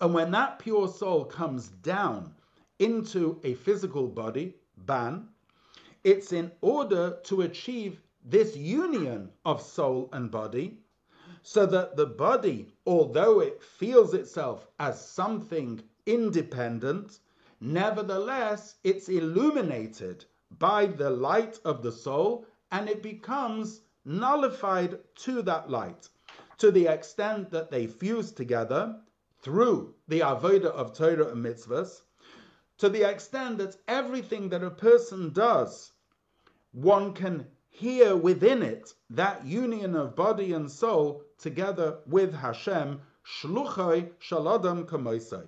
And 0.00 0.14
when 0.14 0.30
that 0.32 0.58
pure 0.58 0.88
soul 0.88 1.24
comes 1.24 1.68
down 1.68 2.34
into 2.78 3.40
a 3.44 3.54
physical 3.54 4.08
body, 4.08 4.54
ban, 4.76 5.28
it's 6.04 6.32
in 6.32 6.52
order 6.60 7.18
to 7.24 7.42
achieve 7.42 8.00
this 8.24 8.56
union 8.56 9.30
of 9.44 9.60
soul 9.60 10.08
and 10.12 10.30
body, 10.30 10.78
so 11.42 11.66
that 11.66 11.96
the 11.96 12.06
body, 12.06 12.68
although 12.86 13.40
it 13.40 13.62
feels 13.62 14.14
itself 14.14 14.66
as 14.78 15.00
something 15.00 15.82
independent, 16.08 17.20
nevertheless 17.60 18.76
it's 18.82 19.08
illuminated 19.08 20.24
by 20.58 20.86
the 20.86 21.10
light 21.10 21.60
of 21.64 21.82
the 21.82 21.92
soul 21.92 22.46
and 22.72 22.88
it 22.88 23.02
becomes 23.02 23.82
nullified 24.04 24.98
to 25.14 25.42
that 25.42 25.68
light 25.68 26.08
to 26.56 26.70
the 26.70 26.86
extent 26.86 27.50
that 27.50 27.70
they 27.70 27.86
fuse 27.86 28.32
together 28.32 28.98
through 29.40 29.94
the 30.08 30.20
avodah 30.20 30.72
of 30.72 30.94
Torah 30.94 31.28
and 31.28 31.44
mitzvahs 31.44 32.00
to 32.78 32.88
the 32.88 33.02
extent 33.02 33.58
that 33.58 33.76
everything 33.86 34.48
that 34.48 34.62
a 34.62 34.70
person 34.70 35.32
does, 35.32 35.92
one 36.72 37.12
can 37.12 37.46
hear 37.68 38.16
within 38.16 38.62
it 38.62 38.94
that 39.10 39.44
union 39.44 39.94
of 39.94 40.16
body 40.16 40.52
and 40.52 40.70
soul 40.70 41.22
together 41.38 41.98
with 42.06 42.32
Hashem, 42.32 43.00
shluchai 43.26 44.10
shaladam 44.20 44.86
kamoisai. 44.86 45.46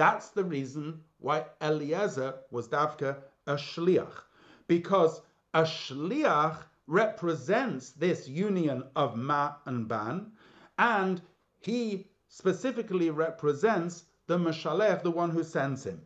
That's 0.00 0.30
the 0.30 0.44
reason 0.44 1.04
why 1.18 1.44
Eliezer 1.60 2.36
was 2.50 2.68
dafka 2.68 3.18
a 3.46 3.56
shliach, 3.56 4.22
because 4.66 5.20
a 5.52 5.64
shliach 5.64 6.56
represents 6.86 7.90
this 7.90 8.26
union 8.26 8.84
of 8.96 9.18
ma 9.18 9.56
and 9.66 9.86
ban, 9.86 10.32
and 10.78 11.20
he 11.60 12.08
specifically 12.30 13.10
represents 13.10 14.06
the 14.26 14.38
Mashalech, 14.38 15.02
the 15.02 15.10
one 15.10 15.28
who 15.28 15.44
sends 15.44 15.84
him. 15.84 16.00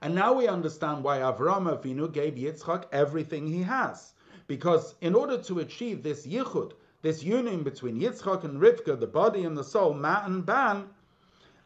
And 0.00 0.14
now 0.14 0.32
we 0.32 0.46
understand 0.46 1.02
why 1.02 1.18
Avram 1.18 1.66
Avinu 1.66 2.12
gave 2.12 2.34
Yitzchak 2.34 2.84
everything 2.92 3.48
he 3.48 3.64
has. 3.64 4.12
Because 4.46 4.94
in 5.00 5.16
order 5.16 5.36
to 5.42 5.58
achieve 5.58 6.04
this 6.04 6.28
yichud, 6.28 6.74
this 7.02 7.24
union 7.24 7.64
between 7.64 8.00
Yitzchak 8.00 8.44
and 8.44 8.60
Rivka, 8.60 9.00
the 9.00 9.08
body 9.08 9.42
and 9.42 9.58
the 9.58 9.64
soul, 9.64 9.94
Ma 9.94 10.24
and 10.24 10.46
Ban, 10.46 10.90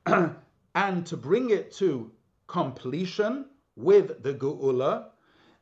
and 0.74 1.06
to 1.06 1.16
bring 1.16 1.50
it 1.50 1.72
to 1.72 2.10
completion 2.46 3.46
with 3.76 4.22
the 4.22 4.34
Geula, 4.34 5.10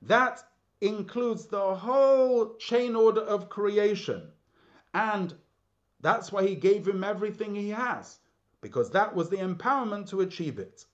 that 0.03 0.43
includes 0.81 1.47
the 1.47 1.75
whole 1.75 2.57
chain 2.57 2.97
order 2.97 3.21
of 3.21 3.49
creation. 3.49 4.33
And 4.95 5.35
that's 6.01 6.33
why 6.33 6.47
he 6.47 6.55
gave 6.55 6.87
him 6.87 7.05
everything 7.05 7.55
he 7.55 7.71
has, 7.71 8.19
because 8.61 8.91
that 8.91 9.15
was 9.15 9.31
the 9.31 9.37
empowerment 9.37 10.09
to 10.11 10.23
achieve 10.23 10.59
it. 10.59 10.85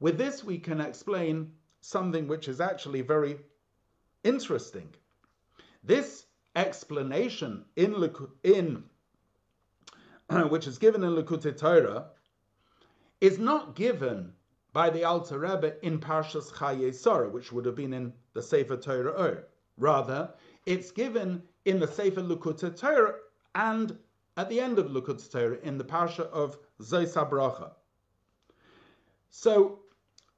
With 0.00 0.18
this, 0.18 0.42
we 0.44 0.58
can 0.58 0.80
explain 0.80 1.52
something 1.80 2.26
which 2.26 2.48
is 2.48 2.60
actually 2.60 3.02
very 3.02 3.38
interesting. 4.24 4.88
This 5.84 6.26
explanation 6.56 7.64
in, 7.76 8.10
in 8.42 8.84
which 10.48 10.66
is 10.66 10.78
given 10.78 11.04
in 11.04 11.14
Likkutei 11.14 11.56
Torah 11.56 12.06
is 13.20 13.38
not 13.38 13.74
given 13.74 14.32
by 14.72 14.90
the 14.90 15.04
Alter 15.04 15.38
Rebbe 15.38 15.74
in 15.84 15.98
Parshas 15.98 16.52
Chayei 16.52 16.94
Sarah, 16.94 17.30
which 17.30 17.50
would 17.50 17.64
have 17.64 17.74
been 17.74 17.94
in 17.94 18.12
the 18.34 18.42
Sefer 18.42 18.76
Torah 18.76 19.12
Or. 19.12 19.48
Rather, 19.78 20.30
it's 20.66 20.90
given 20.90 21.42
in 21.64 21.78
the 21.78 21.86
Sefer 21.86 22.22
Likkutei 22.22 22.78
Torah 22.78 23.14
and 23.54 23.98
at 24.36 24.50
the 24.50 24.60
end 24.60 24.78
of 24.78 24.88
Likkutei 24.88 25.30
Torah 25.30 25.58
in 25.62 25.78
the 25.78 25.84
Parsha 25.84 26.28
of 26.30 26.58
Zos 26.82 27.14
Bracha. 27.30 27.72
So 29.30 29.80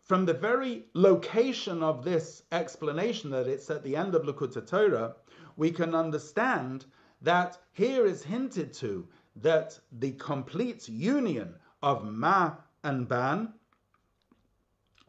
from 0.04 0.24
the 0.24 0.34
very 0.34 0.86
location 0.94 1.82
of 1.82 2.04
this 2.04 2.44
explanation 2.52 3.30
that 3.30 3.48
it's 3.48 3.70
at 3.70 3.82
the 3.82 3.96
end 3.96 4.14
of 4.14 4.22
Likkutei 4.22 4.66
Torah, 4.66 5.16
we 5.56 5.72
can 5.72 5.94
understand 5.94 6.86
that 7.22 7.58
here 7.72 8.06
is 8.06 8.22
hinted 8.22 8.72
to 8.74 9.08
that 9.36 9.78
the 9.90 10.12
complete 10.12 10.88
union 10.88 11.54
of 11.82 12.04
Ma 12.04 12.54
and 12.84 13.08
Ban 13.08 13.52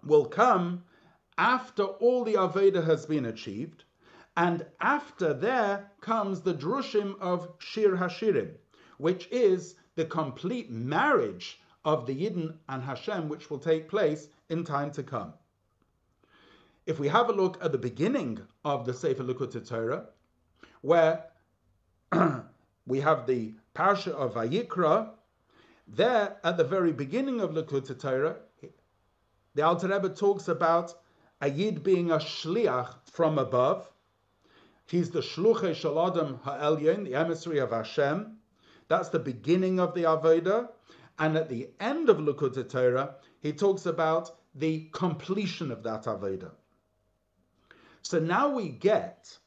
will 0.04 0.26
come 0.26 0.84
after 1.38 1.84
all 1.84 2.24
the 2.24 2.34
Aveda 2.34 2.84
has 2.84 3.06
been 3.06 3.26
achieved, 3.26 3.84
and 4.36 4.66
after 4.80 5.34
there 5.34 5.92
comes 6.02 6.42
the 6.42 6.54
Drushim 6.54 7.20
of 7.20 7.50
Shir 7.60 7.96
Hashirim, 7.96 8.56
which 8.98 9.28
is 9.32 9.76
the 9.96 10.06
complete 10.06 10.70
marriage 10.70 11.60
of 11.86 12.06
the 12.06 12.14
Yidden 12.16 12.56
and 12.68 12.84
Hashem, 12.84 13.30
which 13.30 13.50
will 13.50 13.60
take 13.60 13.90
place 13.90 14.28
in 14.50 14.64
time 14.64 14.92
to 14.92 15.04
come. 15.04 15.34
If 16.86 17.00
we 17.00 17.08
have 17.08 17.30
a 17.30 17.34
look 17.34 17.64
at 17.64 17.72
the 17.72 17.78
beginning 17.78 18.40
of 18.66 18.86
the 18.86 18.94
Sefer 18.94 19.24
Likkutei 19.24 19.68
Torah, 19.68 20.08
where 20.82 21.26
we 22.86 23.00
have 23.00 23.28
the 23.28 23.54
Parsha 23.76 24.12
of 24.12 24.34
Vayikra, 24.34 25.12
there 25.96 26.38
at 26.44 26.58
the 26.58 26.64
very 26.64 26.92
beginning 26.92 27.42
of 27.42 27.52
Likkutei 27.52 28.00
Torah, 28.00 28.38
the 29.56 29.64
Alter 29.64 29.88
Rebbe 29.88 30.10
talks 30.10 30.48
about 30.48 30.94
a 31.42 31.50
being 31.50 32.12
a 32.12 32.18
shliach 32.18 32.96
from 33.12 33.40
above. 33.40 33.90
He's 34.86 35.10
the 35.10 35.22
shluche 35.22 35.76
shaladam 35.76 36.42
ha'elyon, 36.44 37.06
the 37.06 37.16
emissary 37.16 37.60
of 37.60 37.72
Hashem. 37.72 38.38
That's 38.88 39.10
the 39.10 39.20
beginning 39.20 39.80
of 39.80 39.94
the 39.94 40.04
Avodah. 40.04 40.70
And 41.18 41.36
at 41.36 41.50
the 41.50 41.70
end 41.80 42.10
of 42.10 42.18
Likkutei 42.18 42.70
Torah, 42.70 43.16
he 43.42 43.52
talks 43.52 43.86
about 43.86 44.38
the 44.56 44.90
completion 44.94 45.72
of 45.72 45.84
that 45.84 46.04
Avodah. 46.04 46.52
So 48.02 48.20
now 48.20 48.50
we 48.50 48.70
get 48.70 49.38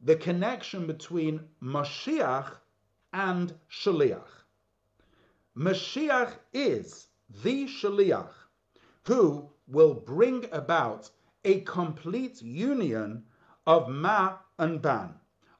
the 0.00 0.16
connection 0.16 0.86
between 0.86 1.40
Mashiach 1.62 2.52
and 3.12 3.54
Shaliach. 3.70 4.43
Mashiach 5.56 6.36
is 6.52 7.06
the 7.28 7.66
Shaliach 7.66 8.32
who 9.04 9.48
will 9.68 9.94
bring 9.94 10.46
about 10.50 11.08
a 11.44 11.60
complete 11.60 12.42
union 12.42 13.24
of 13.64 13.88
Ma 13.88 14.38
and 14.58 14.82
Ban, 14.82 15.14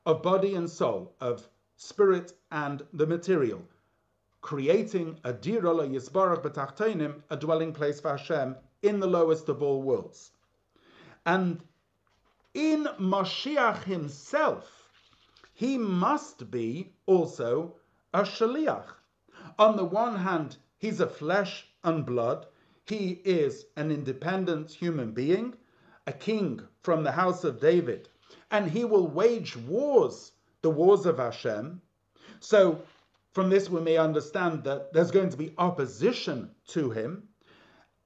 of 0.05 0.21
body 0.21 0.57
and 0.57 0.69
soul, 0.69 1.15
of 1.21 1.49
spirit 1.77 2.33
and 2.51 2.85
the 2.93 3.07
material, 3.07 3.63
creating 4.41 5.21
a 5.23 5.33
Dirola 5.33 5.89
Yisbarach 5.89 6.43
B'Tachtonim, 6.43 7.23
a 7.31 7.37
dwelling 7.37 7.73
place 7.73 8.01
for 8.01 8.17
Hashem 8.17 8.57
in 8.83 8.99
the 8.99 9.07
lowest 9.07 9.49
of 9.49 9.63
all 9.63 9.81
worlds. 9.81 10.33
And 11.25 11.63
in 12.53 12.89
Mashiach 12.99 13.85
himself, 13.85 14.91
he 15.53 15.79
must 15.79 16.51
be 16.51 16.95
also 17.07 17.77
a 18.13 18.23
Shaliach. 18.23 18.87
On 19.59 19.77
the 19.77 19.85
one 19.85 20.17
hand, 20.17 20.57
he's 20.79 21.01
a 21.01 21.07
flesh 21.07 21.69
and 21.85 22.05
blood, 22.05 22.47
he 22.87 23.21
is 23.25 23.67
an 23.77 23.91
independent 23.91 24.73
human 24.73 25.13
being, 25.13 25.55
a 26.07 26.13
king 26.13 26.61
from 26.83 27.05
the 27.05 27.13
house 27.13 27.45
of 27.45 27.61
David, 27.61 28.09
and 28.51 28.71
he 28.71 28.85
will 28.85 29.07
wage 29.07 29.57
wars, 29.57 30.33
the 30.63 30.71
wars 30.71 31.07
of 31.07 31.19
Hashem. 31.19 31.81
So, 32.41 32.83
from 33.33 33.49
this, 33.49 33.71
we 33.71 33.81
may 33.81 33.97
understand 33.97 34.65
that 34.65 34.93
there's 34.93 35.11
going 35.11 35.31
to 35.31 35.37
be 35.37 35.55
opposition 35.57 36.51
to 36.69 36.91
him, 36.91 37.29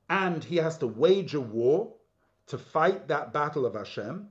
and 0.09 0.45
he 0.45 0.57
has 0.57 0.79
to 0.79 0.87
wage 0.87 1.35
a 1.35 1.41
war 1.41 1.95
to 2.47 2.59
fight 2.59 3.09
that 3.09 3.33
battle 3.33 3.67
of 3.67 3.75
Hashem. 3.75 4.29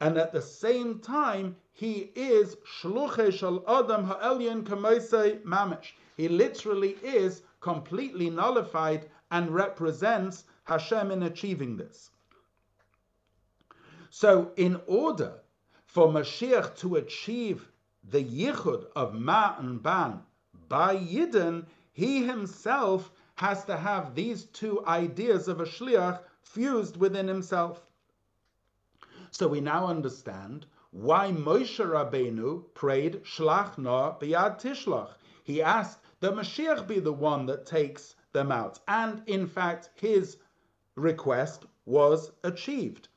And 0.00 0.16
at 0.16 0.32
the 0.32 0.42
same 0.42 1.00
time, 1.00 1.56
he 1.72 2.10
is 2.14 2.56
shluche 2.80 3.32
shal 3.32 3.64
adam 3.68 4.04
ha'elyon 4.04 4.62
kamoisei 4.64 5.42
mamish. 5.42 5.92
He 6.16 6.28
literally 6.28 6.96
is 7.02 7.42
completely 7.60 8.30
nullified 8.30 9.10
and 9.30 9.50
represents 9.50 10.44
Hashem 10.64 11.10
in 11.10 11.22
achieving 11.22 11.76
this. 11.76 12.10
So, 14.10 14.52
in 14.56 14.80
order 14.86 15.40
for 15.86 16.08
Mashiach 16.08 16.76
to 16.78 16.96
achieve 16.96 17.68
the 18.04 18.22
yichud 18.22 18.86
of 18.94 19.14
Ma 19.14 19.56
and 19.58 19.82
Ban 19.82 20.22
by 20.68 20.96
Yidden, 20.96 21.66
he 21.92 22.24
himself 22.24 23.10
has 23.36 23.64
to 23.64 23.76
have 23.76 24.14
these 24.14 24.44
two 24.44 24.84
ideas 24.86 25.48
of 25.48 25.60
a 25.60 25.64
shliach 25.64 26.20
fused 26.42 26.96
within 26.96 27.28
himself. 27.28 27.86
So 29.30 29.46
we 29.48 29.60
now 29.60 29.86
understand 29.86 30.66
why 30.90 31.30
Moshe 31.30 31.84
Rabbeinu 31.84 32.72
prayed 32.74 33.22
Shlach 33.24 33.76
na 33.76 34.18
biyad 34.18 34.60
tishlach. 34.60 35.10
He 35.44 35.62
asked 35.62 36.00
that 36.20 36.32
Mashiach 36.32 36.86
be 36.86 36.98
the 36.98 37.12
one 37.12 37.46
that 37.46 37.66
takes 37.66 38.14
them 38.32 38.50
out. 38.50 38.80
And 38.88 39.22
in 39.26 39.46
fact, 39.46 39.90
his 39.94 40.38
request 40.96 41.66
was 41.84 42.32
achieved. 42.42 43.08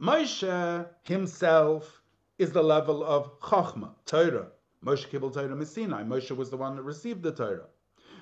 Moshe 0.00 0.86
himself 1.02 2.02
is 2.38 2.52
the 2.52 2.62
level 2.62 3.04
of 3.04 3.38
Chachma, 3.40 3.94
Torah. 4.04 4.48
Moshe 4.84 5.08
Kibbel 5.08 5.32
Torah 5.32 5.56
Messinai. 5.56 6.06
Moshe 6.06 6.36
was 6.36 6.50
the 6.50 6.56
one 6.56 6.76
that 6.76 6.82
received 6.82 7.22
the 7.22 7.32
Torah. 7.32 7.68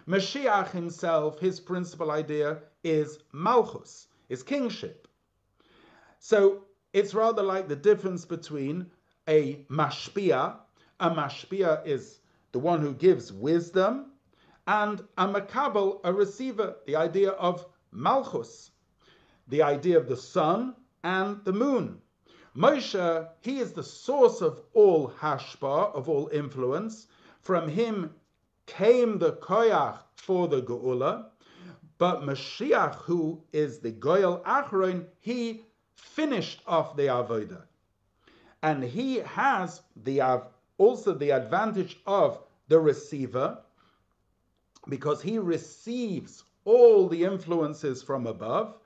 Mashiach 0.06 0.70
himself, 0.70 1.38
his 1.38 1.61
principal 1.61 2.11
idea 2.11 2.58
is 2.84 3.18
Malchus, 3.32 4.08
is 4.28 4.42
kingship. 4.42 5.08
So 6.18 6.64
it's 6.93 7.14
rather 7.14 7.43
like 7.43 7.68
the 7.68 7.76
difference 7.76 8.24
between 8.24 8.86
a 9.28 9.64
mashpia. 9.70 10.57
A 10.99 11.11
mashpia 11.11 11.86
is 11.86 12.20
the 12.53 12.59
one 12.59 12.80
who 12.80 12.93
gives 12.95 13.32
wisdom, 13.32 14.12
and 14.66 15.03
a 15.18 15.26
makabel, 15.26 16.01
a 16.05 16.12
receiver, 16.12 16.76
the 16.86 16.97
idea 16.97 17.30
of 17.30 17.64
malchus, 17.93 18.70
the 19.49 19.62
idea 19.62 19.97
of 19.97 20.09
the 20.09 20.16
sun 20.16 20.74
and 21.05 21.45
the 21.45 21.53
moon. 21.53 22.01
Moshe, 22.57 23.28
he 23.43 23.61
is 23.61 23.72
the 23.72 23.82
source 23.82 24.41
of 24.41 24.61
all 24.74 25.09
hashpa, 25.20 25.95
of 25.95 26.09
all 26.09 26.28
influence. 26.32 27.07
From 27.41 27.68
him 27.68 28.12
came 28.66 29.18
the 29.18 29.32
koyach 29.34 29.99
for 30.16 30.49
the 30.49 30.61
geula, 30.62 31.26
but 31.99 32.22
Mashiach, 32.22 32.95
who 32.97 33.43
is 33.53 33.78
the 33.78 33.93
goyal 33.93 34.43
achron, 34.45 35.07
he 35.20 35.64
finished 36.01 36.62
off 36.66 36.96
the 36.96 37.07
avodah, 37.07 37.62
and 38.62 38.82
he 38.82 39.16
has 39.16 39.82
the 39.96 40.20
also 40.78 41.14
the 41.14 41.30
advantage 41.30 42.01
of 42.07 42.42
the 42.68 42.80
receiver 42.80 43.59
because 44.88 45.20
he 45.20 45.38
receives 45.38 46.44
all 46.64 47.09
the 47.09 47.24
influences 47.24 48.03
from 48.03 48.26
above. 48.26 48.76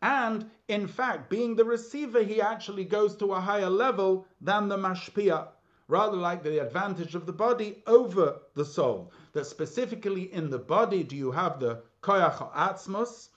And 0.00 0.50
in 0.68 0.86
fact, 0.88 1.30
being 1.30 1.54
the 1.54 1.64
receiver, 1.64 2.22
he 2.22 2.40
actually 2.40 2.84
goes 2.84 3.14
to 3.16 3.34
a 3.34 3.40
higher 3.40 3.70
level 3.70 4.26
than 4.40 4.68
the 4.68 4.76
mashpia, 4.76 5.48
rather 5.88 6.16
like 6.16 6.42
the 6.42 6.58
advantage 6.58 7.14
of 7.14 7.26
the 7.26 7.32
body 7.32 7.82
over 7.86 8.40
the 8.54 8.64
soul. 8.64 9.12
That 9.32 9.46
specifically 9.46 10.32
in 10.32 10.50
the 10.50 10.58
body 10.58 11.02
do 11.04 11.16
you 11.16 11.30
have 11.30 11.60
the 11.60 11.82
koyach 12.02 12.52
atzmus, 12.54 13.28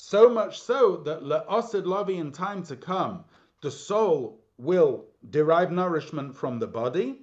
so 0.00 0.30
much 0.30 0.60
so 0.60 0.98
that 0.98 1.24
le'osid 1.24 1.82
lavi 1.82 2.18
in 2.18 2.30
time 2.30 2.62
to 2.62 2.76
come, 2.76 3.24
the 3.62 3.70
soul 3.70 4.40
will 4.56 5.04
derive 5.28 5.72
nourishment 5.72 6.36
from 6.36 6.60
the 6.60 6.68
body, 6.68 7.18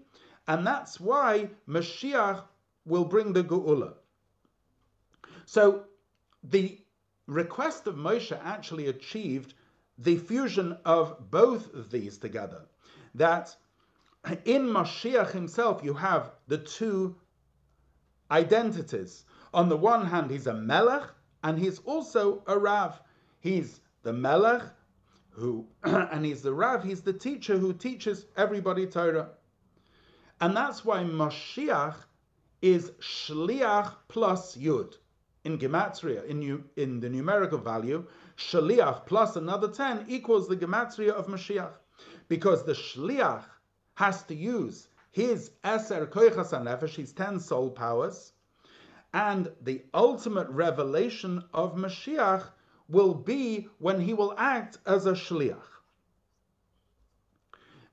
and 0.50 0.68
that's 0.68 1.00
why 1.00 1.50
Mashiach 1.70 2.44
will 2.86 3.06
bring 3.06 3.32
the 3.32 3.46
geula. 3.46 3.94
So 5.46 5.86
the 6.44 6.78
request 7.28 7.88
of 7.88 7.96
Moshe 7.96 8.38
actually 8.44 8.88
achieved 8.88 9.54
the 9.98 10.18
fusion 10.18 10.78
of 10.84 11.32
both 11.32 11.74
of 11.74 11.90
these 11.90 12.18
together. 12.18 12.68
That 13.16 13.56
in 14.44 14.64
Mashiach 14.68 15.32
himself 15.32 15.82
you 15.82 15.94
have 15.94 16.32
the 16.50 16.58
two 16.58 17.16
identities. 18.30 19.24
On 19.54 19.70
the 19.70 19.78
one 19.78 20.06
hand, 20.06 20.30
he's 20.30 20.48
a 20.48 20.54
melech, 20.54 21.10
and 21.46 21.60
he's 21.60 21.78
also 21.86 22.42
a 22.48 22.58
Rav. 22.58 23.00
He's 23.40 23.80
the 24.02 24.12
Melech, 24.12 24.64
who, 25.30 25.68
and 25.84 26.26
he's 26.26 26.42
the 26.42 26.52
Rav, 26.54 26.84
he's 26.84 27.04
the 27.04 27.14
teacher 27.14 27.56
who 27.56 27.72
teaches 27.72 28.26
everybody 28.36 28.88
Torah. 28.88 29.30
And 30.42 30.58
that's 30.58 30.84
why 30.84 31.04
Mashiach 31.04 31.96
is 32.64 32.90
Shliach 33.00 33.94
plus 34.08 34.58
Yud. 34.58 34.96
In 35.44 35.60
Gematria, 35.60 36.26
in, 36.26 36.64
in 36.78 37.00
the 37.00 37.10
numerical 37.10 37.60
value, 37.60 38.08
Shliach 38.38 39.06
plus 39.06 39.36
another 39.36 39.68
10 39.68 40.06
equals 40.08 40.48
the 40.48 40.58
Gematria 40.58 41.12
of 41.12 41.28
Mashiach. 41.28 41.74
Because 42.28 42.64
the 42.64 42.74
Shliach 42.74 43.44
has 43.94 44.24
to 44.24 44.34
use 44.34 44.88
his 45.12 45.52
Eser 45.64 46.08
Koichas 46.10 46.50
Nefesh, 46.64 46.96
his 46.96 47.14
10 47.14 47.40
soul 47.40 47.70
powers, 47.70 48.34
and 49.16 49.50
the 49.62 49.82
ultimate 49.94 50.50
revelation 50.50 51.42
of 51.54 51.76
Mashiach 51.76 52.50
will 52.90 53.14
be 53.14 53.70
when 53.80 54.02
he 54.02 54.14
will 54.14 54.36
act 54.38 54.78
as 54.86 55.06
a 55.06 55.14
shliach. 55.14 55.64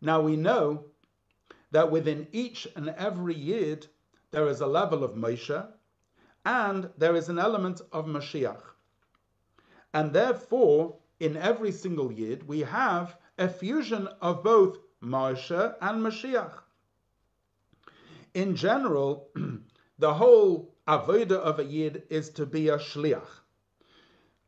Now 0.00 0.20
we 0.20 0.34
know 0.34 0.86
that 1.70 1.92
within 1.92 2.26
each 2.32 2.66
and 2.74 2.88
every 2.88 3.36
yid 3.36 3.86
there 4.32 4.48
is 4.48 4.60
a 4.60 4.66
level 4.66 5.04
of 5.04 5.12
Moshe 5.12 5.64
and 6.44 6.90
there 6.98 7.14
is 7.14 7.28
an 7.28 7.38
element 7.38 7.80
of 7.92 8.06
Mashiach. 8.06 8.60
And 9.94 10.12
therefore, 10.12 10.96
in 11.20 11.36
every 11.36 11.70
single 11.70 12.10
yid, 12.10 12.48
we 12.48 12.60
have 12.60 13.16
a 13.38 13.48
fusion 13.48 14.08
of 14.20 14.42
both 14.42 14.76
Moshe 15.00 15.76
and 15.80 16.02
Mashiach. 16.02 16.58
In 18.34 18.56
general, 18.56 19.30
the 20.00 20.14
whole 20.14 20.71
avoda 20.86 21.32
of 21.36 21.58
a 21.58 21.64
yid 21.64 22.02
is 22.10 22.30
to 22.30 22.46
be 22.46 22.68
a 22.68 22.78
shliach. 22.78 23.28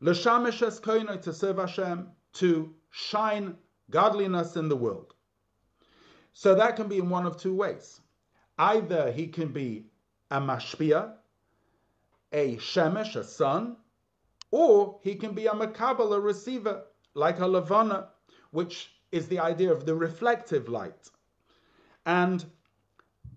L'shamish 0.01 0.63
es 0.63 0.81
to 0.81 1.33
serve 1.33 1.59
Hashem, 1.59 2.09
to 2.35 2.75
shine 2.91 3.57
godliness 3.91 4.57
in 4.57 4.69
the 4.69 4.77
world. 4.77 5.15
So 6.33 6.55
that 6.57 6.77
can 6.77 6.89
be 6.89 6.99
in 6.99 7.09
one 7.09 7.27
of 7.27 7.37
two 7.37 7.55
ways. 7.55 8.01
Either 8.59 9.13
he 9.13 9.29
can 9.29 9.49
be 9.49 9.87
a 10.31 10.41
mashpia, 10.41 11.13
a 12.33 12.57
shemesh, 12.57 13.17
a 13.17 13.25
sun, 13.25 13.77
or 14.51 14.99
he 15.03 15.15
can 15.15 15.35
be 15.35 15.47
a 15.47 15.53
makabel, 15.53 16.15
a 16.15 16.21
receiver, 16.21 16.85
like 17.15 17.39
a 17.39 17.47
levana, 17.47 18.09
which 18.51 18.91
is 19.13 19.29
the 19.29 19.39
idea 19.39 19.73
of 19.73 19.87
the 19.87 19.95
reflective 19.95 20.69
light. 20.69 21.11
And 22.05 22.45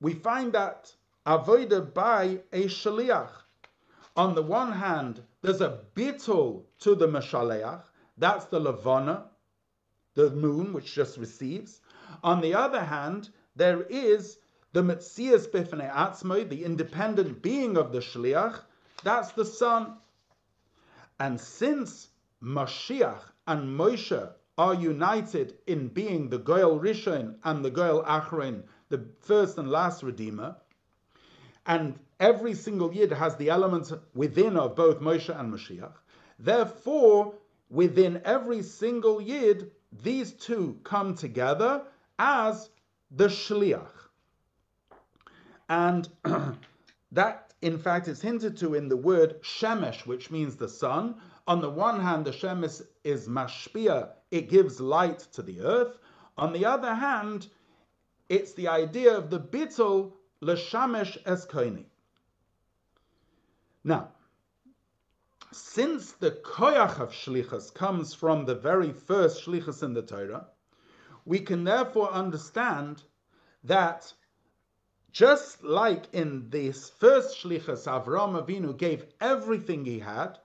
we 0.01 0.13
find 0.13 0.53
that 0.53 0.91
avoided 1.27 1.93
by 1.93 2.39
a 2.53 2.63
shaliach. 2.63 3.29
On 4.15 4.33
the 4.33 4.41
one 4.41 4.71
hand, 4.71 5.21
there's 5.41 5.59
a 5.59 5.81
bittul 5.93 6.63
to 6.79 6.95
the 6.95 7.07
Mashaleach, 7.07 7.83
that's 8.17 8.45
the 8.45 8.61
Lavana, 8.61 9.25
the 10.15 10.29
moon, 10.31 10.71
which 10.71 10.93
just 10.93 11.17
receives. 11.17 11.81
On 12.23 12.39
the 12.39 12.55
other 12.55 12.81
hand, 12.81 13.29
there 13.57 13.83
is 13.83 14.39
the 14.71 14.81
Metzias 14.81 15.47
Bifnei 15.47 15.93
Atzmoi, 15.93 16.47
the 16.47 16.63
independent 16.63 17.41
being 17.41 17.75
of 17.75 17.91
the 17.91 17.99
shaliach. 17.99 18.61
that's 19.03 19.33
the 19.33 19.45
sun. 19.45 19.97
And 21.19 21.39
since 21.41 22.07
Mashiach 22.41 23.21
and 23.45 23.77
Moshe 23.77 24.31
are 24.57 24.73
united 24.73 25.57
in 25.67 25.89
being 25.89 26.29
the 26.29 26.39
Goel 26.39 26.79
Rishon 26.79 27.35
and 27.43 27.65
the 27.65 27.69
Goel 27.69 28.03
Achron, 28.03 28.63
the 28.87 29.05
first 29.19 29.57
and 29.57 29.69
last 29.69 30.03
Redeemer, 30.03 30.55
and 31.67 31.99
every 32.19 32.53
single 32.53 32.93
Yid 32.93 33.11
has 33.11 33.35
the 33.35 33.49
elements 33.49 33.93
within 34.15 34.57
of 34.57 34.75
both 34.75 34.99
Moshe 35.01 35.37
and 35.37 35.53
Mashiach, 35.53 35.93
therefore, 36.39 37.35
within 37.69 38.21
every 38.23 38.63
single 38.63 39.21
Yid, 39.21 39.71
these 40.01 40.31
two 40.31 40.79
come 40.83 41.13
together 41.13 41.83
as 42.17 42.69
the 43.11 43.27
Shliach. 43.27 43.91
And 45.69 46.07
that, 47.11 47.53
in 47.61 47.77
fact, 47.77 48.07
is 48.07 48.21
hinted 48.21 48.57
to 48.57 48.73
in 48.73 48.87
the 48.87 48.97
word 48.97 49.41
Shemesh, 49.41 50.05
which 50.05 50.31
means 50.31 50.55
the 50.55 50.69
sun. 50.69 51.15
On 51.47 51.59
the 51.59 51.69
one 51.69 51.99
hand, 51.99 52.25
the 52.25 52.31
Shemesh 52.31 52.81
is 53.03 53.27
mashpia, 53.27 54.09
it 54.31 54.49
gives 54.49 54.79
light 54.79 55.19
to 55.33 55.41
the 55.41 55.61
earth. 55.61 55.97
On 56.37 56.53
the 56.53 56.65
other 56.65 56.93
hand, 56.93 57.47
it's 58.29 58.53
the 58.53 58.67
idea 58.69 59.17
of 59.17 59.29
the 59.29 59.39
bittul 59.39 60.13
l'shamesh 60.41 61.21
eskoini. 61.23 61.85
Now, 63.83 64.11
since 65.51 66.11
the 66.11 66.31
koyach 66.31 66.99
of 66.99 67.11
shlichus 67.11 67.73
comes 67.73 68.13
from 68.13 68.45
the 68.45 68.55
very 68.55 68.91
first 68.91 69.45
shlichus 69.45 69.81
in 69.81 69.93
the 69.93 70.01
Torah, 70.01 70.47
we 71.25 71.39
can 71.39 71.63
therefore 71.63 72.11
understand 72.11 73.03
that 73.63 74.13
just 75.11 75.63
like 75.63 76.13
in 76.13 76.49
this 76.49 76.89
first 76.89 77.41
shlichus, 77.41 77.87
Avram 77.87 78.39
Avinu 78.39 78.77
gave 78.77 79.05
everything 79.19 79.85
he 79.85 79.99
had, 79.99 80.37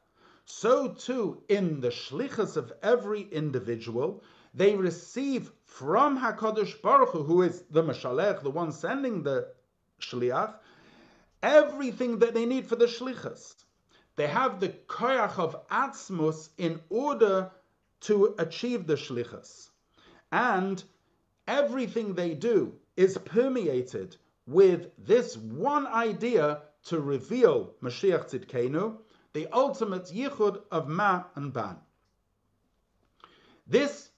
so 0.45 0.89
too 0.89 1.43
in 1.49 1.81
the 1.81 1.89
shlichus 1.91 2.57
of 2.57 2.73
every 2.83 3.23
individual, 3.23 4.23
they 4.55 4.75
receive 4.75 5.51
from 5.65 6.19
Hakadosh 6.19 6.81
Baruch 6.81 7.11
Hu, 7.11 7.23
who 7.23 7.43
is 7.43 7.65
the 7.71 7.83
Mashalech, 7.83 8.43
the 8.43 8.51
one 8.51 8.73
sending 8.73 9.23
the 9.23 9.53
shliach, 10.03 10.55
everything 11.43 12.19
that 12.19 12.35
they 12.35 12.47
need 12.47 12.67
for 12.67 12.77
the 12.77 12.87
shlichus. 12.87 13.55
They 14.17 14.27
have 14.27 14.61
the 14.61 14.69
koyach 14.69 15.39
of 15.39 15.67
atzmus 15.69 16.51
in 16.59 16.81
order 16.91 17.51
to 18.03 18.35
achieve 18.39 18.87
the 18.87 18.97
shlichus, 18.97 19.71
and 20.31 20.83
everything 21.47 22.15
they 22.15 22.35
do 22.35 22.75
is 22.97 23.17
permeated 23.19 24.17
with 24.47 24.91
this 24.99 25.37
one 25.37 25.87
idea 25.87 26.63
to 26.85 27.01
reveal 27.01 27.75
Mashiach 27.83 28.29
Tzidkenu, 28.29 28.99
the 29.33 29.47
ultimate 29.53 30.07
yichud 30.07 30.63
of 30.71 30.89
Ma 30.89 31.25
and 31.37 31.53
Ban. 31.53 31.77
This 33.67 34.11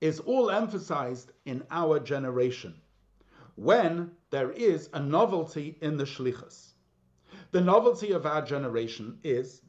is 0.00 0.20
all 0.20 0.50
emphasized 0.50 1.30
in 1.44 1.64
our 1.70 2.00
generation 2.00 2.74
when 3.58 4.12
there 4.30 4.52
is 4.52 4.88
a 4.92 5.00
novelty 5.00 5.76
in 5.80 5.96
the 5.96 6.04
shlichus. 6.04 6.74
The 7.50 7.60
novelty 7.60 8.12
of 8.12 8.24
our 8.24 8.40
generation 8.40 9.18
is 9.24 9.62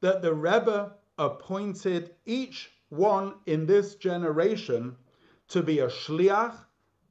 that 0.00 0.22
the 0.22 0.34
Rebbe 0.34 0.94
appointed 1.18 2.16
each 2.26 2.72
one 2.88 3.34
in 3.46 3.64
this 3.64 3.94
generation 3.94 4.96
to 5.48 5.62
be 5.62 5.78
a 5.78 5.86
shliach, 5.86 6.56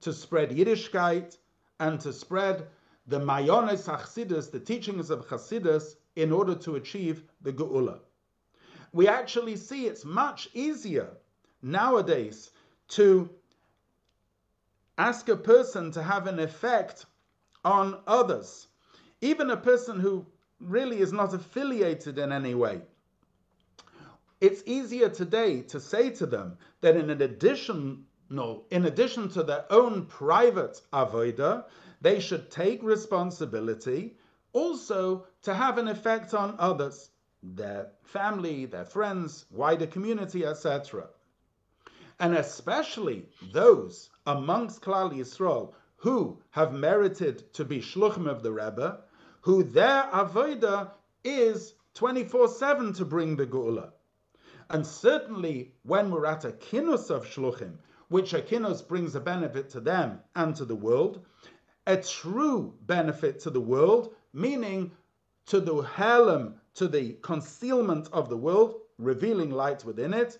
to 0.01 0.11
spread 0.11 0.49
Yiddishkeit, 0.49 1.37
and 1.79 1.99
to 2.01 2.11
spread 2.11 2.67
the 3.07 3.19
Mayones 3.19 3.85
Chassidus, 3.87 4.51
the 4.51 4.59
teachings 4.59 5.11
of 5.11 5.27
Chassidus, 5.27 5.95
in 6.17 6.33
order 6.33 6.55
to 6.55 6.75
achieve 6.75 7.23
the 7.41 7.53
Geula. 7.53 7.99
We 8.91 9.07
actually 9.07 9.55
see 9.55 9.85
it's 9.87 10.03
much 10.03 10.49
easier 10.53 11.17
nowadays 11.61 12.51
to 12.89 13.29
ask 15.01 15.29
a 15.29 15.35
person 15.35 15.91
to 15.91 16.03
have 16.03 16.27
an 16.27 16.39
effect 16.39 17.05
on 17.65 17.99
others, 18.05 18.67
even 19.19 19.49
a 19.49 19.57
person 19.57 19.99
who 19.99 20.27
really 20.59 20.99
is 20.99 21.11
not 21.11 21.33
affiliated 21.33 22.19
in 22.19 22.31
any 22.31 22.53
way. 22.53 22.81
It's 24.39 24.61
easier 24.67 25.09
today 25.09 25.61
to 25.73 25.79
say 25.79 26.11
to 26.11 26.27
them 26.27 26.57
that 26.81 26.95
in 26.95 27.09
addition, 27.09 28.05
in 28.29 28.85
addition 28.85 29.29
to 29.29 29.41
their 29.43 29.65
own 29.71 30.05
private 30.05 30.79
avoida, 30.93 31.65
they 32.01 32.19
should 32.19 32.51
take 32.51 32.83
responsibility 32.83 34.17
also 34.53 35.25
to 35.41 35.53
have 35.53 35.79
an 35.79 35.87
effect 35.87 36.35
on 36.35 36.55
others, 36.59 37.09
their 37.41 37.91
family, 38.03 38.65
their 38.65 38.85
friends, 38.85 39.45
wider 39.49 39.87
community, 39.87 40.45
etc. 40.45 41.07
And 42.21 42.35
especially 42.37 43.25
those 43.51 44.11
amongst 44.27 44.83
Klal 44.83 45.11
Yisrael 45.11 45.73
who 45.95 46.39
have 46.51 46.71
merited 46.71 47.51
to 47.55 47.65
be 47.65 47.79
shluchim 47.79 48.29
of 48.29 48.43
the 48.43 48.51
Rebbe, 48.51 48.99
who 49.41 49.63
their 49.63 50.03
avoda 50.13 50.91
is 51.23 51.73
24-7 51.95 52.95
to 52.97 53.05
bring 53.05 53.35
the 53.35 53.47
Geula. 53.47 53.89
And 54.69 54.85
certainly 54.85 55.73
when 55.81 56.11
we're 56.11 56.27
at 56.27 56.45
a 56.45 56.51
kinus 56.51 57.09
of 57.09 57.25
shluchim, 57.25 57.79
which 58.09 58.35
a 58.35 58.41
kinus 58.41 58.87
brings 58.87 59.15
a 59.15 59.19
benefit 59.19 59.71
to 59.71 59.79
them 59.79 60.19
and 60.35 60.55
to 60.57 60.65
the 60.65 60.75
world, 60.75 61.25
a 61.87 61.97
true 61.97 62.75
benefit 62.85 63.39
to 63.39 63.49
the 63.49 63.59
world, 63.59 64.13
meaning 64.31 64.91
to 65.47 65.59
the 65.59 65.81
helm, 65.81 66.53
to 66.75 66.87
the 66.87 67.13
concealment 67.23 68.09
of 68.13 68.29
the 68.29 68.37
world, 68.37 68.75
revealing 68.99 69.49
light 69.49 69.83
within 69.83 70.13
it. 70.13 70.37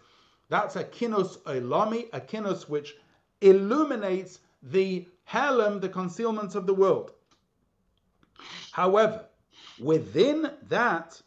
That's 0.52 0.76
a 0.76 0.84
kinus 0.84 1.38
oilami, 1.44 2.10
a 2.12 2.20
kinus 2.20 2.68
which 2.68 2.98
illuminates 3.40 4.42
the 4.62 5.08
helm, 5.24 5.80
the 5.80 5.88
concealment 5.88 6.56
of 6.56 6.68
the 6.68 6.74
world. 6.74 7.14
However, 8.74 9.28
within 9.80 10.52
that, 10.68 11.22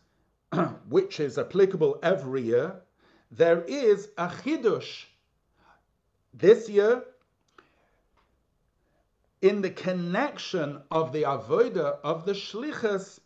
which 0.90 1.20
is 1.20 1.38
applicable 1.38 2.00
every 2.02 2.42
year, 2.42 2.82
there 3.30 3.62
is 3.62 4.10
a 4.18 4.28
chidush. 4.28 5.06
This 6.34 6.68
year, 6.68 7.02
in 9.40 9.62
the 9.62 9.70
connection 9.70 10.82
of 10.90 11.14
the 11.14 11.22
avoda 11.22 11.98
of 12.04 12.26
the 12.26 12.32
shlichus 12.34 13.20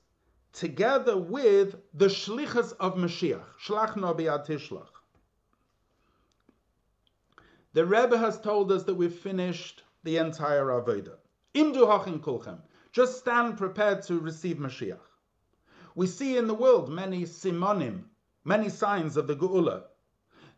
together 0.53 1.17
with 1.17 1.75
the 1.93 2.07
shlichus 2.07 2.73
of 2.79 2.95
Mashiach. 2.95 3.43
Shlach 3.61 3.97
no 3.97 4.15
tishlach. 4.15 4.98
The 7.79 7.87
Rebbe 7.87 8.19
has 8.19 8.41
told 8.41 8.73
us 8.73 8.83
that 8.83 8.97
we've 8.97 9.15
finished 9.15 9.85
the 10.03 10.17
entire 10.17 10.67
avoda. 10.67 11.15
Imdu 11.55 11.87
hachin 11.87 12.19
kulchem. 12.21 12.59
Just 12.91 13.21
stand 13.21 13.57
prepared 13.57 14.03
to 14.03 14.19
receive 14.19 14.57
Mashiach. 14.57 14.99
We 15.95 16.09
see 16.09 16.37
in 16.37 16.49
the 16.49 16.55
world 16.55 16.89
many 16.89 17.23
simonim, 17.23 18.07
many 18.45 18.69
signs 18.69 19.17
of 19.17 19.29
the 19.29 19.37
Geula 19.37 19.85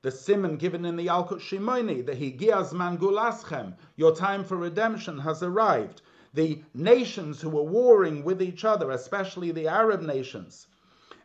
the 0.00 0.10
simon 0.10 0.56
given 0.56 0.86
in 0.86 0.96
the 0.96 1.08
Yalkut 1.08 1.40
Shimoni, 1.40 2.06
the 2.06 2.14
Higiaz 2.14 2.72
Man 2.72 2.96
Gulaschem, 2.96 3.74
your 3.96 4.16
time 4.16 4.42
for 4.42 4.56
redemption 4.56 5.18
has 5.18 5.42
arrived. 5.42 6.00
The 6.32 6.62
nations 6.72 7.42
who 7.42 7.50
were 7.50 7.62
warring 7.62 8.24
with 8.24 8.40
each 8.40 8.64
other, 8.64 8.90
especially 8.92 9.50
the 9.50 9.68
Arab 9.68 10.00
nations. 10.00 10.68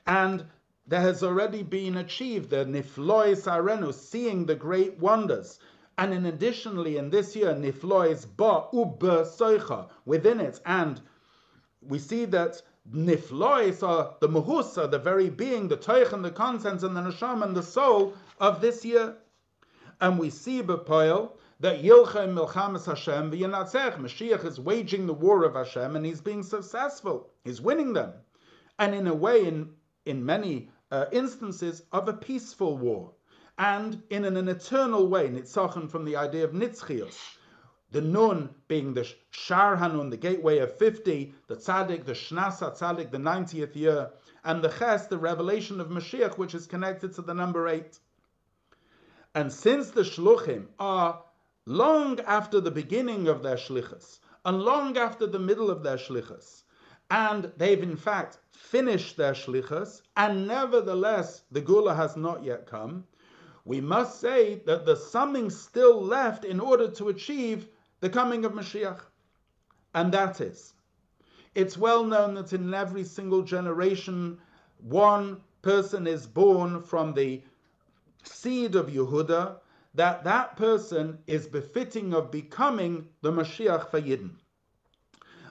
And 0.05 0.43
there 0.85 0.99
has 0.99 1.23
already 1.23 1.63
been 1.63 1.95
achieved 1.95 2.49
the 2.49 2.65
Niflois 2.65 3.47
Arenu, 3.47 3.93
seeing 3.93 4.45
the 4.45 4.55
great 4.55 4.99
wonders. 4.99 5.57
And 5.97 6.13
in 6.13 6.25
additionally, 6.25 6.97
in 6.97 7.09
this 7.09 7.35
year, 7.35 7.53
Niflois 7.53 8.25
Ba 8.35 8.67
Ubbe 8.73 9.25
Soicha, 9.25 9.87
within 10.05 10.41
it. 10.41 10.59
And 10.65 10.99
we 11.81 11.99
see 11.99 12.25
that 12.25 12.61
Niflois 12.91 13.81
are 13.81 14.15
the 14.19 14.27
Muhusa, 14.27 14.91
the 14.91 14.99
very 14.99 15.29
being, 15.29 15.67
the 15.67 15.77
Toich 15.77 16.11
and 16.11 16.23
the 16.23 16.31
contents 16.31 16.83
and 16.83 16.95
the 16.95 17.01
Neshama 17.01 17.43
and 17.43 17.55
the 17.55 17.63
soul 17.63 18.13
of 18.39 18.61
this 18.61 18.83
year. 18.83 19.15
And 20.01 20.19
we 20.19 20.29
see 20.29 20.61
Bepoil 20.61 21.31
that 21.61 21.81
Yilcha 21.81 22.27
Milchamas 22.27 22.85
Hashem 22.85 23.31
v'Yinatzech. 23.31 23.97
Mashiach 23.97 24.43
is 24.43 24.59
waging 24.59 25.07
the 25.07 25.13
war 25.13 25.45
of 25.45 25.55
Hashem 25.55 25.95
and 25.95 26.05
he's 26.05 26.21
being 26.21 26.43
successful. 26.43 27.29
He's 27.43 27.61
winning 27.61 27.93
them. 27.93 28.13
And 28.77 28.93
in 28.93 29.07
a 29.07 29.13
way, 29.13 29.47
in, 29.47 29.69
in 30.05 30.25
many 30.25 30.69
uh, 30.91 31.05
instances, 31.13 31.83
of 31.93 32.09
a 32.09 32.13
peaceful 32.13 32.77
war. 32.77 33.13
And 33.57 34.03
in 34.09 34.25
an, 34.25 34.35
an 34.35 34.49
eternal 34.49 35.07
way, 35.07 35.29
Nitzachan 35.29 35.89
from 35.89 36.03
the 36.03 36.17
idea 36.17 36.43
of 36.43 36.51
Nitzchios. 36.51 37.37
The 37.91 38.01
Nun 38.01 38.53
being 38.67 38.93
the 38.93 39.09
Shar 39.31 39.77
Hanun, 39.77 40.09
the 40.09 40.17
gateway 40.17 40.57
of 40.57 40.77
50, 40.77 41.33
the 41.47 41.55
Tzaddik, 41.55 42.03
the 42.03 42.11
Shnasa 42.11 42.77
Tzaddik, 42.77 43.11
the 43.11 43.17
90th 43.17 43.75
year, 43.75 44.11
and 44.43 44.61
the 44.61 44.69
Ches, 44.69 45.07
the 45.07 45.17
revelation 45.17 45.79
of 45.79 45.87
Mashiach, 45.87 46.37
which 46.37 46.53
is 46.53 46.67
connected 46.67 47.13
to 47.13 47.21
the 47.21 47.33
number 47.33 47.69
eight. 47.69 47.99
And 49.33 49.51
since 49.51 49.91
the 49.91 50.03
Shluchim 50.03 50.67
are 50.77 51.23
long 51.65 52.19
after 52.21 52.59
the 52.59 52.71
beginning 52.71 53.27
of 53.27 53.41
their 53.41 53.55
Shlichus, 53.55 54.19
and 54.43 54.61
long 54.61 54.97
after 54.97 55.25
the 55.25 55.39
middle 55.39 55.71
of 55.71 55.81
their 55.81 55.97
Shlichus, 55.97 56.63
and 57.09 57.51
they've 57.57 57.81
in 57.81 57.95
fact 57.95 58.39
finished 58.51 59.17
their 59.17 59.33
Shlichus, 59.33 60.01
and 60.17 60.47
nevertheless 60.47 61.43
the 61.51 61.61
Geula 61.61 61.95
has 61.95 62.15
not 62.17 62.43
yet 62.43 62.67
come, 62.67 63.05
we 63.65 63.81
must 63.81 64.21
say 64.21 64.61
that 64.65 64.85
there's 64.85 65.05
something 65.05 65.49
still 65.49 66.01
left 66.01 66.45
in 66.45 66.59
order 66.59 66.87
to 66.91 67.09
achieve 67.09 67.67
the 67.99 68.09
coming 68.09 68.45
of 68.45 68.53
Mashiach. 68.53 69.01
And 69.95 70.11
that 70.13 70.39
is, 70.39 70.73
it's 71.55 71.77
well 71.77 72.03
known 72.03 72.35
that 72.35 72.53
in 72.53 72.73
every 72.73 73.03
single 73.03 73.41
generation, 73.41 74.37
one 74.77 75.41
person 75.63 76.05
is 76.05 76.27
born 76.27 76.79
from 76.81 77.13
the 77.13 77.41
seed 78.23 78.75
of 78.75 78.87
Yehuda, 78.87 79.57
that 79.95 80.23
that 80.25 80.57
person 80.57 81.17
is 81.25 81.47
befitting 81.47 82.13
of 82.13 82.29
becoming 82.29 83.07
the 83.21 83.31
Mashiach 83.31 83.89
for 83.89 83.99
Yidden. 83.99 84.31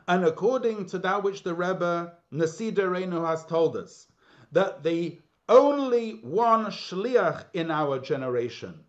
And 0.07 0.25
according 0.25 0.87
to 0.87 0.99
that 0.99 1.23
which 1.23 1.43
the 1.43 1.55
Rebbe 1.55 2.12
Nasida 2.33 2.85
Reinu 2.85 3.27
has 3.27 3.45
told 3.47 3.77
us, 3.77 4.07
that 4.53 4.83
the 4.85 5.19
only 5.49 6.13
one 6.23 6.67
shliach 6.67 7.45
in 7.53 7.71
our 7.71 7.99
generation, 7.99 8.85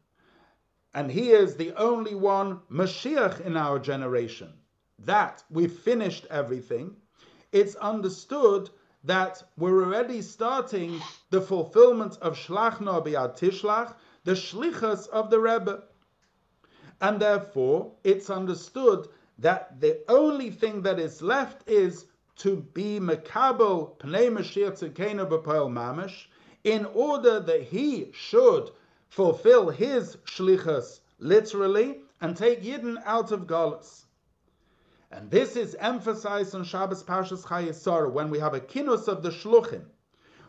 and 0.93 1.11
he 1.11 1.31
is 1.31 1.57
the 1.57 1.73
only 1.73 2.15
one 2.15 2.61
Mashiach 2.71 3.41
in 3.41 3.57
our 3.57 3.79
generation. 3.79 4.53
That 4.99 5.43
we've 5.49 5.73
finished 5.73 6.25
everything. 6.31 6.95
It's 7.51 7.75
understood 7.75 8.69
that 9.03 9.43
we're 9.57 9.83
already 9.83 10.21
starting 10.21 11.01
the 11.29 11.41
fulfillment 11.41 12.17
of 12.21 12.37
Shlach 12.37 12.79
No 12.79 13.01
Tishlach, 13.01 13.93
the 14.23 14.31
Shlichas 14.31 15.09
of 15.09 15.29
the 15.29 15.39
Rebbe. 15.39 15.83
And 17.01 17.19
therefore, 17.19 17.91
it's 18.05 18.29
understood 18.29 19.09
that 19.39 19.81
the 19.81 20.01
only 20.07 20.49
thing 20.49 20.81
that 20.83 20.97
is 20.97 21.21
left 21.21 21.69
is 21.69 22.05
to 22.37 22.55
be 22.73 22.99
Mekabel 22.99 23.97
Pnei 23.99 24.31
Mashiach 24.31 24.79
Tzidkenu 24.79 25.29
B'Poel 25.29 25.69
Mamish, 25.69 26.27
in 26.65 26.83
order 26.95 27.39
that 27.39 27.61
he 27.61 28.11
should 28.11 28.71
fulfill 29.07 29.69
his 29.69 30.17
shlichus 30.25 30.99
literally 31.19 32.01
and 32.19 32.35
take 32.35 32.63
Yidden 32.63 33.01
out 33.05 33.31
of 33.31 33.47
Galus. 33.47 34.05
And 35.11 35.29
this 35.29 35.55
is 35.55 35.75
emphasized 35.75 36.55
on 36.55 36.63
Shabbos 36.63 37.03
Parshas 37.03 37.45
Chayei 37.45 37.73
Sarah 37.73 38.09
when 38.09 38.31
we 38.31 38.39
have 38.39 38.55
a 38.55 38.59
kinus 38.59 39.07
of 39.07 39.21
the 39.21 39.29
shluchim. 39.29 39.83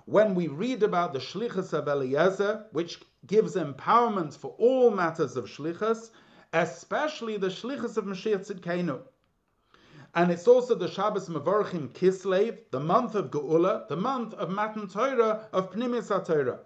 When 0.06 0.34
we 0.34 0.48
read 0.48 0.82
about 0.82 1.12
the 1.12 1.18
shlichus 1.18 1.74
of 1.74 1.86
Eliezer, 1.86 2.64
which 2.72 3.00
gives 3.26 3.54
empowerment 3.54 4.34
for 4.36 4.54
all 4.58 4.90
matters 4.90 5.36
of 5.36 5.44
shlichus, 5.44 6.10
especially 6.54 7.36
the 7.36 7.48
shlichus 7.48 7.98
of 7.98 8.06
Mashiach 8.06 8.50
Tzidkenu. 8.50 9.00
And 10.14 10.30
it's 10.30 10.48
also 10.48 10.74
the 10.74 10.88
Shabbos 10.88 11.28
Mavorchim 11.28 11.88
Kislev, 11.90 12.58
the 12.70 12.80
month 12.80 13.14
of 13.14 13.30
Geula, 13.30 13.86
the 13.88 13.96
month 13.96 14.34
of 14.34 14.50
Matan 14.50 14.88
Torah, 14.88 15.48
of 15.52 15.70
Pnimis 15.72 16.08
Torah. 16.26 16.60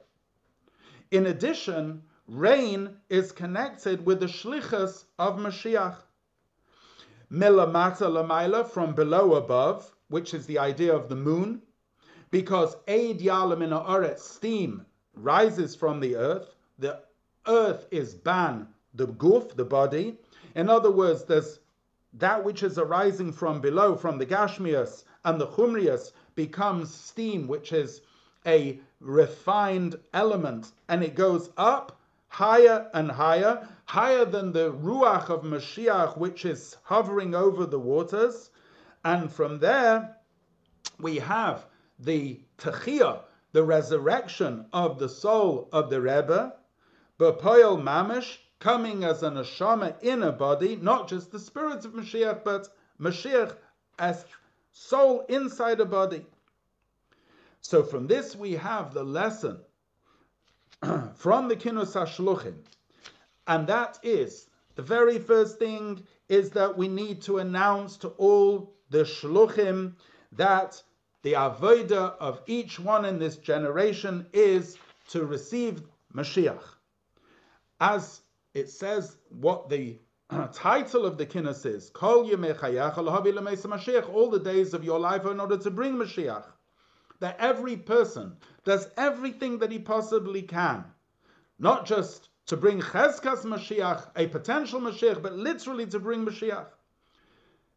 In 1.11 1.27
addition, 1.27 2.03
rain 2.29 2.97
is 3.09 3.33
connected 3.33 4.07
with 4.07 4.21
the 4.21 4.27
Shlichus 4.27 5.05
of 5.19 5.39
Mashiach. 5.39 5.97
Milamata 7.33 8.07
Lamaila, 8.09 8.69
from 8.69 8.95
below 8.95 9.35
above, 9.35 9.91
which 10.09 10.35
is 10.35 10.47
the 10.47 10.59
idea 10.59 10.95
of 10.95 11.09
the 11.09 11.17
moon, 11.17 11.63
because 12.31 12.77
Eid 12.89 13.21
Yalam 13.21 13.63
in 13.63 13.71
Oretz, 13.71 14.21
steam 14.21 14.87
rises 15.15 15.75
from 15.75 16.01
the 16.01 16.17
earth, 16.17 16.55
the 16.79 17.01
earth 17.47 17.87
is 17.91 18.15
ban, 18.15 18.69
the 18.95 19.09
guf, 19.09 19.55
the 19.57 19.65
body. 19.65 20.17
In 20.55 20.69
other 20.69 20.91
words, 20.91 21.25
there's 21.25 21.61
that 22.15 22.45
which 22.45 22.63
is 22.63 22.79
arising 22.79 23.33
from 23.33 23.61
below, 23.61 23.97
from 23.97 24.19
the 24.19 24.27
Gashmias 24.27 25.05
and 25.25 25.41
the 25.41 25.47
Chumrias, 25.47 26.13
becomes 26.35 26.93
steam, 26.93 27.47
which 27.47 27.73
is 27.73 28.01
a 28.47 28.81
refined 29.01 29.97
element, 30.13 30.73
and 30.89 31.03
it 31.03 31.15
goes 31.15 31.51
up 31.57 32.01
higher 32.29 32.89
and 32.95 33.11
higher, 33.11 33.69
higher 33.85 34.25
than 34.25 34.53
the 34.53 34.73
Ruach 34.73 35.29
of 35.29 35.43
Mashiach, 35.43 36.17
which 36.17 36.45
is 36.45 36.77
hovering 36.85 37.35
over 37.35 37.67
the 37.67 37.79
waters. 37.79 38.51
And 39.05 39.31
from 39.31 39.59
there, 39.59 40.17
we 40.99 41.17
have 41.17 41.67
the 41.99 42.41
Techiyah, 42.59 43.21
the 43.53 43.65
resurrection 43.65 44.67
of 44.73 44.99
the 44.99 45.09
soul 45.09 45.69
of 45.73 45.91
the 45.91 46.01
Rebbe, 46.01 46.55
Bepoil 47.19 47.83
Mamish, 47.83 48.39
coming 48.61 49.05
as 49.05 49.23
an 49.23 49.35
neshama 49.35 50.01
in 50.03 50.23
a 50.23 50.31
body, 50.31 50.77
not 50.77 51.09
just 51.09 51.33
the 51.33 51.39
spirit 51.39 51.85
of 51.85 51.93
Mashiach, 51.93 52.45
but 52.45 52.69
Mashiach 53.01 53.57
as 53.99 54.25
soul 54.71 55.25
inside 55.29 55.81
a 55.81 55.85
body. 55.85 56.25
So 57.63 57.83
from 57.83 58.07
this 58.07 58.37
we 58.37 58.53
have 58.53 58.95
the 58.95 59.03
lesson 59.03 59.61
from 61.15 61.49
the 61.49 61.57
Kinus 61.57 61.95
HaShluchim, 61.95 62.55
and 63.47 63.67
that 63.67 63.99
is 64.03 64.47
the 64.77 64.83
very 64.83 65.19
first 65.19 65.59
thing 65.59 66.07
is 66.29 66.51
that 66.51 66.79
we 66.79 66.89
need 66.89 67.23
to 67.23 67.39
announce 67.39 67.97
to 67.99 68.09
all 68.11 68.73
the 68.91 69.05
Shluchim 69.05 69.95
that 70.33 70.83
the 71.23 71.33
avodah 71.33 72.17
of 72.19 72.41
each 72.47 72.79
one 72.79 73.05
in 73.05 73.19
this 73.19 73.37
generation 73.37 74.27
is 74.33 74.79
to 75.09 75.27
receive 75.27 75.83
Mashiach. 76.15 76.63
As 77.81 78.23
it 78.55 78.69
says 78.69 79.17
what 79.29 79.69
the 79.69 79.99
title 80.53 81.07
of 81.07 81.19
the 81.19 81.27
kinnis 81.27 81.67
is 81.67 81.91
Kol 81.91 82.29
all 82.29 84.31
the 84.31 84.43
days 84.43 84.75
of 84.75 84.85
your 84.85 84.99
life 84.99 85.25
are 85.25 85.33
in 85.33 85.41
order 85.41 85.59
to 85.59 85.71
bring 85.71 85.97
Mashiach. 85.97 86.45
That 87.21 87.37
every 87.39 87.77
person 87.77 88.37
does 88.65 88.89
everything 88.97 89.59
that 89.59 89.71
he 89.71 89.79
possibly 89.79 90.43
can, 90.43 90.85
not 91.59 91.85
just 91.85 92.31
to 92.47 92.57
bring 92.57 92.81
Cheskas 92.81 93.45
Mashiach, 93.45 94.11
a 94.17 94.27
potential 94.27 94.81
Mashiach, 94.81 95.23
but 95.23 95.37
literally 95.37 95.87
to 95.87 96.01
bring 96.01 96.25
Mashiach. 96.25 96.67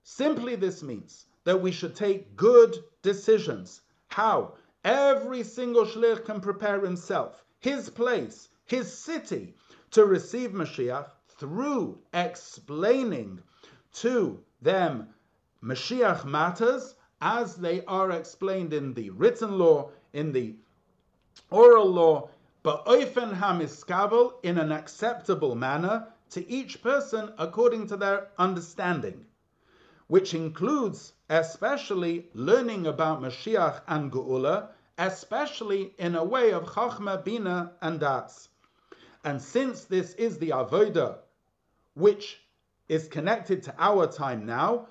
Simply 0.03 0.55
this 0.55 0.81
means 0.81 1.25
that 1.43 1.61
we 1.61 1.71
should 1.71 1.95
take 1.95 2.35
good 2.35 2.83
decisions. 3.01 3.81
How? 4.07 4.55
Every 4.83 5.43
single 5.43 5.85
shlich 5.85 6.25
can 6.25 6.41
prepare 6.41 6.81
himself, 6.81 7.43
his 7.59 7.89
place, 7.89 8.49
his 8.65 8.91
city, 8.91 9.55
to 9.93 10.05
receive 10.05 10.51
Mashiach 10.51 11.11
through 11.29 11.99
explaining 12.13 13.39
to 13.93 14.43
them 14.59 15.13
Mashiach 15.63 16.25
matters 16.25 16.95
as 17.21 17.55
they 17.55 17.85
are 17.85 18.09
explained 18.09 18.73
in 18.73 18.95
the 18.95 19.11
written 19.11 19.59
law, 19.59 19.91
in 20.11 20.31
the 20.31 20.55
oral 21.51 21.85
law, 21.85 22.29
but 22.63 22.83
oifen 22.87 23.33
in 24.43 24.57
an 24.57 24.71
acceptable 24.71 25.53
manner 25.53 26.07
to 26.31 26.49
each 26.49 26.81
person 26.81 27.31
according 27.37 27.85
to 27.85 27.95
their 27.95 28.29
understanding, 28.39 29.25
which 30.07 30.33
includes 30.33 31.13
especially 31.29 32.27
learning 32.33 32.87
about 32.87 33.21
Mashiach 33.21 33.81
and 33.87 34.11
Geula, 34.11 34.69
especially 34.97 35.93
in 35.99 36.15
a 36.15 36.23
way 36.23 36.51
of 36.51 36.65
Chachma, 36.65 37.23
Bina, 37.23 37.73
and 37.79 37.99
Das. 37.99 38.49
And 39.23 39.41
since 39.41 39.85
this 39.85 40.13
is 40.15 40.37
the 40.37 40.49
Avodah, 40.49 41.17
which 41.93 42.41
is 42.89 43.07
connected 43.07 43.63
to 43.63 43.75
our 43.79 44.07
time 44.07 44.45
now, 44.45 44.87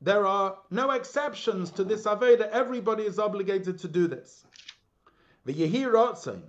there 0.00 0.26
are 0.26 0.58
no 0.70 0.90
exceptions 0.90 1.70
to 1.72 1.84
this 1.84 2.04
Avodah. 2.04 2.50
Everybody 2.50 3.04
is 3.04 3.18
obligated 3.18 3.78
to 3.80 3.88
do 3.88 4.06
this. 4.06 4.44
The 5.44 5.54
Yehi 5.54 6.42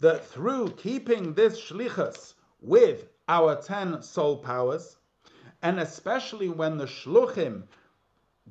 that 0.00 0.26
through 0.26 0.70
keeping 0.70 1.34
this 1.34 1.60
Shlichus 1.60 2.34
with 2.60 3.08
our 3.28 3.56
ten 3.56 4.02
soul 4.02 4.38
powers, 4.38 4.96
and 5.62 5.80
especially 5.80 6.48
when 6.48 6.78
the 6.78 6.86
Shluchim 6.86 7.64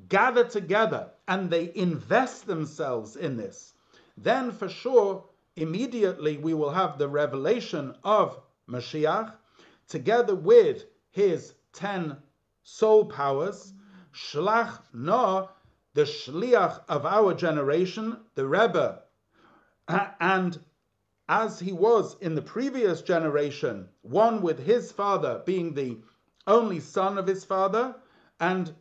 gather 0.08 0.44
together 0.44 1.10
and 1.28 1.48
they 1.48 1.72
invest 1.74 2.46
themselves 2.46 3.16
in 3.16 3.36
this, 3.36 3.72
then 4.16 4.52
for 4.52 4.68
sure 4.68 5.24
immediately 5.56 6.36
we 6.36 6.54
will 6.54 6.70
have 6.70 6.98
the 6.98 7.08
revelation 7.08 7.94
of 8.02 8.40
Mashiach 8.68 9.32
together 9.88 10.34
with 10.34 10.84
his 11.10 11.54
ten 11.72 12.16
soul 12.62 13.04
powers. 13.04 13.72
Shlach 14.12 14.78
no, 14.92 15.50
the 15.94 16.02
shliach 16.02 16.82
of 16.88 17.04
our 17.06 17.34
generation, 17.34 18.18
the 18.34 18.46
Rebbe, 18.46 19.02
and 20.20 20.58
as 21.28 21.58
he 21.58 21.72
was 21.72 22.16
in 22.20 22.34
the 22.34 22.42
previous 22.42 23.02
generation, 23.02 23.88
one 24.02 24.42
with 24.42 24.58
his 24.58 24.92
father 24.92 25.42
being 25.44 25.74
the 25.74 25.98
only 26.46 26.80
son 26.80 27.16
of 27.18 27.26
his 27.26 27.44
father, 27.44 27.94
and 28.40 28.74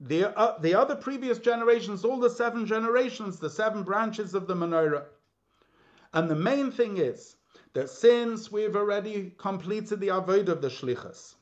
the, 0.00 0.36
uh, 0.38 0.58
the 0.58 0.74
other 0.74 0.96
previous 0.96 1.38
generations, 1.38 2.04
all 2.04 2.18
the 2.20 2.28
seven 2.28 2.66
generations, 2.66 3.38
the 3.38 3.48
seven 3.48 3.82
branches 3.82 4.34
of 4.34 4.46
the 4.46 4.54
menorah. 4.54 5.04
And 6.14 6.30
the 6.30 6.36
main 6.36 6.70
thing 6.70 6.98
is 6.98 7.34
that 7.72 7.90
since 7.90 8.50
we've 8.50 8.76
already 8.76 9.34
completed 9.36 9.98
the 9.98 10.10
avoid 10.10 10.48
of 10.48 10.62
the 10.62 10.68
shlichus, 10.68 11.34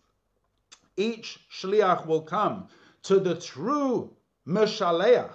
each 0.97 1.39
shliach 1.53 2.07
will 2.07 2.23
come 2.23 2.69
to 3.03 3.21
the 3.21 3.35
true 3.35 4.17
Meshaleach, 4.49 5.35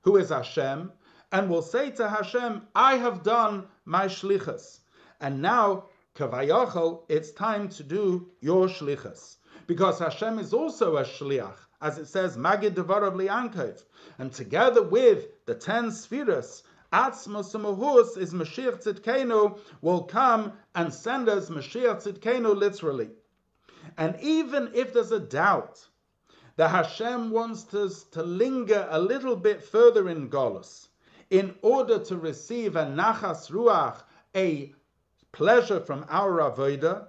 who 0.00 0.16
is 0.16 0.30
Hashem, 0.30 0.90
and 1.32 1.50
will 1.50 1.60
say 1.60 1.90
to 1.90 2.08
Hashem, 2.08 2.66
I 2.74 2.96
have 2.96 3.22
done 3.22 3.66
my 3.84 4.06
shlichus. 4.06 4.80
And 5.20 5.42
now, 5.42 5.84
kavayachal, 6.16 7.02
it's 7.10 7.30
time 7.32 7.68
to 7.68 7.82
do 7.82 8.30
your 8.40 8.68
shlichus. 8.68 9.36
Because 9.66 9.98
Hashem 9.98 10.38
is 10.38 10.54
also 10.54 10.96
a 10.96 11.04
shliach, 11.04 11.58
as 11.82 11.98
it 11.98 12.06
says, 12.06 12.38
Magid 12.38 12.70
Devarav 12.70 13.14
Liankov. 13.14 13.84
And 14.16 14.32
together 14.32 14.82
with 14.82 15.26
the 15.44 15.54
ten 15.54 15.90
spheres, 15.90 16.62
Atzmos 16.92 17.52
Mahus 17.54 18.16
is 18.16 18.32
Mashiach 18.32 18.82
Tzidkenu, 18.82 19.58
will 19.82 20.04
come 20.04 20.52
and 20.74 20.92
send 20.92 21.28
us 21.28 21.50
Mashiach 21.50 22.02
Tzidkenu 22.02 22.56
literally. 22.56 23.10
And 23.96 24.16
even 24.20 24.70
if 24.74 24.92
there's 24.92 25.12
a 25.12 25.20
doubt 25.20 25.86
that 26.56 26.70
Hashem 26.70 27.30
wants 27.30 27.72
us 27.74 28.04
to 28.12 28.22
linger 28.22 28.86
a 28.90 29.00
little 29.00 29.36
bit 29.36 29.62
further 29.62 30.08
in 30.08 30.30
Golus, 30.30 30.88
in 31.30 31.54
order 31.62 31.98
to 31.98 32.16
receive 32.16 32.76
a 32.76 32.84
nachas 32.86 33.50
ruach, 33.50 34.02
a 34.34 34.72
pleasure 35.32 35.80
from 35.80 36.06
our 36.08 36.38
avodah, 36.38 37.06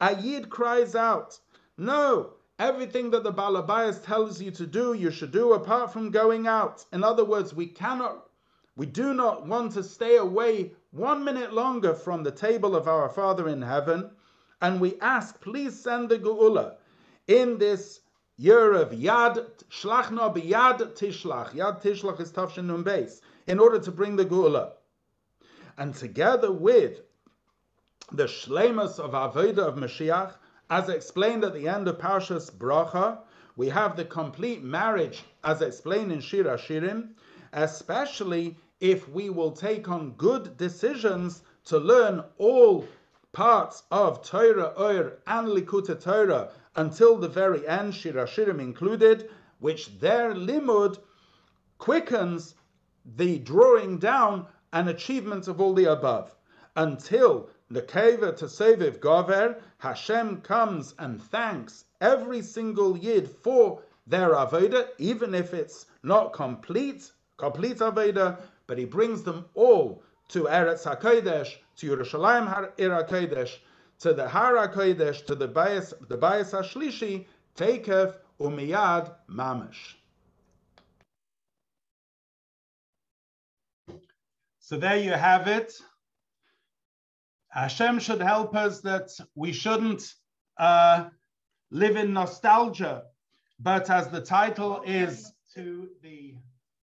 Ayid 0.00 0.48
cries 0.48 0.94
out, 0.94 1.38
no, 1.76 2.34
everything 2.58 3.10
that 3.10 3.24
the 3.24 3.32
Balabayas 3.32 4.04
tells 4.04 4.40
you 4.40 4.50
to 4.52 4.66
do, 4.66 4.94
you 4.94 5.10
should 5.10 5.32
do 5.32 5.52
apart 5.52 5.92
from 5.92 6.10
going 6.10 6.46
out. 6.46 6.84
In 6.92 7.04
other 7.04 7.24
words, 7.24 7.54
we 7.54 7.66
cannot, 7.66 8.27
we 8.78 8.86
do 8.86 9.12
not 9.12 9.44
want 9.44 9.72
to 9.72 9.82
stay 9.82 10.18
away 10.18 10.70
one 10.92 11.24
minute 11.24 11.52
longer 11.52 11.92
from 11.92 12.22
the 12.22 12.30
table 12.30 12.76
of 12.76 12.86
our 12.86 13.08
Father 13.08 13.48
in 13.48 13.60
heaven, 13.60 14.08
and 14.62 14.80
we 14.80 14.96
ask, 15.00 15.40
please 15.40 15.76
send 15.76 16.08
the 16.08 16.16
Geula 16.16 16.76
in 17.26 17.58
this 17.58 17.98
year 18.36 18.74
of 18.74 18.90
Yad 18.90 19.44
Shlachna 19.68 20.32
Yad 20.32 20.78
Tishlach. 20.96 21.54
Yad 21.54 21.82
Tishlach 21.82 22.20
is 22.20 22.30
Tafshin 22.30 22.66
Nun 22.66 22.84
Beis 22.84 23.20
in 23.48 23.58
order 23.58 23.80
to 23.80 23.90
bring 23.90 24.14
the 24.14 24.24
Geula. 24.24 24.70
And 25.76 25.92
together 25.92 26.52
with 26.52 27.00
the 28.12 28.26
Shlemus 28.26 29.00
of 29.00 29.10
Avodah 29.10 29.58
of 29.58 29.74
Mashiach, 29.74 30.34
as 30.70 30.88
explained 30.88 31.42
at 31.42 31.52
the 31.52 31.66
end 31.66 31.88
of 31.88 31.98
Parshas 31.98 32.48
Bracha, 32.48 33.18
we 33.56 33.70
have 33.70 33.96
the 33.96 34.04
complete 34.04 34.62
marriage, 34.62 35.24
as 35.42 35.62
explained 35.62 36.12
in 36.12 36.20
Shir 36.20 36.44
Hashirim, 36.44 37.08
especially 37.52 38.56
if 38.80 39.08
we 39.08 39.28
will 39.28 39.50
take 39.50 39.88
on 39.88 40.12
good 40.12 40.56
decisions 40.56 41.42
to 41.64 41.78
learn 41.78 42.22
all 42.38 42.86
parts 43.32 43.82
of 43.90 44.22
Torah, 44.22 44.72
Oir, 44.78 45.18
and 45.26 45.48
Likkutei 45.48 46.00
Torah 46.00 46.50
until 46.76 47.16
the 47.16 47.28
very 47.28 47.66
end, 47.66 47.94
Shir 47.94 48.12
Hashirim 48.12 48.60
included, 48.60 49.28
which 49.58 49.98
their 49.98 50.32
limud 50.32 50.98
quickens 51.78 52.54
the 53.16 53.38
drawing 53.38 53.98
down 53.98 54.46
and 54.72 54.88
achievement 54.88 55.48
of 55.48 55.60
all 55.60 55.74
the 55.74 55.86
above. 55.86 56.34
Until 56.76 57.50
the 57.70 57.82
Keva 57.82 58.36
to 58.36 58.44
Seviv 58.44 59.00
Gover, 59.00 59.60
Hashem 59.78 60.40
comes 60.42 60.94
and 60.98 61.20
thanks 61.20 61.84
every 62.00 62.42
single 62.42 62.96
Yid 62.96 63.28
for 63.28 63.82
their 64.06 64.30
Avodah, 64.30 64.88
even 64.98 65.34
if 65.34 65.52
it's 65.52 65.86
not 66.02 66.32
complete, 66.32 67.10
complete 67.36 67.78
Avodah, 67.78 68.38
but 68.68 68.78
he 68.78 68.84
brings 68.84 69.24
them 69.24 69.46
all 69.54 70.04
to 70.28 70.44
Eretz 70.44 70.84
HaKodesh, 70.84 71.56
to 71.78 71.90
Yerushalayim 71.90 72.46
Har 72.46 72.72
HaKodesh, 72.78 73.56
to 73.98 74.12
the 74.12 74.28
Har 74.28 74.54
HaKodesh, 74.54 75.26
to 75.26 75.34
the 75.34 75.48
Bayis, 75.48 75.92
the 76.08 76.18
Bayis 76.18 76.52
HaShlishi, 76.52 77.26
Tekef 77.56 78.14
Umiyad 78.38 79.12
Mamish. 79.28 79.94
So 84.60 84.76
there 84.76 84.98
you 84.98 85.12
have 85.12 85.48
it. 85.48 85.72
Hashem 87.48 87.98
should 88.00 88.20
help 88.20 88.54
us 88.54 88.82
that 88.82 89.08
we 89.34 89.52
shouldn't 89.52 90.12
uh, 90.58 91.08
live 91.70 91.96
in 91.96 92.12
nostalgia, 92.12 93.04
but 93.58 93.88
as 93.88 94.08
the 94.08 94.20
title 94.20 94.82
is 94.84 95.32
to 95.54 95.88
the 96.02 96.34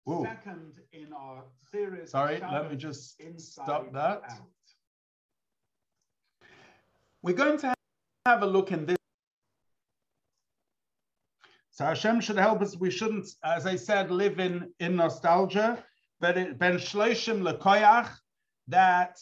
Ooh. 0.08 0.24
second 0.24 0.80
in 0.92 1.12
our 1.12 1.44
series. 1.74 2.10
Sorry, 2.10 2.40
let 2.40 2.70
me 2.70 2.76
just 2.76 3.20
stop 3.38 3.92
that. 3.92 4.22
Out. 4.30 4.40
We're 7.22 7.34
going 7.34 7.58
to 7.58 7.74
have 8.26 8.42
a 8.42 8.46
look 8.46 8.70
in 8.70 8.86
this. 8.86 8.96
So 11.70 11.84
Hashem 11.84 12.20
should 12.20 12.38
help 12.38 12.62
us. 12.62 12.76
We 12.76 12.90
shouldn't, 12.90 13.26
as 13.42 13.66
I 13.66 13.74
said, 13.74 14.12
live 14.12 14.38
in, 14.38 14.70
in 14.78 14.94
nostalgia 14.94 15.82
but 16.20 16.38
it, 16.38 16.58
ben 16.58 16.78
shloshim 16.78 17.42
lekoyach, 17.42 18.08
that 18.68 19.18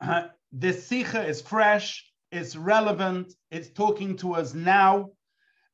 uh, 0.00 0.24
this 0.52 0.88
sicha 0.88 1.26
is 1.26 1.40
fresh, 1.40 2.04
it's 2.30 2.56
relevant, 2.56 3.32
it's 3.50 3.70
talking 3.70 4.16
to 4.18 4.34
us 4.34 4.52
now, 4.52 5.10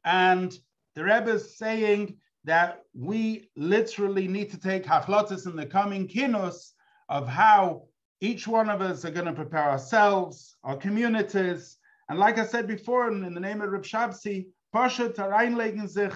and 0.04 0.56
the 0.94 1.02
Rebbe 1.02 1.32
is 1.32 1.56
saying 1.56 2.16
that 2.44 2.82
we 2.94 3.50
literally 3.56 4.26
need 4.26 4.50
to 4.50 4.58
take 4.58 4.84
hachlotis 4.84 5.46
in 5.46 5.56
the 5.56 5.66
coming 5.66 6.08
Kinus 6.08 6.72
of 7.08 7.28
how 7.28 7.84
each 8.20 8.46
one 8.46 8.68
of 8.68 8.80
us 8.80 9.04
are 9.04 9.10
going 9.10 9.26
to 9.26 9.32
prepare 9.32 9.70
ourselves, 9.70 10.56
our 10.64 10.76
communities, 10.76 11.78
and 12.08 12.18
like 12.18 12.38
I 12.38 12.44
said 12.44 12.66
before, 12.66 13.08
in, 13.08 13.32
the 13.32 13.40
name 13.40 13.62
of 13.62 13.70
Reb 13.70 13.84
Shabsi, 13.84 14.46
Pasha 14.72 15.08
Tareinlegen 15.08 15.88
sich, 15.88 16.12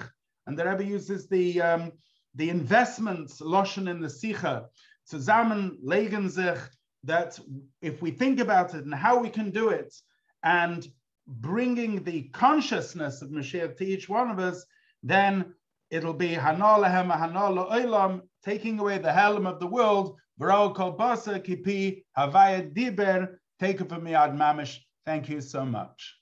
and 0.46 0.58
the 0.58 0.68
Rebbe 0.68 0.84
uses 0.84 1.26
the 1.28 1.60
um, 1.62 1.92
the 2.34 2.50
investments 2.50 3.40
loschen 3.40 3.88
in 3.88 4.00
the 4.00 4.08
sicha 4.08 4.66
zusammen 5.10 5.78
legen 5.82 6.30
sich 6.30 6.58
that 7.04 7.38
if 7.80 8.02
we 8.02 8.10
think 8.10 8.40
about 8.40 8.74
it 8.74 8.84
and 8.84 8.94
how 8.94 9.18
we 9.18 9.30
can 9.30 9.50
do 9.50 9.70
it 9.70 9.94
and 10.42 10.86
bringing 11.26 12.04
the 12.04 12.24
consciousness 12.34 13.22
of 13.22 13.30
Mashiach 13.30 13.76
to 13.78 13.86
each 13.86 14.08
one 14.08 14.30
of 14.30 14.38
us, 14.38 14.66
then 15.02 15.54
it'll 15.90 16.14
be 16.14 16.30
hanalahem 16.30 17.10
hanala 17.10 17.70
olam, 17.70 18.22
taking 18.44 18.78
away 18.78 18.98
the 18.98 19.12
helm 19.12 19.46
of 19.46 19.60
the 19.60 19.66
world. 19.66 20.16
V'rao 20.40 20.74
kol 20.74 20.96
basa 20.96 21.40
kipi 21.40 22.04
havaya 22.16 22.72
diber, 22.72 23.36
take 23.58 23.80
it 23.80 23.88
from 23.88 24.04
me 24.04 24.14
ad 24.14 24.32
mamish. 24.32 24.78
Thank 25.04 25.28
you 25.28 25.40
so 25.40 25.64
much. 25.64 26.14